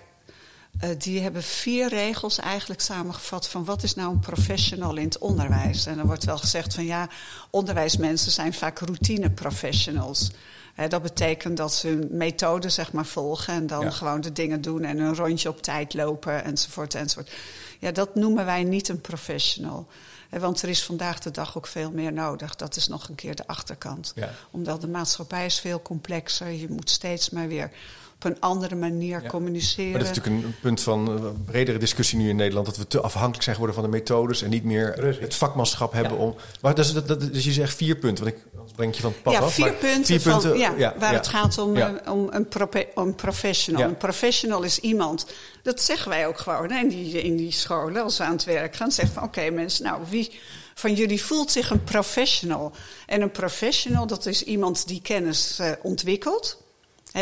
uh, 0.83 0.89
die 0.97 1.21
hebben 1.21 1.43
vier 1.43 1.89
regels 1.89 2.37
eigenlijk 2.37 2.81
samengevat 2.81 3.47
van 3.47 3.65
wat 3.65 3.83
is 3.83 3.95
nou 3.95 4.11
een 4.11 4.19
professional 4.19 4.95
in 4.95 5.05
het 5.05 5.17
onderwijs. 5.17 5.85
En 5.85 5.99
er 5.99 6.05
wordt 6.05 6.25
wel 6.25 6.37
gezegd 6.37 6.73
van 6.73 6.85
ja, 6.85 7.09
onderwijsmensen 7.49 8.31
zijn 8.31 8.53
vaak 8.53 8.79
routine 8.79 9.29
professionals. 9.29 10.31
He, 10.73 10.87
dat 10.87 11.01
betekent 11.01 11.57
dat 11.57 11.73
ze 11.73 11.87
hun 11.87 12.07
methode 12.11 12.69
zeg 12.69 12.91
maar 12.91 13.05
volgen 13.05 13.53
en 13.53 13.67
dan 13.67 13.93
gewoon 13.93 14.21
de 14.21 14.31
dingen 14.31 14.61
doen 14.61 14.83
en 14.83 14.99
een 14.99 15.15
rondje 15.15 15.49
op 15.49 15.61
tijd 15.61 15.93
lopen 15.93 16.43
enzovoort 16.43 16.95
enzovoort. 16.95 17.31
Ja, 17.79 17.91
dat 17.91 18.15
noemen 18.15 18.45
wij 18.45 18.63
niet 18.63 18.89
een 18.89 19.01
professional. 19.01 19.87
want 20.29 20.61
er 20.61 20.69
is 20.69 20.83
vandaag 20.83 21.19
de 21.19 21.31
dag 21.31 21.57
ook 21.57 21.67
veel 21.67 21.91
meer 21.91 22.13
nodig. 22.13 22.55
Dat 22.55 22.75
is 22.75 22.87
nog 22.87 23.09
een 23.09 23.15
keer 23.15 23.35
de 23.35 23.47
achterkant. 23.47 24.11
Ja. 24.15 24.33
Omdat 24.51 24.81
de 24.81 24.87
maatschappij 24.87 25.45
is 25.45 25.59
veel 25.59 25.81
complexer. 25.81 26.51
Je 26.51 26.69
moet 26.69 26.89
steeds 26.89 27.29
maar 27.29 27.47
weer 27.47 27.71
op 28.17 28.23
een 28.23 28.39
andere 28.39 28.75
manier 28.75 29.27
communiceren. 29.27 29.91
Maar 29.91 29.99
dat 29.99 30.09
is 30.09 30.17
natuurlijk 30.17 30.45
een 30.45 30.55
punt 30.61 30.81
van 30.81 31.23
uh, 31.23 31.29
bredere 31.45 31.77
discussie 31.77 32.17
nu 32.17 32.29
in 32.29 32.35
Nederland. 32.35 32.65
Dat 32.65 32.77
we 32.77 32.87
te 32.87 33.01
afhankelijk 33.01 33.43
zijn 33.43 33.55
geworden 33.55 33.81
van 33.81 33.91
de 33.91 33.97
methodes 33.97 34.41
en 34.41 34.49
niet 34.49 34.63
meer 34.63 35.17
het 35.19 35.35
vakmanschap 35.35 35.93
hebben 35.93 36.17
om. 36.17 36.35
Maar 36.61 36.75
dus, 36.75 36.93
dat, 36.93 37.07
dat, 37.07 37.33
dus 37.33 37.43
je 37.43 37.51
zegt 37.51 37.75
vier 37.75 37.95
punten, 37.95 38.23
want 38.23 38.35
ik 38.35 38.43
breng 38.75 38.95
je 38.95 39.01
van 39.01 39.11
het 39.11 39.21
pad 39.21 39.33
ja, 39.33 39.39
af. 39.39 39.53
Vier 39.53 39.73
punten, 39.73 40.05
vier 40.05 40.31
punten 40.31 40.57
ja, 40.57 40.93
waar 40.99 41.13
het 41.13 41.27
gaat 41.27 41.57
om, 41.57 41.75
uh, 41.75 41.89
om, 42.09 42.29
een, 42.31 42.47
om 42.95 43.15
professional. 43.15 43.83
Een 43.83 43.97
professional 43.97 44.63
is 44.63 44.79
iemand, 44.79 45.25
dat 45.63 45.81
zeggen 45.81 46.09
wij 46.09 46.27
ook 46.27 46.37
gewoon 46.37 46.71
hè, 46.71 46.79
in, 46.79 46.87
die, 46.87 47.21
in 47.21 47.35
die 47.35 47.51
scholen 47.51 48.03
als 48.03 48.17
we 48.17 48.23
aan 48.23 48.31
het 48.31 48.43
werk 48.43 48.75
gaan. 48.75 48.91
Zeggen 48.91 49.13
van 49.13 49.23
oké 49.23 49.49
mensen, 49.49 49.83
nou 49.83 50.01
wie 50.09 50.39
van 50.73 50.93
jullie 50.93 51.23
voelt 51.23 51.51
zich 51.51 51.69
een 51.69 51.83
professional? 51.83 52.71
En 53.05 53.21
een 53.21 53.31
professional, 53.31 54.07
dat 54.07 54.25
is 54.25 54.43
iemand 54.43 54.87
die 54.87 55.01
kennis 55.01 55.57
uh, 55.61 55.71
ontwikkelt 55.81 56.65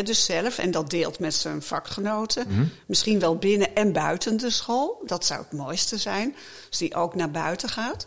dus 0.03 0.25
zelf 0.25 0.57
en 0.57 0.71
dat 0.71 0.89
deelt 0.89 1.19
met 1.19 1.33
zijn 1.33 1.61
vakgenoten. 1.61 2.45
Mhm. 2.47 2.65
Misschien 2.85 3.19
wel 3.19 3.37
binnen 3.37 3.75
en 3.75 3.91
buiten 3.91 4.37
de 4.37 4.49
school. 4.49 5.01
Dat 5.05 5.25
zou 5.25 5.41
het 5.41 5.51
mooiste 5.51 5.97
zijn. 5.97 6.35
Dus 6.69 6.77
die 6.77 6.95
ook 6.95 7.15
naar 7.15 7.31
buiten 7.31 7.69
gaat. 7.69 8.05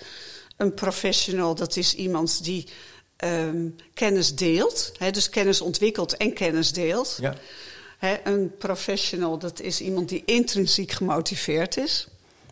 Een 0.57 0.75
professional, 0.75 1.55
dat 1.55 1.77
is 1.77 1.95
iemand 1.95 2.45
die 2.45 2.69
um, 3.25 3.77
kennis 3.95 4.35
deelt. 4.35 4.93
dus 5.11 5.29
kennis 5.29 5.61
ontwikkelt 5.61 6.17
en 6.17 6.33
kennis 6.33 6.73
deelt. 6.73 7.19
Ja. 7.21 7.35
een 8.25 8.57
professional, 8.59 9.39
dat 9.39 9.61
is 9.61 9.81
iemand 9.81 10.09
die 10.09 10.23
intrinsiek 10.25 10.93
gemotiveerd 10.93 11.77
is. 11.77 12.09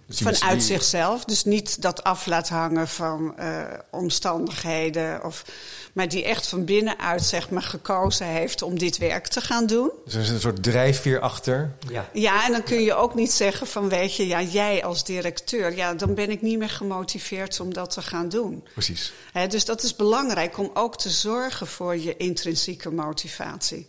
Dus 0.06 0.18
Vanuit 0.18 0.62
zichzelf. 0.62 1.24
Dus 1.24 1.44
niet 1.44 1.82
dat 1.82 2.04
af 2.04 2.26
laat 2.26 2.48
hangen 2.48 2.88
van 2.88 3.34
uh, 3.38 3.62
omstandigheden. 3.90 5.24
Of, 5.24 5.44
maar 5.92 6.08
die 6.08 6.24
echt 6.24 6.46
van 6.46 6.64
binnenuit 6.64 7.22
zeg 7.22 7.50
maar, 7.50 7.62
gekozen 7.62 8.26
heeft 8.26 8.62
om 8.62 8.78
dit 8.78 8.98
werk 8.98 9.26
te 9.26 9.40
gaan 9.40 9.66
doen. 9.66 9.90
Dus 10.04 10.14
er 10.14 10.20
is 10.20 10.28
een 10.28 10.40
soort 10.40 10.62
drijfveer 10.62 11.20
achter. 11.20 11.72
Ja. 11.88 12.08
ja, 12.12 12.46
en 12.46 12.52
dan 12.52 12.62
kun 12.62 12.82
je 12.82 12.94
ook 12.94 13.14
niet 13.14 13.32
zeggen 13.32 13.66
van 13.66 13.88
weet 13.88 14.16
je, 14.16 14.26
ja, 14.26 14.42
jij 14.42 14.84
als 14.84 15.04
directeur, 15.04 15.76
ja, 15.76 15.94
dan 15.94 16.14
ben 16.14 16.30
ik 16.30 16.42
niet 16.42 16.58
meer 16.58 16.70
gemotiveerd 16.70 17.60
om 17.60 17.72
dat 17.72 17.90
te 17.90 18.02
gaan 18.02 18.28
doen. 18.28 18.64
Precies. 18.72 19.12
dus 19.48 19.64
dat 19.64 19.82
is 19.82 19.96
belangrijk 19.96 20.58
om 20.58 20.70
ook 20.74 20.98
te 20.98 21.10
zorgen 21.10 21.66
voor 21.66 21.96
je 21.96 22.16
intrinsieke 22.16 22.90
motivatie. 22.90 23.86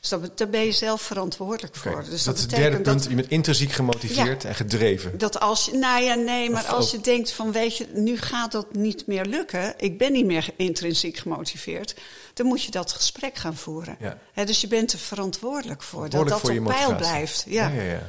Dus 0.00 0.08
dat, 0.08 0.38
daar 0.38 0.48
ben 0.48 0.64
je 0.64 0.72
zelf 0.72 1.02
verantwoordelijk 1.02 1.74
voor. 1.74 2.04
Dus 2.10 2.24
dat, 2.24 2.36
is 2.36 2.42
het 2.42 2.50
derde 2.50 2.80
punt. 2.80 3.06
je 3.08 3.14
bent 3.14 3.28
intrinsiek 3.28 3.72
gemotiveerd 3.72 4.44
en 4.44 4.54
gedreven. 4.54 5.18
Dat 5.18 5.40
als 5.40 5.64
je, 5.64 5.72
nou 5.72 6.02
ja, 6.02 6.14
nee, 6.14 6.50
maar 6.50 6.64
als 6.64 6.90
je 6.90 7.00
denkt 7.00 7.32
van 7.32 7.52
weet 7.52 7.76
je, 7.76 7.86
nu 7.94 8.16
gaat 8.16 8.52
dat 8.52 8.74
niet 8.74 9.06
meer 9.06 9.24
lukken. 9.24 9.74
Ik 9.76 9.98
ben 9.98 10.12
niet 10.12 10.26
meer 10.26 10.48
intrinsiek 10.56 11.16
gemotiveerd. 11.16 11.94
Dan 12.34 12.46
moet 12.46 12.62
je 12.62 12.70
dat 12.70 12.92
gesprek 12.92 13.36
gaan 13.36 13.56
voeren. 13.56 13.96
Ja. 14.34 14.44
dus 14.44 14.60
je 14.60 14.68
bent 14.68 14.92
er 14.92 14.98
verantwoordelijk 14.98 15.82
voor. 15.82 16.08
dat 16.08 16.28
dat 16.28 16.50
op 16.50 16.64
peil 16.64 16.96
blijft. 16.96 17.44
Ja. 17.48 17.68
Ja, 17.68 17.82
ja, 17.82 18.00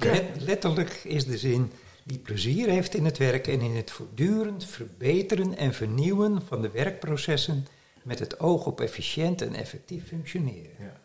ja. 0.00 0.22
Letterlijk 0.38 1.00
is 1.04 1.24
de 1.24 1.38
zin 1.38 1.72
die 2.02 2.18
plezier 2.18 2.68
heeft 2.68 2.94
in 2.94 3.04
het 3.04 3.18
werk 3.18 3.46
en 3.46 3.60
in 3.60 3.76
het 3.76 3.90
voortdurend 3.90 4.64
verbeteren 4.64 5.56
en 5.56 5.74
vernieuwen 5.74 6.42
van 6.48 6.62
de 6.62 6.70
werkprocessen 6.70 7.66
met 8.02 8.18
het 8.18 8.40
oog 8.40 8.66
op 8.66 8.80
efficiënt 8.80 9.42
en 9.42 9.54
effectief 9.54 10.06
functioneren. 10.06 10.70
Ja. 10.78 11.00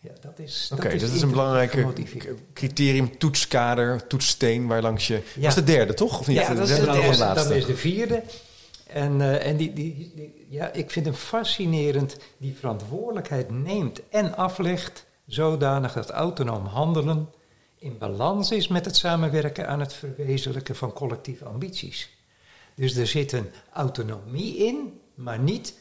Ja, 0.00 0.10
dat 0.20 0.38
is. 0.38 0.70
Oké, 0.72 0.98
dat, 0.98 1.10
is 1.10 1.22
een 1.22 1.30
belangrijke 1.30 1.86
criterium, 2.52 3.18
toetskader, 3.18 4.06
toetssteen 4.06 4.66
waar 4.66 4.82
langs 4.82 5.06
je. 5.06 5.14
Ja. 5.14 5.40
Dat 5.40 5.48
is 5.48 5.54
de 5.54 5.64
derde, 5.64 5.94
toch? 5.94 6.20
Of 6.20 6.26
niet? 6.26 6.36
Ja, 6.36 6.54
dat 6.54 6.68
is 6.68 6.76
de, 6.76 6.84
derde. 6.84 7.16
Dat 7.16 7.50
is 7.50 7.66
de 7.66 7.76
vierde. 7.76 8.22
En, 8.86 9.20
uh, 9.20 9.46
en 9.46 9.56
die, 9.56 9.72
die, 9.72 10.12
die, 10.14 10.46
ja, 10.48 10.72
ik 10.72 10.90
vind 10.90 11.06
hem 11.06 11.14
fascinerend 11.14 12.16
die 12.36 12.56
verantwoordelijkheid 12.58 13.50
neemt 13.50 14.00
en 14.08 14.36
aflegt, 14.36 15.04
zodanig 15.26 15.92
dat 15.92 16.10
autonoom 16.10 16.66
handelen 16.66 17.28
in 17.78 17.98
balans 17.98 18.50
is 18.50 18.68
met 18.68 18.84
het 18.84 18.96
samenwerken 18.96 19.68
aan 19.68 19.80
het 19.80 19.92
verwezenlijken 19.92 20.76
van 20.76 20.92
collectieve 20.92 21.44
ambities. 21.44 22.16
Dus 22.74 22.96
er 22.96 23.06
zit 23.06 23.32
een 23.32 23.50
autonomie 23.72 24.56
in, 24.56 25.00
maar 25.14 25.38
niet 25.38 25.74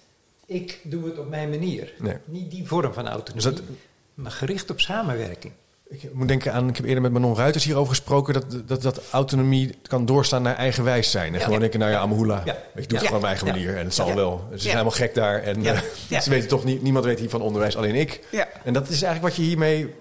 ik 0.47 0.81
doe 0.83 1.05
het 1.05 1.17
op 1.19 1.29
mijn 1.29 1.49
manier. 1.49 1.93
Nee. 1.99 2.17
Niet 2.25 2.51
die 2.51 2.67
vorm 2.67 2.93
van 2.93 3.07
autonomie. 3.07 3.51
Dus 3.51 3.53
dat, 3.53 3.61
maar 4.17 4.31
gericht 4.31 4.69
op 4.69 4.79
samenwerking. 4.79 5.53
Ik 5.89 6.13
moet 6.13 6.27
denken 6.27 6.53
aan, 6.53 6.69
ik 6.69 6.75
heb 6.75 6.85
eerder 6.85 7.01
met 7.01 7.11
Manon 7.11 7.35
Ruiters 7.35 7.63
hierover 7.63 7.89
gesproken, 7.89 8.33
dat, 8.33 8.67
dat, 8.67 8.81
dat 8.81 9.01
autonomie 9.11 9.75
kan 9.81 10.05
doorstaan 10.05 10.41
naar 10.41 10.55
eigenwijs 10.55 11.11
zijn. 11.11 11.33
En 11.35 11.41
gewoon 11.41 11.59
denken, 11.59 11.79
nou 11.79 11.91
ja, 11.91 11.99
Amahula, 11.99 12.41
ja. 12.45 12.57
ik 12.75 12.89
doe 12.89 12.97
het 12.97 12.97
gewoon 12.97 13.05
op 13.05 13.11
mijn 13.11 13.23
eigen 13.23 13.47
manier 13.47 13.77
en 13.77 13.85
het 13.85 13.93
zal 13.93 14.15
wel. 14.15 14.47
Ze 14.51 14.57
zijn 14.57 14.71
helemaal 14.71 14.91
gek 14.91 15.15
daar 15.15 15.43
en 15.43 15.65
uh, 15.65 15.79
ze 16.19 16.29
weten 16.29 16.47
toch 16.47 16.63
niet, 16.63 16.81
niemand 16.81 17.05
weet 17.05 17.19
hier 17.19 17.29
van 17.29 17.41
onderwijs, 17.41 17.77
alleen 17.77 17.95
ik. 17.95 18.19
En 18.63 18.73
dat 18.73 18.89
is 18.89 19.01
eigenlijk 19.01 19.23
wat 19.23 19.35
je 19.35 19.41
hiermee 19.41 19.93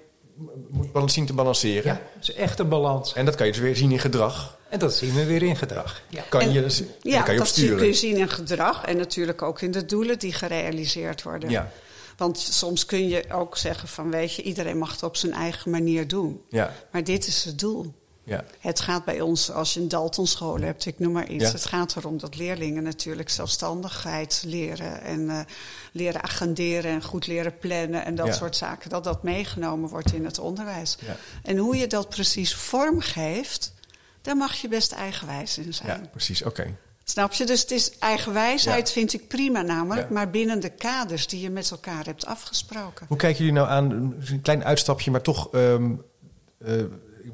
moet 0.92 1.12
zien 1.12 1.26
te 1.26 1.32
balanceren. 1.32 1.92
Ja, 1.92 2.00
het 2.14 2.28
is 2.28 2.34
echt 2.34 2.58
een 2.58 2.68
balans. 2.68 3.14
En 3.14 3.24
dat 3.24 3.34
kan 3.34 3.46
je 3.46 3.52
dus 3.52 3.60
weer 3.60 3.76
zien 3.76 3.90
in 3.92 3.98
gedrag. 3.98 4.58
En 4.68 4.78
dat 4.78 4.94
zien 4.94 5.14
we 5.14 5.24
weer 5.24 5.42
in 5.42 5.56
gedrag. 5.56 6.02
Ja. 6.08 6.22
Kan 6.28 6.52
je, 6.52 6.62
dus- 6.62 6.82
ja, 7.02 7.22
kan 7.22 7.34
je 7.34 7.40
dat 7.40 7.52
kun 7.52 7.86
je 7.86 7.92
zien 7.92 8.16
in 8.16 8.28
gedrag 8.28 8.84
en 8.84 8.96
natuurlijk 8.96 9.42
ook 9.42 9.60
in 9.60 9.70
de 9.70 9.84
doelen 9.84 10.18
die 10.18 10.32
gerealiseerd 10.32 11.22
worden. 11.22 11.50
Ja. 11.50 11.70
Want 12.16 12.38
soms 12.38 12.86
kun 12.86 13.08
je 13.08 13.32
ook 13.32 13.56
zeggen 13.56 13.88
van 13.88 14.10
weet 14.10 14.34
je, 14.34 14.42
iedereen 14.42 14.78
mag 14.78 14.90
het 14.90 15.02
op 15.02 15.16
zijn 15.16 15.32
eigen 15.32 15.70
manier 15.70 16.08
doen. 16.08 16.42
Ja. 16.48 16.72
Maar 16.92 17.04
dit 17.04 17.26
is 17.26 17.44
het 17.44 17.58
doel. 17.58 17.94
Ja. 18.26 18.44
Het 18.60 18.80
gaat 18.80 19.04
bij 19.04 19.20
ons, 19.20 19.50
als 19.50 19.74
je 19.74 19.80
een 19.80 19.88
Dalton-school 19.88 20.60
hebt, 20.60 20.86
ik 20.86 20.98
noem 20.98 21.12
maar 21.12 21.28
iets. 21.28 21.52
Het 21.52 21.66
gaat 21.66 21.96
erom 21.96 22.18
dat 22.18 22.36
leerlingen 22.36 22.82
natuurlijk 22.82 23.30
zelfstandigheid 23.30 24.42
leren. 24.46 25.00
En 25.00 25.20
uh, 25.20 25.40
leren 25.92 26.22
agenderen 26.22 26.90
en 26.90 27.02
goed 27.02 27.26
leren 27.26 27.58
plannen 27.58 28.04
en 28.04 28.14
dat 28.14 28.34
soort 28.34 28.56
zaken. 28.56 28.90
Dat 28.90 29.04
dat 29.04 29.22
meegenomen 29.22 29.88
wordt 29.88 30.12
in 30.12 30.24
het 30.24 30.38
onderwijs. 30.38 30.96
Ja. 31.06 31.16
En 31.42 31.56
hoe 31.56 31.76
je 31.76 31.86
dat 31.86 32.08
precies 32.08 32.54
vormgeeft, 32.54 33.72
daar 34.22 34.36
mag 34.36 34.54
je 34.54 34.68
best 34.68 34.92
eigenwijs 34.92 35.58
in 35.58 35.74
zijn. 35.74 36.00
Ja, 36.00 36.08
precies, 36.08 36.42
oké. 36.42 36.76
Snap 37.08 37.32
je? 37.32 37.44
Dus 37.44 37.60
het 37.60 37.70
is 37.70 37.98
eigenwijsheid, 37.98 38.92
vind 38.92 39.12
ik 39.12 39.28
prima 39.28 39.62
namelijk, 39.62 40.10
maar 40.10 40.30
binnen 40.30 40.60
de 40.60 40.68
kaders 40.68 41.26
die 41.26 41.40
je 41.40 41.50
met 41.50 41.70
elkaar 41.70 42.04
hebt 42.04 42.26
afgesproken. 42.26 43.06
Hoe 43.08 43.16
kijken 43.16 43.38
jullie 43.38 43.60
nou 43.60 43.68
aan, 43.68 43.90
een 44.30 44.40
klein 44.42 44.64
uitstapje, 44.64 45.10
maar 45.10 45.22
toch. 45.22 45.48
Um, 45.52 46.02
uh, 46.58 46.82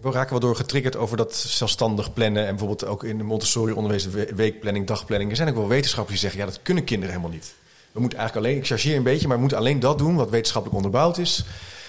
we 0.01 0.11
raken 0.11 0.31
wel 0.31 0.41
door 0.41 0.57
getriggerd 0.57 0.97
over 0.97 1.17
dat 1.17 1.35
zelfstandig 1.35 2.13
plannen. 2.13 2.43
En 2.43 2.49
bijvoorbeeld 2.49 2.85
ook 2.85 3.05
in 3.05 3.19
de 3.19 3.25
Montessori-onderwijs, 3.25 4.09
weekplanning, 4.35 4.87
dagplanning. 4.87 5.31
Er 5.31 5.37
zijn 5.37 5.49
ook 5.49 5.55
wel 5.55 5.69
wetenschappers 5.69 6.21
die 6.21 6.31
zeggen: 6.31 6.47
ja, 6.47 6.55
dat 6.55 6.63
kunnen 6.63 6.85
kinderen 6.85 7.15
helemaal 7.15 7.35
niet. 7.35 7.55
We 7.93 8.01
moeten 8.01 8.19
eigenlijk 8.19 8.47
alleen, 8.47 8.61
ik 8.61 8.69
chargeer 8.69 8.97
een 8.97 9.03
beetje, 9.03 9.27
maar 9.27 9.37
we 9.37 9.41
moeten 9.43 9.59
alleen 9.59 9.81
dat 9.81 9.99
doen 9.99 10.17
wat 10.17 10.31
wetenschappelijk 10.31 10.85
onderbouwd 10.85 11.19
is. 11.19 11.45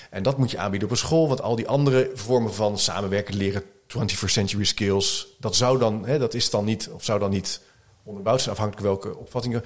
En 0.09 0.23
dat 0.23 0.38
moet 0.38 0.51
je 0.51 0.57
aanbieden 0.57 0.88
op 0.88 0.93
een 0.93 0.99
school, 0.99 1.27
want 1.27 1.41
al 1.41 1.55
die 1.55 1.67
andere 1.67 2.11
vormen 2.13 2.53
van 2.53 2.79
samenwerken, 2.79 3.36
leren, 3.36 3.63
21st 3.88 4.25
century 4.25 4.63
skills, 4.63 5.27
dat 5.39 5.55
zou 5.55 5.79
dan, 5.79 6.05
hè, 6.05 6.19
dat 6.19 6.34
is 6.34 6.49
dan 6.49 6.65
niet, 6.65 6.89
of 6.89 7.03
zou 7.03 7.19
dan 7.19 7.29
niet 7.29 7.61
onderbouwd 8.04 8.41
zijn, 8.41 8.56
afhankelijk 8.56 8.86
welke 8.86 9.18
opvattingen 9.18 9.64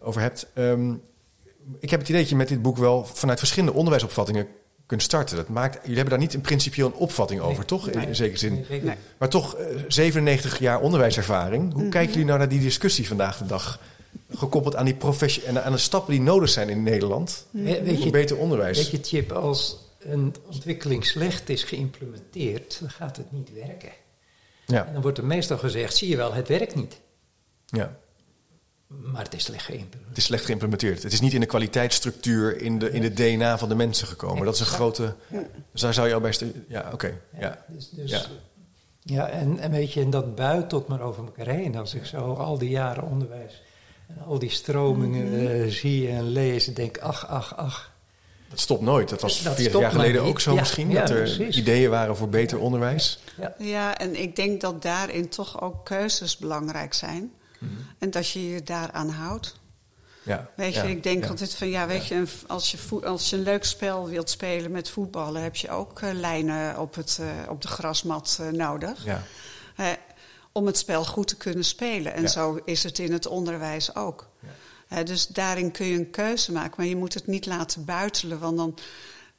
over 0.00 0.20
hebt. 0.20 0.46
Ehm, 0.54 0.94
ik 1.80 1.90
heb 1.90 2.00
het 2.00 2.08
idee 2.08 2.20
dat 2.20 2.30
je 2.30 2.36
met 2.36 2.48
dit 2.48 2.62
boek 2.62 2.76
wel 2.76 3.04
vanuit 3.04 3.38
verschillende 3.38 3.74
onderwijsopvattingen 3.74 4.46
kunt 4.86 5.02
starten. 5.02 5.36
Dat 5.36 5.48
maakt, 5.48 5.74
jullie 5.74 5.96
hebben 5.96 6.10
daar 6.10 6.22
niet 6.22 6.34
in 6.34 6.40
principieel 6.40 6.86
een 6.86 6.94
opvatting 6.94 7.40
over, 7.40 7.64
toch? 7.64 7.88
In, 7.88 8.16
zekere 8.16 8.38
zin. 8.38 8.64
Nee, 8.68 8.82
maar 9.18 9.28
toch, 9.28 9.56
97 9.88 10.54
eh, 10.54 10.60
jaar 10.60 10.80
onderwijservaring. 10.80 11.72
Hoe 11.72 11.82
mhm. 11.82 11.90
kijken 11.90 12.12
jullie 12.12 12.26
nou 12.26 12.38
naar 12.38 12.48
die 12.48 12.60
discussie 12.60 13.08
vandaag 13.08 13.38
de 13.38 13.46
dag? 13.46 13.80
Gekoppeld 14.30 14.76
aan 14.76 14.84
die 14.84 14.94
professie 14.94 15.42
en 15.42 15.64
aan 15.64 15.72
de 15.72 15.78
stappen 15.78 16.12
die 16.12 16.22
nodig 16.22 16.48
zijn 16.48 16.68
in 16.68 16.82
Nederland. 16.82 17.46
Weet 17.50 18.02
je, 18.02 18.10
beter 18.10 18.36
onderwijs. 18.36 18.78
Weet 18.78 18.90
je, 18.90 19.16
Chip, 19.16 19.32
als 19.32 19.78
een 19.98 20.34
ontwikkeling 20.46 21.06
slecht 21.06 21.48
is 21.48 21.62
geïmplementeerd, 21.62 22.76
dan 22.80 22.90
gaat 22.90 23.16
het 23.16 23.32
niet 23.32 23.52
werken. 23.52 23.92
Ja. 24.66 24.86
En 24.86 24.92
dan 24.92 25.02
wordt 25.02 25.18
er 25.18 25.24
meestal 25.24 25.58
gezegd: 25.58 25.96
zie 25.96 26.08
je 26.08 26.16
wel, 26.16 26.32
het 26.32 26.48
werkt 26.48 26.74
niet. 26.74 27.00
Ja. 27.66 27.96
Maar 28.86 29.22
het 29.22 29.34
is 29.34 29.44
slecht 29.44 29.64
geïmplementeerd. 29.64 30.08
Het 30.08 30.18
is 30.18 30.24
slecht 30.24 30.44
geïmplementeerd. 30.44 31.02
Het 31.02 31.12
is 31.12 31.20
niet 31.20 31.32
in 31.32 31.40
de 31.40 31.46
kwaliteitsstructuur, 31.46 32.60
in 32.60 32.78
de, 32.78 32.90
in 32.90 33.00
de 33.00 33.12
DNA 33.12 33.58
van 33.58 33.68
de 33.68 33.74
mensen 33.74 34.06
gekomen. 34.06 34.44
Dat 34.44 34.54
is 34.54 34.60
een 34.60 34.66
grote. 34.66 35.14
Dus 35.72 35.80
daar 35.80 35.94
zou 35.94 36.08
je 36.08 36.14
al 36.14 36.20
bij. 36.20 36.34
Ja, 36.68 36.90
oké. 36.92 37.20
Ja, 37.38 37.64
dus, 37.66 37.90
dus, 37.90 38.10
ja. 38.10 38.22
ja 39.02 39.28
en, 39.28 39.58
en 39.58 39.70
weet 39.70 39.92
je, 39.92 40.00
en 40.00 40.10
dat 40.10 40.34
buit 40.34 40.68
tot 40.68 40.88
maar 40.88 41.00
over 41.00 41.24
elkaar 41.24 41.46
heen. 41.46 41.76
Als 41.76 41.94
ik 41.94 42.04
zo 42.04 42.32
al 42.32 42.58
die 42.58 42.70
jaren 42.70 43.04
onderwijs 43.04 43.62
en 44.06 44.24
al 44.26 44.38
die 44.38 44.50
stromingen 44.50 45.32
uh, 45.32 45.70
zie 45.70 46.08
en 46.08 46.28
lees, 46.28 46.64
denk 46.64 46.98
ach, 46.98 47.26
ach, 47.26 47.56
ach. 47.56 47.94
Dat 48.48 48.60
stopt 48.60 48.82
nooit. 48.82 49.08
Dat 49.08 49.20
was 49.20 49.38
40 49.38 49.80
jaar 49.80 49.90
geleden 49.90 50.22
ook 50.22 50.40
zo 50.40 50.54
misschien. 50.54 50.92
dat 50.92 51.10
er 51.10 51.40
ideeën 51.40 51.90
waren 51.90 52.16
voor 52.16 52.28
beter 52.28 52.58
onderwijs. 52.58 53.18
Ja. 53.36 53.54
ja, 53.58 53.98
en 53.98 54.20
ik 54.20 54.36
denk 54.36 54.60
dat 54.60 54.82
daarin 54.82 55.28
toch 55.28 55.60
ook 55.60 55.84
keuzes 55.84 56.36
belangrijk 56.36 56.94
zijn. 56.94 57.32
Mhm. 57.70 57.80
En 57.98 58.10
dat 58.10 58.30
je 58.30 58.48
je 58.48 58.62
daaraan 58.62 59.08
houdt. 59.08 59.54
Ja, 60.22 60.50
weet 60.56 60.74
je, 60.74 60.90
ik 60.90 61.02
denk 61.02 61.26
altijd 61.26 61.54
van 61.54 61.68
ja, 61.68 61.86
weet 61.86 62.06
je, 62.06 62.24
als 62.46 62.70
je, 62.70 62.78
als 63.04 63.30
je 63.30 63.36
een 63.36 63.42
leuk 63.42 63.64
spel 63.64 64.08
wilt 64.08 64.30
spelen 64.30 64.70
met 64.70 64.90
voetballen, 64.90 65.42
heb 65.42 65.56
je 65.56 65.70
ook 65.70 66.00
uh, 66.00 66.12
lijnen 66.12 66.78
op, 66.78 66.94
het, 66.94 67.18
uh, 67.20 67.28
op 67.48 67.62
de 67.62 67.68
grasmat 67.68 68.38
uh, 68.40 68.48
nodig. 68.48 69.04
Ja. 69.04 69.22
om 70.52 70.66
het 70.66 70.78
spel 70.78 71.04
goed 71.04 71.28
te 71.28 71.36
kunnen 71.36 71.64
spelen. 71.64 72.12
En 72.12 72.28
zo 72.28 72.60
is 72.64 72.82
het 72.82 72.98
in 72.98 73.12
het 73.12 73.26
onderwijs 73.26 73.94
ook. 73.94 74.28
dus 75.04 75.26
daarin 75.26 75.70
kun 75.70 75.86
je 75.86 75.98
een 75.98 76.10
keuze 76.10 76.52
maken, 76.52 76.74
maar 76.76 76.86
je 76.86 76.96
moet 76.96 77.14
het 77.14 77.26
niet 77.26 77.46
laten 77.46 77.84
buitelen, 77.84 78.38
want 78.38 78.56
dan 78.56 78.78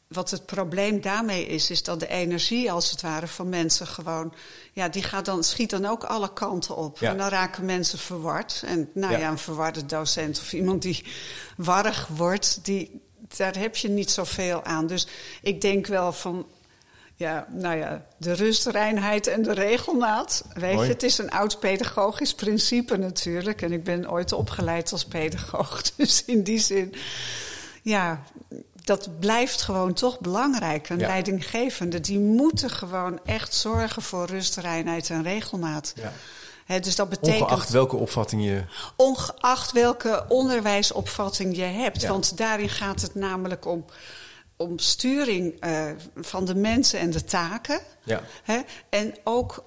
wat 0.08 0.32
het 0.32 0.46
probleem 0.46 1.02
daarmee 1.02 1.46
is, 1.46 1.70
is 1.70 1.84
dat 1.84 2.00
de 2.00 2.08
energie 2.08 2.72
als 2.72 2.92
het 2.92 3.02
ware 3.02 3.28
van 3.28 3.50
mensen 3.50 3.88
gewoon, 3.88 4.34
ja, 4.74 4.90
die 4.90 5.04
gaat 5.04 5.26
dan, 5.26 5.44
schiet 5.44 5.70
dan 5.70 5.86
ook 5.86 6.04
alle 6.04 6.34
kanten 6.34 6.76
op. 6.76 7.02
En 7.02 7.18
dan 7.18 7.30
raken 7.30 7.66
mensen 7.66 8.00
verward. 8.00 8.64
En 8.66 8.90
nou 8.94 9.18
ja. 9.18 9.30
een 9.30 9.38
verwarde 9.38 9.86
docent 9.86 10.40
of 10.40 10.54
iemand 10.54 10.82
die 10.82 11.06
warrig 11.58 12.08
wordt, 12.08 12.60
die, 12.66 13.02
daar 13.38 13.58
heb 13.58 13.76
je 13.76 13.90
niet 13.90 14.12
zoveel 14.12 14.64
aan. 14.64 14.88
Dus 14.88 15.08
ik 15.42 15.62
denk 15.62 15.88
wel 15.88 16.14
van, 16.14 16.46
ja, 17.16 17.48
nou 17.50 17.78
ja, 17.78 18.06
de 18.18 18.34
rust, 18.34 18.66
reinheid 18.66 19.28
en 19.28 19.42
de 19.42 19.54
regelmaat. 19.54 20.46
Weet 20.54 20.80
je, 20.80 20.86
het 20.86 21.04
is 21.04 21.18
een 21.18 21.32
oud 21.32 21.60
pedagogisch 21.60 22.36
principe 22.36 22.98
natuurlijk. 22.98 23.62
En 23.62 23.72
ik 23.72 23.84
ben 23.84 24.12
ooit 24.12 24.32
opgeleid 24.32 24.92
als 24.92 25.06
pedagoog. 25.06 25.82
Dus 25.96 26.26
in 26.26 26.44
die 26.44 26.60
zin, 26.60 26.94
ja, 27.82 28.24
dat 28.88 29.20
blijft 29.20 29.62
gewoon 29.62 29.94
toch 29.94 30.20
belangrijk. 30.20 30.90
Een 30.90 30.98
leidinggevende, 30.98 32.00
die 32.00 32.20
moeten 32.20 32.70
gewoon 32.70 33.20
echt 33.26 33.54
zorgen 33.54 34.02
voor 34.02 34.26
rust, 34.26 34.56
reinheid 34.56 35.10
en 35.10 35.24
regelmaat. 35.24 35.94
Ja. 36.66 36.80
dus 36.80 36.96
dat 36.96 37.10
betekent, 37.10 37.42
ongeacht 37.42 37.70
welke 37.70 37.96
opvatting 37.96 38.44
je. 38.44 38.64
Ongeacht 38.96 39.72
welke 39.72 40.26
onderwijsopvatting 40.28 41.56
je 41.56 41.64
hebt. 41.64 42.08
Want 42.08 42.38
daarin 42.38 42.70
gaat 42.70 43.02
het 43.02 43.16
namelijk 43.16 43.66
om 43.66 43.86
om 44.58 44.80
sturing 44.80 45.66
uh, 45.66 45.86
van 46.16 46.46
de 46.46 46.56
mensen 46.56 47.00
en 47.00 47.10
de 47.10 47.24
taken. 47.24 47.80
Ja. 48.04 48.22
En 48.90 49.16
ook 49.24 49.64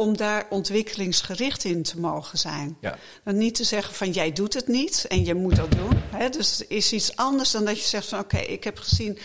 om 0.00 0.16
daar 0.16 0.46
ontwikkelingsgericht 0.50 1.64
in 1.64 1.82
te 1.82 1.98
mogen 1.98 2.38
zijn. 2.38 2.76
Ja. 2.80 2.98
Dan 3.24 3.36
niet 3.36 3.54
te 3.54 3.64
zeggen 3.64 3.94
van 3.94 4.10
jij 4.10 4.32
doet 4.32 4.54
het 4.54 4.68
niet 4.68 5.04
en 5.08 5.24
je 5.24 5.34
moet 5.34 5.56
dat 5.56 5.70
doen. 5.70 6.02
Hè? 6.10 6.28
Dus 6.28 6.58
het 6.58 6.64
is 6.68 6.92
iets 6.92 7.16
anders 7.16 7.50
dan 7.50 7.64
dat 7.64 7.78
je 7.78 7.86
zegt 7.86 8.08
van 8.08 8.18
oké, 8.18 8.38
ik 8.38 8.64
heb 8.64 8.78
gezien 8.78 9.18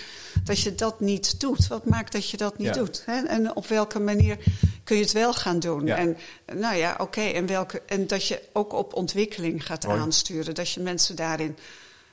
dat 0.43 0.59
je 0.59 0.76
dat 0.76 0.99
niet 0.99 1.39
doet. 1.39 1.67
Wat 1.67 1.86
maakt 1.86 2.11
dat 2.11 2.30
je 2.30 2.38
dat 2.38 2.57
niet 2.57 2.73
doet? 2.73 3.03
Hè? 3.05 3.21
En 3.21 3.55
op 3.55 3.67
welke 3.67 3.99
manier 3.99 4.38
kun 4.84 4.95
je 4.95 5.01
het 5.01 5.11
wel 5.11 5.34
gaan 5.34 5.59
doen? 5.59 5.86
Ja. 5.86 5.97
En 5.97 6.17
nou 6.53 6.76
ja, 6.76 6.95
oké, 6.99 7.21
en 7.21 7.45
welke 7.45 7.82
en 7.86 8.07
dat 8.07 8.28
je 8.28 8.41
ook 8.53 8.73
op 8.73 8.93
ontwikkeling 8.93 9.65
gaat 9.65 9.86
Mooi. 9.86 9.99
aansturen. 9.99 10.55
Dat 10.55 10.69
je 10.69 10.80
mensen 10.80 11.15
daarin 11.15 11.57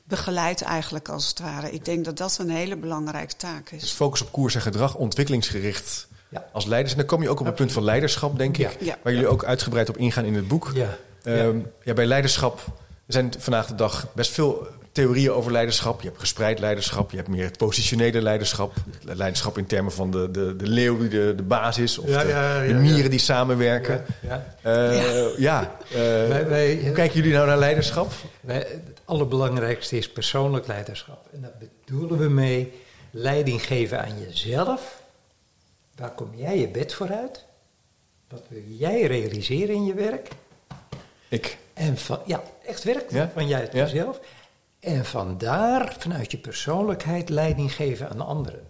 begeleidt 0.05 0.63
eigenlijk 0.63 1.09
als 1.09 1.29
het 1.29 1.39
ware. 1.39 1.71
Ik 1.71 1.85
denk 1.85 2.05
dat 2.05 2.17
dat 2.17 2.39
een 2.39 2.51
hele 2.51 2.77
belangrijke 2.77 3.37
taak 3.37 3.71
is. 3.71 3.81
Dus 3.81 3.91
focus 3.91 4.23
op 4.23 4.33
koers 4.33 4.55
en 4.55 4.61
gedrag, 4.61 4.95
ontwikkelingsgericht 4.95 6.11
Ja. 6.33 6.45
als 6.53 6.65
leiders. 6.67 6.93
En 6.93 6.99
dan 6.99 7.07
kom 7.07 7.23
je 7.23 7.29
ook 7.29 7.41
op 7.41 7.47
het 7.47 7.55
punt 7.55 7.73
van 7.73 7.85
leiderschap, 7.85 8.39
denk 8.39 8.57
ik. 8.57 8.77
Ja. 8.81 8.97
Waar 9.03 9.13
jullie 9.13 9.29
ook 9.29 9.45
uitgebreid 9.45 9.89
op 9.89 9.97
ingaan 9.97 10.25
in 10.25 10.35
het 10.35 10.49
boek. 10.49 10.71
Ja. 10.75 10.97
Ehm, 11.23 11.57
ja, 11.83 11.93
bij 11.93 12.07
leiderschap 12.07 12.61
er 13.07 13.13
zijn 13.13 13.33
vandaag 13.39 13.67
de 13.67 13.75
dag 13.75 14.07
best 14.15 14.31
veel 14.33 14.67
theorieën 14.93 15.31
over 15.33 15.53
leiderschap. 15.53 16.01
Je 16.01 16.07
hebt 16.09 16.21
gespreid 16.21 16.59
leiderschap, 16.59 17.11
je 17.11 17.17
hebt 17.17 17.29
meer 17.29 17.45
het 17.45 17.57
positionele 17.59 18.23
leiderschap. 18.23 18.73
Leiderschap 19.03 19.59
in 19.59 19.67
termen 19.67 19.93
van 19.93 20.11
de, 20.11 20.31
de, 20.31 20.57
de 20.57 20.67
leeuw 20.67 20.99
die 20.99 21.09
de, 21.09 21.33
de 21.37 21.43
baas 21.43 21.79
is. 21.79 21.99
Of 21.99 22.09
Ja, 22.09 22.23
de, 22.23 22.29
ja, 22.29 22.55
ja, 22.55 22.67
de 22.67 22.69
ja. 22.73 22.79
mieren 22.79 23.11
die 23.11 23.19
samenwerken. 23.19 24.05
Ja. 24.21 24.55
Eh, 24.63 25.39
ja. 25.39 25.77
eh, 25.91 25.95
Wij, 26.29 26.47
wij, 26.49 26.79
hoe 26.83 26.93
kijken 26.93 27.17
jullie 27.17 27.33
nou 27.33 27.47
naar 27.47 27.59
leiderschap? 27.59 28.13
wij, 28.41 28.57
het 28.57 29.01
allerbelangrijkste 29.05 29.97
is 29.97 30.09
persoonlijk 30.13 30.67
leiderschap. 30.67 31.27
En 31.33 31.41
daar 31.41 31.53
bedoelen 31.85 32.19
we 32.19 32.29
mee 32.29 32.73
leiding 33.11 33.67
geven 33.67 34.01
aan 34.03 34.21
jezelf. 34.29 35.02
Waar 36.03 36.11
kom 36.11 36.35
jij 36.35 36.59
je 36.59 36.69
bed 36.69 36.95
voor 36.95 37.13
uit? 37.13 37.45
Wat 38.29 38.43
wil 38.49 38.63
jij 38.67 39.03
realiseren 39.03 39.75
in 39.75 39.85
je 39.85 39.95
werk? 39.95 40.29
Ik. 41.29 41.59
En 41.73 41.99
van, 41.99 42.19
ja, 42.27 42.43
echt 42.67 42.85
werk 42.85 43.11
Ja? 43.11 43.31
van 43.35 43.47
jij 43.49 43.61
uit 43.61 43.73
Ja. 43.73 43.83
jezelf. 43.83 44.21
En 44.81 45.05
vandaar, 45.05 45.97
vanuit 45.99 46.31
je 46.31 46.39
persoonlijkheid, 46.39 47.29
leiding 47.29 47.73
geven 47.75 48.09
aan 48.11 48.21
anderen. 48.21 48.67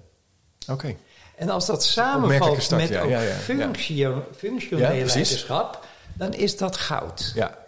Oké. 0.69 0.97
En 1.37 1.49
als 1.51 1.67
dat 1.67 1.85
samenvalt 1.85 2.63
start, 2.63 2.81
met 2.81 2.91
ja, 2.91 3.03
ook 3.03 3.11
ja, 3.11 3.21
ja, 3.21 3.29
ja. 3.29 3.35
functio- 3.35 4.25
functioneel 4.37 4.89
leiderschap, 4.89 5.85
dan 6.15 6.35
is 6.35 6.57
dat 6.57 6.77
goud. 6.77 7.33
Ja. 7.35 7.59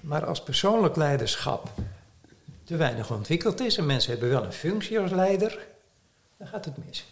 Maar 0.00 0.26
als 0.26 0.42
persoonlijk 0.42 0.96
leiderschap 0.96 1.68
te 2.64 2.76
weinig 2.76 3.10
ontwikkeld 3.10 3.60
is 3.60 3.76
en 3.76 3.86
mensen 3.86 4.10
hebben 4.10 4.30
wel 4.30 4.44
een 4.44 4.52
functie 4.52 5.00
als 5.00 5.10
leider, 5.10 5.66
dan 6.36 6.46
gaat 6.48 6.64
het 6.64 6.86
mis. 6.86 7.11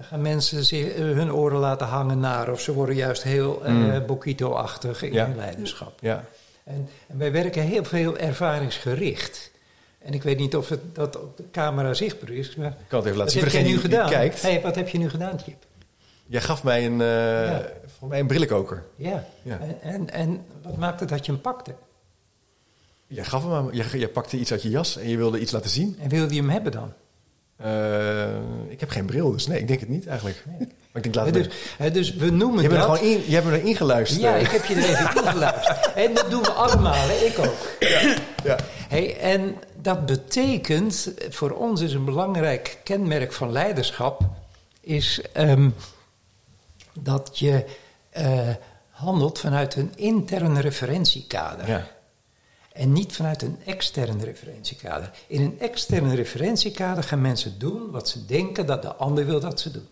Dan 0.00 0.08
gaan 0.08 0.22
mensen 0.22 0.64
zich, 0.64 0.86
eh, 0.88 1.02
hun 1.02 1.32
oren 1.32 1.58
laten 1.58 1.86
hangen 1.86 2.18
naar 2.20 2.50
of 2.50 2.60
ze 2.60 2.72
worden 2.72 2.94
juist 2.94 3.22
heel 3.22 3.64
eh 3.64 3.72
Mm. 3.72 4.06
Bokito-achtig 4.06 5.02
in 5.02 5.12
Ja. 5.12 5.26
hun 5.26 5.36
leiderschap. 5.36 5.92
Ja. 6.00 6.24
En, 6.64 6.88
en 7.06 7.18
wij 7.18 7.32
werken 7.32 7.62
heel 7.62 7.84
veel 7.84 8.18
ervaringsgericht. 8.18 9.50
En 9.98 10.12
ik 10.12 10.22
weet 10.22 10.38
niet 10.38 10.56
of 10.56 10.68
het, 10.68 10.94
dat 10.94 11.20
op 11.20 11.36
de 11.36 11.44
camera 11.52 11.94
zichtbaar 11.94 12.30
is. 12.30 12.56
Maar 12.56 12.66
Ik 12.66 12.72
kan 12.88 12.98
het 12.98 13.08
even 13.08 13.18
laten 13.18 13.18
wat 13.18 13.30
zien 13.32 13.42
heb 13.42 13.50
voor 13.50 13.60
jij 13.60 13.70
nu 13.70 13.78
gedaan? 13.78 14.10
kijkt. 14.10 14.42
Hey, 14.42 14.60
wat 14.60 14.74
heb 14.74 14.88
je 14.88 14.98
nu 14.98 15.08
gedaan, 15.10 15.38
Chip? 15.38 15.64
Jij 16.26 16.40
gaf 16.40 16.62
mij 16.64 16.86
een, 16.86 17.00
eh 17.00 17.06
Ja. 17.46 17.66
voor 17.98 18.08
mij 18.08 18.20
een 18.20 18.26
brillenkoker. 18.26 18.82
Ja. 18.96 19.24
Ja. 19.42 19.58
En, 19.60 19.80
en, 19.82 20.10
en 20.10 20.44
wat 20.62 20.76
maakte 20.76 21.04
dat 21.04 21.26
je 21.26 21.32
hem 21.32 21.40
pakte? 21.40 21.74
Jij 23.06 23.24
gaf 23.24 23.42
hem 23.42 23.52
aan. 23.52 23.68
Jij, 23.72 23.86
jij 23.92 24.08
pakte 24.08 24.36
iets 24.36 24.52
uit 24.52 24.62
je 24.62 24.70
jas 24.70 24.96
en 24.96 25.08
je 25.08 25.16
wilde 25.16 25.40
iets 25.40 25.52
laten 25.52 25.70
zien. 25.70 25.96
En 26.00 26.08
wilde 26.08 26.34
je 26.34 26.40
hem 26.40 26.50
hebben 26.50 26.72
dan? 26.72 26.92
Eh, 27.62 28.28
ik 28.68 28.80
heb 28.80 28.90
geen 28.90 29.06
bril, 29.06 29.32
dus 29.32 29.46
nee, 29.46 29.58
ik 29.58 29.68
denk 29.68 29.80
het 29.80 29.88
niet 29.88 30.06
eigenlijk. 30.06 30.44
Maar 30.92 31.04
ik 31.04 31.12
denk, 31.12 31.26
het 31.26 31.34
dus, 31.34 31.92
dus 31.92 32.14
we 32.14 32.30
noemen 32.30 32.62
Je 32.62 32.68
er 32.68 33.02
in, 33.02 33.22
je 33.26 33.34
hebt 33.34 33.46
me 33.46 33.60
erin 33.60 33.76
geluisterd. 33.76 34.20
Ja, 34.20 34.34
ik 34.34 34.48
heb 34.48 34.64
je 34.64 34.74
er 34.74 34.84
even 34.84 35.22
in 35.24 35.30
geluisterd. 35.30 35.92
En 35.92 36.14
dat 36.14 36.30
doen 36.30 36.42
we 36.42 36.50
allemaal, 36.50 37.08
hè? 37.08 37.24
ik 37.24 37.38
ook. 37.38 37.88
ja. 38.44 38.56
Hey, 38.88 39.18
en 39.18 39.56
dat 39.76 40.06
betekent, 40.06 41.12
voor 41.28 41.50
ons 41.50 41.80
is 41.80 41.92
een 41.92 42.04
belangrijk 42.04 42.78
kenmerk 42.84 43.32
van 43.32 43.52
leiderschap, 43.52 44.20
is 44.80 45.20
ehm, 45.32 45.70
dat 47.00 47.38
je 47.38 47.64
eh, 48.10 48.48
handelt 48.90 49.38
vanuit 49.38 49.76
een 49.76 49.92
intern 49.96 50.60
referentiekader. 50.60 51.68
Ja. 51.68 51.86
En 52.72 52.92
niet 52.92 53.12
vanuit 53.16 53.42
een 53.42 53.58
extern 53.66 54.20
referentiekader. 54.24 55.10
In 55.26 55.40
een 55.42 55.60
extern 55.60 56.14
referentiekader 56.14 57.04
gaan 57.04 57.20
mensen 57.20 57.58
doen 57.58 57.90
wat 57.90 58.08
ze 58.08 58.26
denken 58.26 58.66
dat 58.66 58.82
de 58.82 58.94
ander 58.94 59.26
wil 59.26 59.40
dat 59.40 59.60
ze 59.60 59.70
doen. 59.70 59.86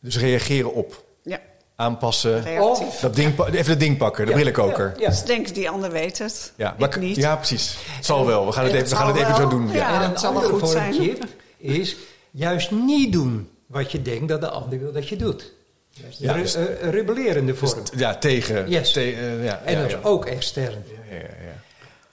Dus 0.00 0.18
reageren 0.18 0.74
op, 0.74 1.04
Ja, 1.22 1.40
aanpassen. 1.76 2.42
reactief. 2.42 3.00
Dat 3.00 3.14
ding, 3.14 3.38
even 3.46 3.66
dat 3.66 3.80
ding 3.80 3.96
pakken, 3.96 4.24
de 4.24 4.30
Ja, 4.30 4.36
brillenkoker. 4.36 4.92
Ja, 4.96 5.00
ja. 5.02 5.08
Dus 5.08 5.24
denken 5.24 5.54
die 5.54 5.70
ander 5.70 5.90
weet 5.90 6.18
het. 6.18 6.52
Ja, 6.56 6.72
ik 6.72 6.78
maar, 6.78 6.98
niet. 6.98 7.16
ja, 7.16 7.36
precies. 7.36 7.76
Het 7.80 8.06
zal 8.06 8.26
wel. 8.26 8.46
We 8.46 8.52
gaan 8.52 8.64
het 8.64 8.72
Het 8.72 8.82
even, 8.82 8.96
we 8.96 9.02
gaan 9.02 9.12
het 9.14 9.22
even 9.22 9.36
zo 9.36 9.48
doen. 9.48 9.68
Ja. 9.68 9.74
Ja. 9.74 9.94
en 9.96 10.02
een 10.02 10.10
het 10.10 10.20
zal 10.20 10.32
wel 10.32 10.42
goed 10.42 10.58
vorm, 10.58 10.72
zijn. 10.72 11.18
Is 11.56 11.96
juist 12.30 12.70
niet 12.70 13.12
doen 13.12 13.48
wat 13.66 13.92
je 13.92 14.02
denkt 14.02 14.28
dat 14.28 14.40
de 14.40 14.48
ander 14.50 14.78
wil 14.78 14.92
dat 14.92 15.08
je 15.08 15.16
doet. 15.16 15.52
Dat 16.00 16.10
is 16.10 16.16
de 16.16 16.24
Ja, 16.24 16.32
dus- 16.34 16.54
eh, 16.54 16.64
een 16.82 16.90
rebellerende 16.90 17.54
Dus 17.60 17.70
vorm. 17.70 17.82
ja, 17.96 18.14
tegen. 18.16 18.70
Yes. 18.70 18.92
te- 18.92 19.00
eh, 19.00 19.44
ja, 19.44 19.60
en 19.64 19.80
dat 19.82 19.90
ja. 19.90 19.96
is 19.98 20.04
ook 20.04 20.26
extern. 20.26 20.84
Ja, 21.10 21.14
ja, 21.16 21.20
ja. 21.22 21.26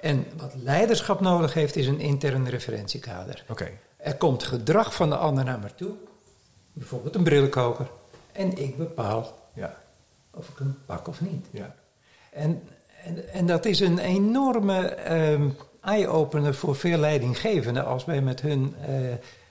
En 0.05 0.25
wat 0.37 0.53
leiderschap 0.55 1.19
nodig 1.19 1.53
heeft, 1.53 1.75
is 1.75 1.87
een 1.87 1.99
intern 1.99 2.49
referentiekader. 2.49 3.43
Oké. 3.49 3.69
Er 3.97 4.15
komt 4.15 4.43
gedrag 4.43 4.95
van 4.95 5.09
de 5.09 5.15
ander 5.17 5.43
naar 5.43 5.59
me 5.59 5.75
toe, 5.75 5.91
bijvoorbeeld 6.73 7.15
een 7.15 7.23
brillenkoker, 7.23 7.87
en 8.31 8.57
ik 8.57 8.77
bepaal 8.77 9.49
Ja. 9.53 9.77
of 10.31 10.49
ik 10.49 10.57
hem 10.57 10.77
pak 10.85 11.07
of 11.07 11.21
niet. 11.21 11.47
Ja. 11.51 11.75
En, 12.31 12.63
en, 13.03 13.29
en 13.33 13.45
dat 13.45 13.65
is 13.65 13.79
een 13.79 13.99
enorme 13.99 14.85
ehm, 14.87 15.49
eye-opener 15.81 16.55
voor 16.55 16.75
veel 16.75 16.97
leidinggevenden 16.97 17.85
als 17.85 18.05
wij 18.05 18.21
met 18.21 18.41
hun 18.41 18.75
eh, 18.81 18.95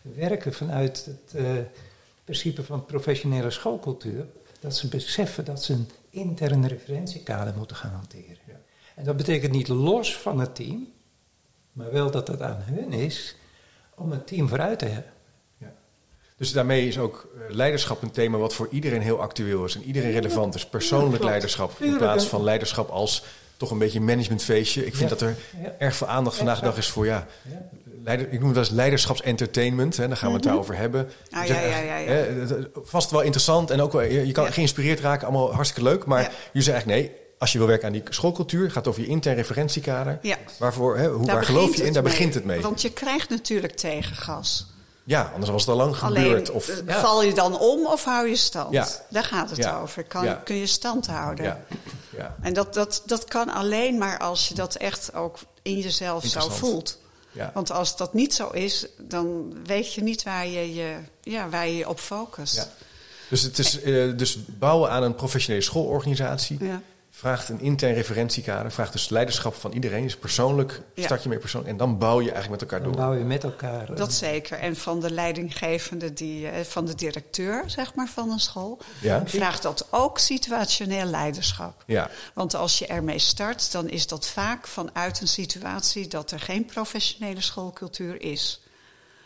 werken 0.03 0.53
vanuit 0.53 1.05
het 1.05 1.35
eh, 1.35 1.45
principe 2.25 2.65
van 2.65 2.85
professionele 2.85 3.51
schoolcultuur. 3.51 4.27
Dat 4.61 4.77
ze 4.77 4.89
beseffen 4.89 5.45
dat 5.45 5.63
ze 5.63 5.73
een 5.73 5.89
interne 6.11 6.69
referentiekader 6.69 7.55
moeten 7.57 7.77
gaan 7.77 7.93
hanteren. 7.93 8.39
En 8.95 9.05
dat 9.05 9.17
betekent 9.17 9.53
niet 9.53 9.69
los 9.69 10.17
van 10.17 10.41
het 10.41 10.55
team, 10.55 10.87
maar 11.73 11.93
wel 11.93 12.11
dat 12.11 12.29
het 12.29 12.43
aan 12.43 12.63
hun 12.65 12.93
is 12.93 13.37
om 13.95 14.11
het 14.11 14.27
team 14.27 14.49
vooruit 14.49 14.79
te 14.79 14.85
hebben. 14.85 15.13
Ja. 15.59 15.73
Dus 16.37 16.53
daarmee 16.53 16.89
is 16.89 16.99
ook 16.99 17.29
eh, 17.49 17.55
leiderschap 17.55 18.03
een 18.03 18.11
thema 18.11 18.39
wat 18.39 18.55
voor 18.55 18.69
iedereen 18.71 19.03
heel 19.03 19.21
actueel 19.21 19.65
is 19.65 19.75
en 19.75 19.83
iedereen 19.83 20.11
relevant 20.13 20.55
is. 20.55 20.67
Persoonlijk 20.67 21.23
leiderschap 21.25 21.81
in 21.81 21.97
plaats 21.97 22.27
van 22.27 22.43
leiderschap 22.43 22.89
als 22.91 23.25
toch 23.57 23.71
een 23.71 23.79
beetje 23.79 23.99
een 23.99 24.05
managementfeestje. 24.05 24.87
Ik 24.87 24.95
vind 24.95 25.11
Ja. 25.11 25.17
dat 25.17 25.21
er 25.29 25.37
Ja. 25.63 25.75
erg 25.79 25.97
veel 25.97 26.07
aandacht 26.07 26.37
vandaag 26.37 26.59
de 26.59 26.65
dag 26.65 26.77
is 26.77 26.89
voor 26.89 27.07
ja, 27.07 27.27
Ja. 27.51 27.69
leider, 28.05 28.33
ik 28.33 28.41
noem 28.41 28.49
het 28.49 28.59
als 28.59 28.71
leiderschapsentertainment. 28.71 29.97
Hè, 29.97 30.09
daar 30.09 30.17
gaan 30.17 30.29
we 30.29 30.35
het 30.35 30.45
daarover 30.45 30.77
hebben. 30.77 31.09
Ah, 31.31 31.47
ja, 31.47 31.61
ja, 31.61 31.79
ja, 31.79 31.97
ja. 31.97 32.11
hè, 32.11 32.57
vast 32.83 33.11
wel 33.11 33.21
interessant 33.21 33.71
en 33.71 33.81
ook 33.81 33.93
wel, 33.93 34.03
je 34.03 34.27
je 34.27 34.33
kan 34.33 34.45
Ja. 34.45 34.51
geïnspireerd 34.51 35.01
raken, 35.01 35.27
allemaal 35.29 35.53
hartstikke 35.55 35.89
leuk. 35.91 36.05
Maar 36.05 36.23
Ja. 36.23 36.31
je 36.53 36.63
zegt 36.63 36.77
eigenlijk 36.77 37.09
nee. 37.09 37.23
Als 37.45 37.53
je 37.53 37.59
wil 37.59 37.69
werken 37.69 37.87
aan 37.87 37.93
die 37.93 38.03
schoolcultuur, 38.09 38.67
gaat 38.67 38.75
het 38.75 38.87
over 38.87 39.01
je 39.01 39.07
intern 39.07 39.37
referentiekader. 39.37 40.19
Ja. 40.23 40.37
Waarvoor, 40.59 40.97
hè, 40.97 41.09
hoe, 41.09 41.27
Daar 41.27 41.35
waar 41.35 41.45
geloof 41.45 41.77
je 41.77 41.85
in? 41.85 41.93
Daar 41.93 42.03
mee. 42.03 42.13
begint 42.13 42.35
het 42.35 42.45
mee. 42.45 42.61
Want 42.61 42.83
je 42.83 42.93
krijgt 42.93 43.29
natuurlijk 43.29 43.77
tegengas. 43.77 44.67
Ja, 45.05 45.31
anders 45.33 45.51
was 45.51 45.61
het 45.61 45.71
al 45.71 45.77
lang 45.77 46.01
Alleen 46.01 46.23
gebeurd. 46.23 46.51
Of, 46.51 46.69
eh, 46.69 46.77
ja. 46.87 47.01
val 47.01 47.23
je 47.23 47.35
dan 47.35 47.59
om 47.59 47.87
of 47.87 48.05
hou 48.05 48.29
je 48.29 48.37
stand? 48.37 48.73
Ja. 48.73 48.87
Daar 49.11 49.25
gaat 49.25 49.51
het 49.51 49.59
Ja. 49.59 49.81
over. 49.81 50.05
Kan. 50.05 50.43
Kun 50.45 50.57
je 50.57 50.67
stand 50.67 51.07
houden? 51.07 51.45
Ja. 51.45 51.61
Ja. 52.17 52.37
En 52.41 52.53
dat, 52.53 52.75
dat, 52.75 53.03
dat 53.07 53.25
kan 53.25 53.49
alleen 53.49 53.99
maar 53.99 54.19
als 54.19 54.49
je 54.49 54.55
dat 54.55 54.75
echt 54.75 55.15
ook 55.15 55.39
in 55.63 55.79
jezelf 55.79 56.25
zo 56.25 56.49
voelt. 56.49 56.99
Ja. 57.33 57.51
Want 57.55 57.71
als 57.71 57.97
dat 57.97 58.15
niet 58.15 58.35
zo 58.35 58.49
is, 58.49 58.87
dan 58.99 59.55
weet 59.65 59.95
je 59.95 60.03
niet 60.03 60.23
waar 60.23 60.47
je 60.47 60.75
je, 60.75 60.97
ja, 61.21 61.49
waar 61.49 61.67
je, 61.67 61.77
je 61.77 61.89
op 61.89 61.99
focust. 62.01 62.55
Ja. 62.57 62.67
Dus, 63.29 63.43
het 63.43 63.59
is, 63.59 63.81
eh, 63.81 64.17
dus 64.17 64.39
bouwen 64.47 64.91
aan 64.91 65.03
een 65.03 65.15
professionele 65.15 65.63
schoolorganisatie 65.65 66.65
Ja. 66.65 66.83
Vraagt 67.17 67.49
een 67.49 67.61
intern 67.61 67.95
referentiekader, 67.95 68.73
vraagt 68.73 68.93
dus 68.93 69.09
leiderschap 69.09 69.55
van 69.55 69.73
iedereen. 69.73 70.03
Dus 70.03 70.17
persoonlijk 70.17 70.81
Ja. 70.95 71.05
start 71.05 71.23
je 71.23 71.29
mee 71.29 71.39
persoonlijk 71.39 71.73
en 71.73 71.79
dan 71.79 71.99
bouw 71.99 72.21
je 72.21 72.31
eigenlijk 72.33 72.51
met 72.51 72.71
elkaar 72.71 72.83
Dan 72.87 72.93
door. 72.97 73.01
bouw 73.07 73.19
je 73.19 73.25
met 73.25 73.45
elkaar. 73.45 73.91
eh, 73.91 73.97
Dat 73.97 74.13
zeker. 74.13 74.59
En 74.59 74.77
van 74.77 75.01
de 75.01 75.11
leidinggevende, 75.11 76.13
die, 76.13 76.49
eh, 76.49 76.61
van 76.65 76.85
de 76.87 76.95
directeur 76.95 77.63
zeg 77.67 77.95
maar, 77.95 78.09
van 78.09 78.31
een 78.31 78.39
school, 78.41 78.79
Ja. 79.01 79.23
vraagt 79.27 79.63
dat 79.63 79.87
ook 79.91 80.19
situationeel 80.19 81.05
leiderschap. 81.05 81.83
Ja, 81.87 82.11
Want 82.35 82.55
als 82.55 82.79
je 82.79 82.87
ermee 82.87 83.19
start, 83.19 83.73
dan 83.73 83.89
is 83.89 84.07
dat 84.07 84.27
vaak 84.27 84.67
vanuit 84.67 85.21
een 85.21 85.29
situatie 85.29 86.09
dat 86.09 86.31
er 86.31 86.41
geen 86.41 86.65
professionele 86.65 87.41
schoolcultuur 87.41 88.23
is. 88.23 88.61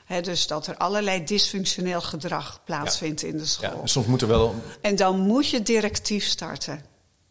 Hè, 0.04 0.20
dus 0.20 0.46
dat 0.46 0.66
er 0.66 0.76
allerlei 0.76 1.24
dysfunctioneel 1.24 2.00
gedrag 2.00 2.60
plaatsvindt 2.64 3.22
in 3.22 3.32
de 3.32 3.38
ja. 3.38 3.44
school. 3.44 3.80
dus 3.82 3.92
soms 3.92 4.06
moet 4.06 4.22
er 4.22 4.28
wel. 4.28 4.54
En 4.80 4.96
dan 4.96 5.18
moet 5.20 5.48
je 5.50 5.62
directief 5.62 6.24
starten. 6.24 6.84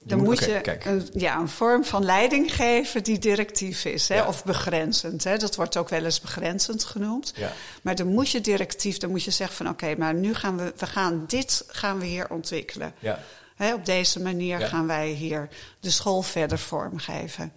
Dan 0.07 0.23
moet, 0.23 0.39
je 0.39 0.61
een, 0.85 1.09
ja, 1.13 1.39
een 1.39 1.49
vorm 1.49 1.85
van 1.85 2.05
leiding 2.05 2.55
geven 2.55 3.03
die 3.03 3.19
directief 3.19 3.85
is, 3.85 4.07
hè, 4.07 4.23
of 4.23 4.43
begrenzend. 4.43 5.23
Hè. 5.23 5.37
Dat 5.37 5.55
wordt 5.55 5.77
ook 5.77 5.89
wel 5.89 6.05
eens 6.05 6.21
begrenzend 6.21 6.83
genoemd. 6.83 7.33
Ja. 7.35 7.51
Maar 7.81 7.95
dan 7.95 8.07
moet 8.07 8.29
je 8.29 8.41
directief, 8.41 8.97
dan 8.97 9.09
moet 9.09 9.23
je 9.23 9.31
zeggen 9.31 9.57
van 9.57 9.69
oké, 9.69 9.95
maar 9.97 10.13
nu 10.13 10.33
gaan 10.33 10.57
we, 10.57 10.73
we 10.77 10.85
gaan 10.85 11.23
dit 11.27 11.63
gaan 11.67 11.99
we 11.99 12.05
hier 12.05 12.29
ontwikkelen. 12.29 12.93
Ja. 12.99 13.19
Hè, 13.55 13.73
op 13.73 13.85
deze 13.85 14.21
manier 14.21 14.59
gaan 14.59 14.87
wij 14.87 15.09
hier 15.09 15.49
de 15.79 15.91
school 15.91 16.21
verder 16.21 16.59
vormgeven. 16.59 17.53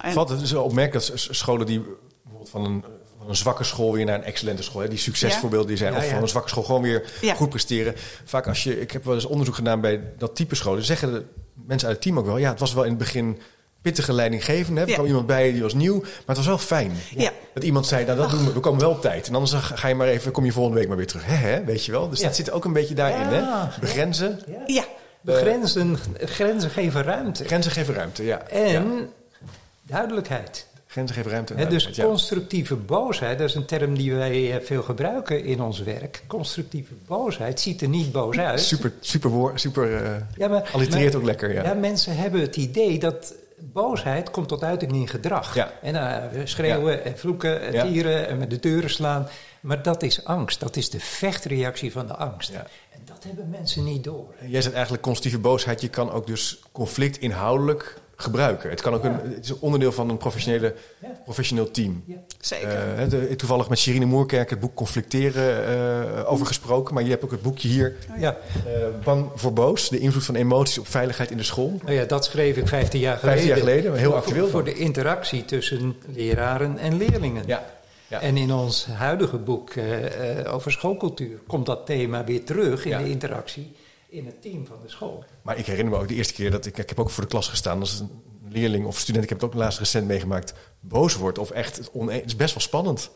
En, 0.00 0.14
Wat 0.14 0.28
het 0.28 0.40
is 0.40 0.54
opmerkelijk 0.54 1.06
dat 1.06 1.26
scholen 1.30 1.66
die 1.66 1.80
bijvoorbeeld 2.22 2.50
van 2.50 2.64
een 2.64 2.84
een 3.28 3.36
zwakke 3.36 3.64
school 3.64 3.92
weer 3.92 4.04
naar 4.04 4.14
een 4.14 4.24
excellente 4.24 4.62
school. 4.62 4.80
Hè? 4.82 4.88
Die 4.88 4.98
succesvoorbeelden 4.98 5.68
die 5.68 5.76
zijn. 5.76 5.96
of 5.96 6.08
van 6.08 6.22
een 6.22 6.28
zwakke 6.28 6.48
school 6.48 6.62
gewoon 6.62 6.82
weer 6.82 7.04
goed 7.36 7.48
presteren. 7.48 7.94
Vaak 8.24 8.46
als 8.46 8.64
je, 8.64 8.80
ik 8.80 8.90
heb 8.90 9.04
wel 9.04 9.14
eens 9.14 9.24
onderzoek 9.24 9.54
gedaan 9.54 9.80
bij 9.80 10.00
dat 10.18 10.36
type 10.36 10.54
scholen. 10.54 10.84
Zeggen 10.84 11.12
de 11.12 11.24
mensen 11.66 11.88
uit 11.88 11.96
het 11.96 12.06
team 12.06 12.18
ook 12.18 12.26
wel. 12.26 12.36
Ja, 12.36 12.50
het 12.50 12.60
was 12.60 12.74
wel 12.74 12.82
in 12.82 12.90
het 12.90 12.98
begin 12.98 13.38
pittige 13.82 14.12
leidinggevende. 14.12 14.80
Er 14.80 14.92
kwam 14.92 15.06
iemand 15.06 15.26
bij 15.26 15.52
die 15.52 15.62
was 15.62 15.74
nieuw, 15.74 16.00
maar 16.00 16.10
het 16.26 16.36
was 16.36 16.46
wel 16.46 16.58
fijn. 16.58 16.92
Ja. 17.10 17.30
Dat 17.54 17.64
iemand 17.64 17.86
zei, 17.86 18.04
nou 18.04 18.16
dat 18.18 18.30
doen 18.30 18.44
we, 18.44 18.52
we 18.52 18.60
komen 18.60 18.80
wel 18.80 18.90
op 18.90 19.00
tijd. 19.00 19.28
En 19.28 19.34
anders 19.34 19.52
ga 19.52 19.88
je 19.88 19.94
maar 19.94 20.08
even, 20.08 20.32
kom 20.32 20.44
je 20.44 20.52
volgende 20.52 20.78
week 20.78 20.88
maar 20.88 20.96
weer 20.96 21.06
terug. 21.06 21.26
Hè, 21.26 21.34
hè? 21.34 21.64
weet 21.64 21.84
je 21.84 21.92
wel? 21.92 22.08
Dus 22.08 22.20
dat 22.20 22.36
zit 22.36 22.50
ook 22.50 22.64
een 22.64 22.72
beetje 22.72 22.94
daarin, 22.94 23.26
hè? 23.26 23.68
Begrenzen. 23.80 24.40
Ja. 24.66 24.84
Begrenzen, 25.20 25.98
grenzen 26.18 26.70
geven 26.70 27.02
ruimte. 27.02 27.44
Grenzen 27.44 27.72
geven 27.72 27.94
ruimte, 27.94 28.24
ja. 28.24 28.40
En 28.48 29.10
duidelijkheid. 29.82 30.66
Grenzen 30.96 31.16
geven 31.16 31.30
ruimte. 31.30 31.66
Dus 31.66 31.90
constructieve 31.90 32.76
boosheid, 32.76 33.38
dat 33.38 33.48
is 33.48 33.54
een 33.54 33.64
term 33.64 33.96
die 33.96 34.14
wij 34.14 34.52
eh, 34.52 34.64
veel 34.64 34.82
gebruiken 34.82 35.44
in 35.44 35.62
ons 35.62 35.82
werk. 35.82 36.22
Constructieve 36.26 36.92
boosheid 37.06 37.60
ziet 37.60 37.82
er 37.82 37.88
niet 37.88 38.12
boos 38.12 38.38
uit. 38.38 38.60
Super, 38.60 38.92
super, 39.00 39.30
woord, 39.30 39.60
super 39.60 39.90
uh, 39.90 40.10
ja, 40.36 40.48
maar, 40.48 40.70
allitereert 40.72 41.14
ook 41.14 41.22
lekker. 41.22 41.52
Ja. 41.52 41.62
ja, 41.62 41.74
mensen 41.74 42.16
hebben 42.16 42.40
het 42.40 42.56
idee 42.56 42.98
dat 42.98 43.34
boosheid 43.58 44.30
komt 44.30 44.48
tot 44.48 44.62
uiting 44.62 44.92
in 44.92 45.08
gedrag. 45.08 45.54
Ja. 45.54 45.72
En 45.82 45.94
uh, 45.94 46.40
schreeuwen 46.44 47.04
en 47.04 47.18
vloeken 47.18 47.60
en 47.60 47.88
tieren 47.88 48.28
en 48.28 48.38
met 48.38 48.50
de 48.50 48.58
deuren 48.58 48.90
slaan. 48.90 49.28
Maar 49.60 49.82
dat 49.82 50.02
is 50.02 50.24
angst. 50.24 50.60
Dat 50.60 50.76
is 50.76 50.90
de 50.90 51.00
vechtreactie 51.00 51.92
van 51.92 52.06
de 52.06 52.14
angst. 52.14 52.52
Ja. 52.52 52.66
En 52.90 53.00
dat 53.04 53.24
hebben 53.24 53.50
mensen 53.50 53.84
niet 53.84 54.04
door. 54.04 54.34
Jij 54.46 54.62
zegt 54.62 54.74
eigenlijk 54.74 55.02
constructieve 55.02 55.48
boosheid. 55.48 55.80
Je 55.80 55.88
kan 55.88 56.10
ook 56.10 56.26
dus 56.26 56.62
conflict 56.72 57.18
inhoudelijk 57.18 58.00
gebruiken. 58.16 58.70
Het, 58.70 58.80
kan 58.80 58.94
ook 58.94 59.04
een, 59.04 59.20
het 59.34 59.44
is 59.44 59.58
onderdeel 59.58 59.92
van 59.92 60.08
een 60.10 60.16
professionele, 60.16 60.74
professioneel 61.24 61.70
team. 61.70 62.04
Ja. 62.06 62.16
Zeker. 62.40 63.12
Uh, 63.12 63.32
toevallig 63.32 63.68
met 63.68 63.78
Sherine 63.78 64.04
Moerkerk 64.04 64.50
het 64.50 64.60
boek 64.60 64.74
Conflicteren 64.74 65.76
uh, 66.16 66.32
over 66.32 66.46
gesproken. 66.46 66.94
Maar 66.94 67.02
je 67.02 67.10
hebt 67.10 67.24
ook 67.24 67.30
het 67.30 67.42
boekje 67.42 67.68
hier. 67.68 67.96
Oh, 68.14 68.20
ja. 68.20 68.36
Uh, 68.66 68.72
Bang 69.04 69.30
voor 69.34 69.52
boos. 69.52 69.88
De 69.88 69.98
invloed 69.98 70.24
van 70.24 70.34
emoties 70.34 70.78
op 70.78 70.88
veiligheid 70.88 71.30
in 71.30 71.36
de 71.36 71.42
school. 71.42 71.80
Oh 71.86 71.92
ja, 71.92 72.04
dat 72.04 72.24
schreef 72.24 72.56
ik 72.56 72.68
15 72.68 73.00
jaar 73.00 73.18
geleden. 73.18 73.42
15 73.42 73.64
jaar 73.64 73.74
geleden, 73.74 73.98
heel 73.98 74.14
actueel. 74.14 74.42
Voor, 74.42 74.50
voor 74.50 74.64
de 74.64 74.74
interactie 74.74 75.44
tussen 75.44 75.96
leraren 76.06 76.78
en 76.78 76.96
leerlingen. 76.96 77.42
Ja. 77.46 77.74
Ja. 78.08 78.20
En 78.20 78.36
in 78.36 78.52
ons 78.52 78.86
huidige 78.86 79.36
boek 79.36 79.72
over 80.46 80.72
schoolcultuur 80.72 81.38
komt 81.46 81.66
dat 81.66 81.86
thema 81.86 82.24
weer 82.24 82.44
terug 82.44 82.84
in 82.84 82.98
de 82.98 83.10
interactie 83.10 83.72
in 84.16 84.26
het 84.26 84.42
team 84.42 84.66
van 84.66 84.78
de 84.82 84.88
school. 84.88 85.24
Maar 85.42 85.58
ik 85.58 85.66
herinner 85.66 85.94
me 85.94 86.00
ook 86.00 86.08
de 86.08 86.14
eerste 86.14 86.34
keer 86.34 86.50
dat 86.50 86.66
ik, 86.66 86.78
ik 86.78 86.88
heb 86.88 87.00
ook 87.00 87.10
voor 87.10 87.22
de 87.22 87.28
klas 87.28 87.48
gestaan 87.48 87.80
als 87.80 88.00
een 88.00 88.10
leerling 88.48 88.86
of 88.86 88.98
student, 88.98 89.24
ik 89.24 89.30
heb 89.30 89.40
het 89.40 89.50
ook 89.50 89.56
laatst 89.56 89.78
recent 89.78 90.06
meegemaakt, 90.06 90.54
boos 90.80 91.14
wordt 91.14 91.38
of 91.38 91.50
echt 91.50 91.76
het, 91.76 91.90
het 91.92 92.24
is 92.24 92.36
best 92.36 92.54
wel 92.54 92.62
spannend. 92.62 93.10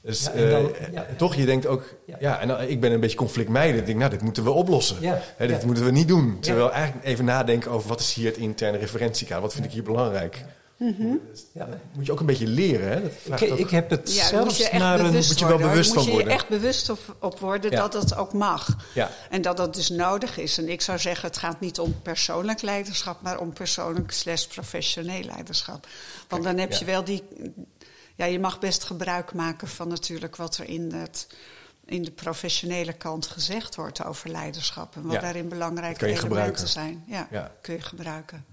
Dus 0.00 0.30
ja, 0.34 0.48
dan, 0.48 0.72
uh, 0.92 1.00
toch, 1.16 1.34
je 1.34 1.44
denkt 1.44 1.66
ook, 1.66 1.94
ja, 2.20 2.40
en 2.40 2.70
ik 2.70 2.80
ben 2.80 2.92
een 2.92 3.00
beetje 3.00 3.16
conflictmijden. 3.16 3.80
Ik 3.80 3.86
denk, 3.86 3.98
nou, 3.98 4.10
dit 4.10 4.22
moeten 4.22 4.44
we 4.44 4.50
oplossen. 4.50 4.96
Hè, 5.36 5.46
dit 5.46 5.64
moeten 5.64 5.84
we 5.84 5.90
niet 5.90 6.08
doen. 6.08 6.40
Terwijl 6.40 6.72
eigenlijk 6.72 7.06
even 7.06 7.24
nadenken 7.24 7.70
over 7.70 7.88
wat 7.88 8.00
is 8.00 8.14
hier 8.14 8.26
het 8.26 8.36
interne 8.36 8.78
referentiekader, 8.78 9.42
wat 9.42 9.52
vind 9.52 9.64
ik 9.64 9.72
hier 9.72 9.82
belangrijk. 9.82 10.44
Mm 10.78 11.20
ja. 11.52 11.64
Dat 11.64 11.78
moet 11.92 12.06
je 12.06 12.12
ook 12.12 12.20
een 12.20 12.26
beetje 12.26 12.46
leren. 12.46 12.88
Hè? 12.88 13.00
Dat 13.02 13.40
ik, 13.40 13.58
ik, 13.58 13.70
heb 13.70 13.90
het 13.90 14.10
zelfs 14.10 14.58
moet 14.58 14.72
naar 14.72 15.00
een... 15.00 15.12
Moet 15.12 15.38
je 15.38 15.46
wel 15.46 15.58
bewust 15.58 15.92
van 15.92 16.04
worden. 16.04 16.20
Moet 16.20 16.30
je 16.30 16.38
echt 16.38 16.48
bewust 16.48 16.90
op, 16.90 17.16
op 17.20 17.38
worden 17.38 17.70
dat 17.70 17.92
dat 17.92 18.16
ook 18.16 18.32
mag. 18.32 18.76
Ja. 18.94 19.10
En 19.30 19.42
dat 19.42 19.56
dat 19.56 19.74
dus 19.74 19.88
nodig 19.88 20.38
is. 20.38 20.58
En 20.58 20.68
ik 20.68 20.80
zou 20.80 20.98
zeggen, 20.98 21.28
het 21.28 21.38
gaat 21.38 21.60
niet 21.60 21.78
om 21.78 22.02
persoonlijk 22.02 22.62
leiderschap... 22.62 23.22
maar 23.22 23.40
om 23.40 23.52
persoonlijk 23.52 24.10
slash 24.12 24.46
professioneel 24.46 25.22
leiderschap. 25.22 25.86
Want 26.28 26.44
dan 26.44 26.58
heb 26.58 26.72
je 26.72 26.84
wel 26.84 27.04
die... 27.04 27.22
Ja, 28.14 28.24
je 28.24 28.38
mag 28.38 28.58
best 28.58 28.84
gebruik 28.84 29.34
maken 29.34 29.68
van 29.68 29.88
natuurlijk 29.88 30.36
wat 30.36 30.56
er 30.56 30.68
in 30.68 30.92
het 30.92 31.26
in 31.84 32.02
de 32.02 32.10
professionele 32.10 32.92
kant 32.92 33.26
gezegd 33.26 33.74
wordt 33.74 34.04
over 34.04 34.30
leiderschap. 34.30 34.96
En 34.96 35.02
wat 35.02 35.20
daarin 35.20 35.48
belangrijke 35.48 36.06
elementen 36.06 36.68
zijn. 36.68 37.04
Ja, 37.06 37.52
kun 37.60 37.74
je 37.74 37.80
gebruiken. 37.80 38.47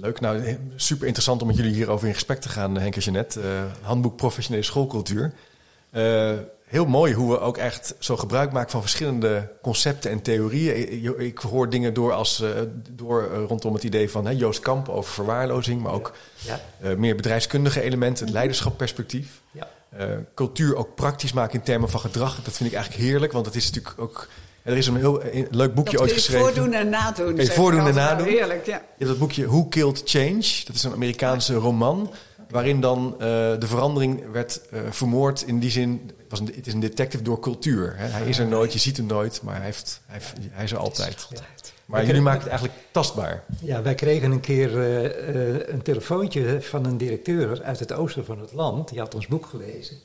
Leuk. 0.00 0.20
Nou, 0.20 0.58
super 0.76 1.06
interessant 1.06 1.40
om 1.40 1.46
met 1.46 1.56
jullie 1.56 1.74
hierover 1.74 2.08
in 2.08 2.14
gesprek 2.14 2.40
te 2.40 2.48
gaan, 2.48 2.78
Henk 2.78 2.94
en 2.94 3.00
Jeanette. 3.00 3.40
Uh, 3.40 3.46
handboek 3.80 4.16
Professionele 4.16 4.64
Schoolcultuur. 4.64 5.32
Uh, 5.92 6.32
heel 6.64 6.86
mooi 6.86 7.14
hoe 7.14 7.30
we 7.30 7.40
ook 7.40 7.56
echt 7.56 7.94
zo 7.98 8.16
gebruik 8.16 8.52
maken 8.52 8.70
van 8.70 8.80
verschillende 8.80 9.52
concepten 9.62 10.10
en 10.10 10.22
theorieën. 10.22 11.04
Ik, 11.18 11.38
hoor 11.38 11.70
dingen 11.70 11.94
door, 11.94 12.12
als, 12.12 12.40
uh, 12.40 12.48
door 12.90 13.24
rondom 13.24 13.74
het 13.74 13.82
idee 13.82 14.10
van 14.10 14.36
Joost 14.36 14.60
Kamp 14.60 14.88
over 14.88 15.12
verwaarlozing, 15.12 15.82
maar 15.82 15.92
ook 15.92 16.12
ja. 16.38 16.60
meer 16.96 17.16
bedrijfskundige 17.16 17.80
elementen, 17.80 18.24
het 18.24 18.34
leiderschapperspectief. 18.34 19.40
Ja. 19.50 19.68
cultuur 20.34 20.76
ook 20.76 20.94
praktisch 20.94 21.32
maken 21.32 21.58
in 21.58 21.64
termen 21.64 21.90
van 21.90 22.00
gedrag. 22.00 22.42
Dat 22.42 22.56
vind 22.56 22.70
ik 22.70 22.76
eigenlijk 22.76 23.04
heerlijk, 23.08 23.32
want 23.32 23.46
het 23.46 23.54
is 23.54 23.66
natuurlijk 23.66 24.00
ook 24.00 24.28
er 24.68 24.76
is 24.76 24.86
een 24.86 24.96
heel 24.96 25.22
eh, 25.22 25.46
leuk 25.50 25.74
boekje 25.74 26.00
ooit 26.00 26.12
geschreven. 26.12 26.44
Voordoen 26.44 26.72
en 26.72 26.88
nadoen. 26.88 27.36
Hey, 27.36 27.46
voordoen 27.46 27.86
en 27.86 27.94
nadoen. 27.94 28.26
Heerlijk, 28.26 28.66
ja. 28.66 28.76
Je 28.76 29.04
hebt 29.04 29.10
dat 29.10 29.18
boekje 29.18 29.46
Who 29.46 29.64
Killed 29.64 30.02
Change. 30.04 30.64
Dat 30.64 30.74
is 30.74 30.82
een 30.82 30.92
Amerikaanse 30.92 31.54
roman. 31.54 32.10
Waarin 32.50 32.80
dan 32.80 33.12
uh, 33.12 33.18
de 33.58 33.66
verandering 33.66 34.32
werd 34.32 34.60
uh, 34.74 34.80
vermoord. 34.90 35.42
In 35.42 35.58
die 35.58 35.70
zin, 35.70 36.10
was 36.28 36.40
een, 36.40 36.52
het 36.54 36.66
is 36.66 36.72
een 36.72 36.80
detective 36.80 37.22
door 37.22 37.40
cultuur. 37.40 37.94
Hè. 37.96 38.06
Hij 38.06 38.26
is 38.26 38.38
er 38.38 38.46
nooit, 38.46 38.72
je 38.72 38.78
ziet 38.78 38.96
hem 38.96 39.06
nooit, 39.06 39.42
maar 39.42 39.56
hij, 39.56 39.64
heeft, 39.64 40.00
hij, 40.06 40.14
heeft, 40.14 40.32
hij 40.50 40.64
is 40.64 40.72
er 40.72 40.78
altijd. 40.78 41.28
Maar 41.84 42.06
jullie 42.06 42.20
maken 42.20 42.40
het 42.40 42.48
eigenlijk 42.48 42.78
tastbaar. 42.90 43.44
Ja, 43.60 43.82
wij 43.82 43.94
kregen 43.94 44.30
een 44.30 44.40
keer 44.40 44.70
uh, 44.70 45.68
een 45.68 45.82
telefoontje 45.82 46.62
van 46.62 46.84
een 46.84 46.96
directeur 46.96 47.62
uit 47.62 47.78
het 47.78 47.92
oosten 47.92 48.24
van 48.24 48.40
het 48.40 48.52
land. 48.52 48.88
Die 48.88 48.98
had 48.98 49.14
ons 49.14 49.26
boek 49.26 49.46
gelezen. 49.46 49.96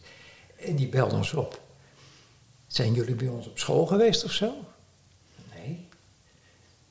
En 0.56 0.76
die 0.76 0.88
belde 0.88 1.16
ons 1.16 1.34
op. 1.34 1.60
Zijn 2.74 2.94
jullie 2.94 3.16
bij 3.16 3.28
ons 3.28 3.48
op 3.48 3.60
school 3.60 3.86
geweest 3.86 4.24
of 4.24 4.32
zo? 4.32 4.54
Nee. 5.56 5.88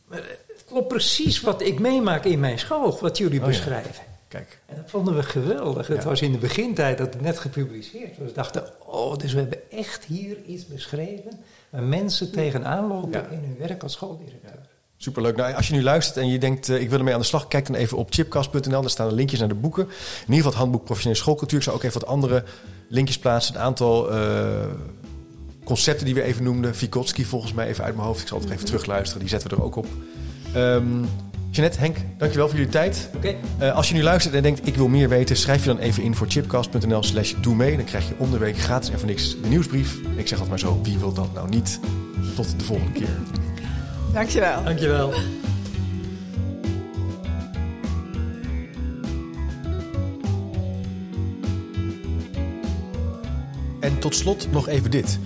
Maar 0.07 0.18
het 0.47 0.64
klopt 0.66 0.89
precies 0.89 1.41
wat 1.41 1.62
ik 1.62 1.78
meemaak 1.78 2.24
in 2.24 2.41
mijn 2.41 2.59
school, 2.59 2.99
wat 3.01 3.18
jullie 3.18 3.41
oh 3.41 3.47
beschrijven. 3.47 4.05
Kijk. 4.28 4.59
En 4.66 4.76
dat 4.76 4.91
vonden 4.91 5.14
we 5.14 5.22
geweldig. 5.22 5.87
Het 5.87 6.05
was 6.05 6.22
in 6.22 6.33
de 6.33 6.39
begintijd 6.39 6.99
dat 6.99 7.14
het 7.14 7.22
net 7.22 7.39
gepubliceerd 7.39 8.18
was. 8.18 8.28
We 8.28 8.35
dachten, 8.35 8.64
oh, 8.87 9.16
dus 9.16 9.33
we 9.33 9.39
hebben 9.39 9.70
echt 9.70 10.05
hier 10.05 10.37
iets 10.47 10.66
beschreven 10.66 11.41
waar 11.70 11.83
mensen 11.83 12.33
tegenaan 12.33 12.87
lopen 12.87 13.30
in 13.30 13.39
hun 13.39 13.57
werk 13.59 13.83
als 13.83 13.93
schooldirecteur. 13.93 14.68
Superleuk. 14.97 15.37
Nou, 15.37 15.55
als 15.55 15.68
je 15.68 15.74
nu 15.74 15.83
luistert 15.83 16.16
en 16.16 16.28
je 16.28 16.39
denkt, 16.39 16.68
uh, 16.68 16.80
ik 16.80 16.89
wil 16.89 16.99
ermee 16.99 17.14
aan 17.14 17.20
de 17.20 17.26
slag, 17.26 17.49
kijk 17.49 17.66
dan 17.66 17.76
even 17.76 17.97
op 17.97 18.12
chipcast.nl. 18.12 18.80
Daar 18.80 18.91
staan 18.91 19.09
de 19.09 19.14
linkjes 19.14 19.39
naar 19.39 19.49
de 19.49 19.55
boeken. 19.55 19.83
In 19.83 19.91
ieder 20.20 20.35
geval 20.35 20.51
het 20.51 20.59
handboek 20.59 20.85
Professionele 20.85 21.20
Schoolcultuur. 21.20 21.59
Ik 21.59 21.64
zou 21.64 21.76
ook 21.76 21.83
even 21.83 22.01
wat 22.01 22.09
andere 22.09 22.45
linkjes 22.89 23.18
plaatsen. 23.18 23.55
Een 23.55 23.61
aantal 23.61 24.12
uh, 24.12 24.64
concepten 25.65 26.07
die 26.07 26.15
we 26.15 26.23
even 26.23 26.45
noemden. 26.45 26.77
Vygotsky 26.77 27.25
volgens 27.25 27.53
mij 27.53 27.67
even 27.67 27.85
uit 27.85 27.95
mijn 27.95 28.07
hoofd. 28.07 28.21
Ik 28.21 28.29
zal 28.29 28.39
het 28.39 28.47
nog 28.47 28.57
even 28.57 28.67
terugluisteren. 28.67 29.21
Die 29.21 29.29
zetten 29.29 29.51
we 29.51 29.57
er 29.57 29.63
ook 29.63 29.77
op. 29.77 29.87
Um, 30.57 31.09
Jeanette, 31.51 31.79
Henk, 31.79 31.97
dankjewel 32.19 32.49
voor 32.49 32.57
jullie 32.57 32.73
tijd. 32.73 33.11
Okay. 33.17 33.37
Uh, 33.61 33.75
als 33.75 33.89
je 33.89 33.95
nu 33.95 34.03
luistert 34.03 34.35
en 34.35 34.43
denkt, 34.43 34.67
ik 34.67 34.75
wil 34.75 34.89
meer 34.89 35.09
weten... 35.09 35.37
schrijf 35.37 35.65
je 35.65 35.67
dan 35.67 35.79
even 35.79 36.03
in 36.03 36.15
voor 36.15 36.27
chipcast.nl 36.31 37.03
slash 37.03 37.35
doe 37.41 37.55
mee. 37.55 37.77
Dan 37.77 37.85
krijg 37.85 38.09
je 38.09 38.15
om 38.19 38.31
de 38.31 38.39
week 38.39 38.59
gratis 38.59 38.91
en 38.91 38.99
voor 38.99 39.09
niks 39.09 39.41
de 39.41 39.49
nieuwsbrief. 39.49 39.95
Ik 40.17 40.29
zeg 40.29 40.41
altijd 40.41 40.49
maar 40.49 40.59
zo, 40.59 40.81
wie 40.83 40.99
wil 40.99 41.13
dat 41.13 41.33
nou 41.35 41.49
niet? 41.49 41.81
Tot 42.35 42.59
de 42.59 42.65
volgende 42.65 42.93
keer. 42.93 43.19
Dankjewel. 44.13 44.65
Dankjewel. 44.65 45.13
En 53.81 53.99
tot 53.99 54.15
slot 54.15 54.49
nog 54.51 54.69
even 54.69 54.91
dit. 54.91 55.19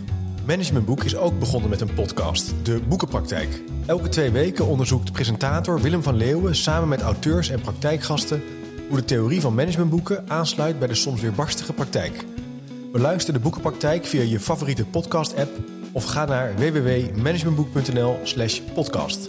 Managementboek 0.47 1.05
is 1.05 1.17
ook 1.17 1.39
begonnen 1.39 1.71
met 1.71 1.81
een 1.81 1.95
podcast, 1.95 2.55
De 2.63 2.81
Boekenpraktijk. 2.89 3.63
Elke 3.87 4.09
twee 4.09 4.31
weken 4.31 4.67
onderzoekt 4.67 5.13
presentator 5.13 5.81
Willem 5.81 6.03
van 6.03 6.17
Leeuwen 6.17 6.57
samen 6.57 6.89
met 6.89 7.01
auteurs 7.01 7.51
en 7.51 7.61
praktijkgasten 7.61 8.43
hoe 8.89 8.97
de 8.97 9.05
theorie 9.05 9.41
van 9.41 9.55
managementboeken 9.55 10.31
aansluit 10.31 10.79
bij 10.79 10.89
de 10.89 10.95
soms 10.95 11.21
weer 11.21 11.33
barstige 11.33 11.73
praktijk. 11.73 12.25
Beluister 12.93 13.33
de 13.33 13.39
Boekenpraktijk 13.39 14.05
via 14.05 14.23
je 14.23 14.41
favoriete 14.41 14.85
podcast-app 14.85 15.51
of 15.93 16.05
ga 16.05 16.25
naar 16.25 16.55
www.managementboek.nl/podcast. 16.57 19.29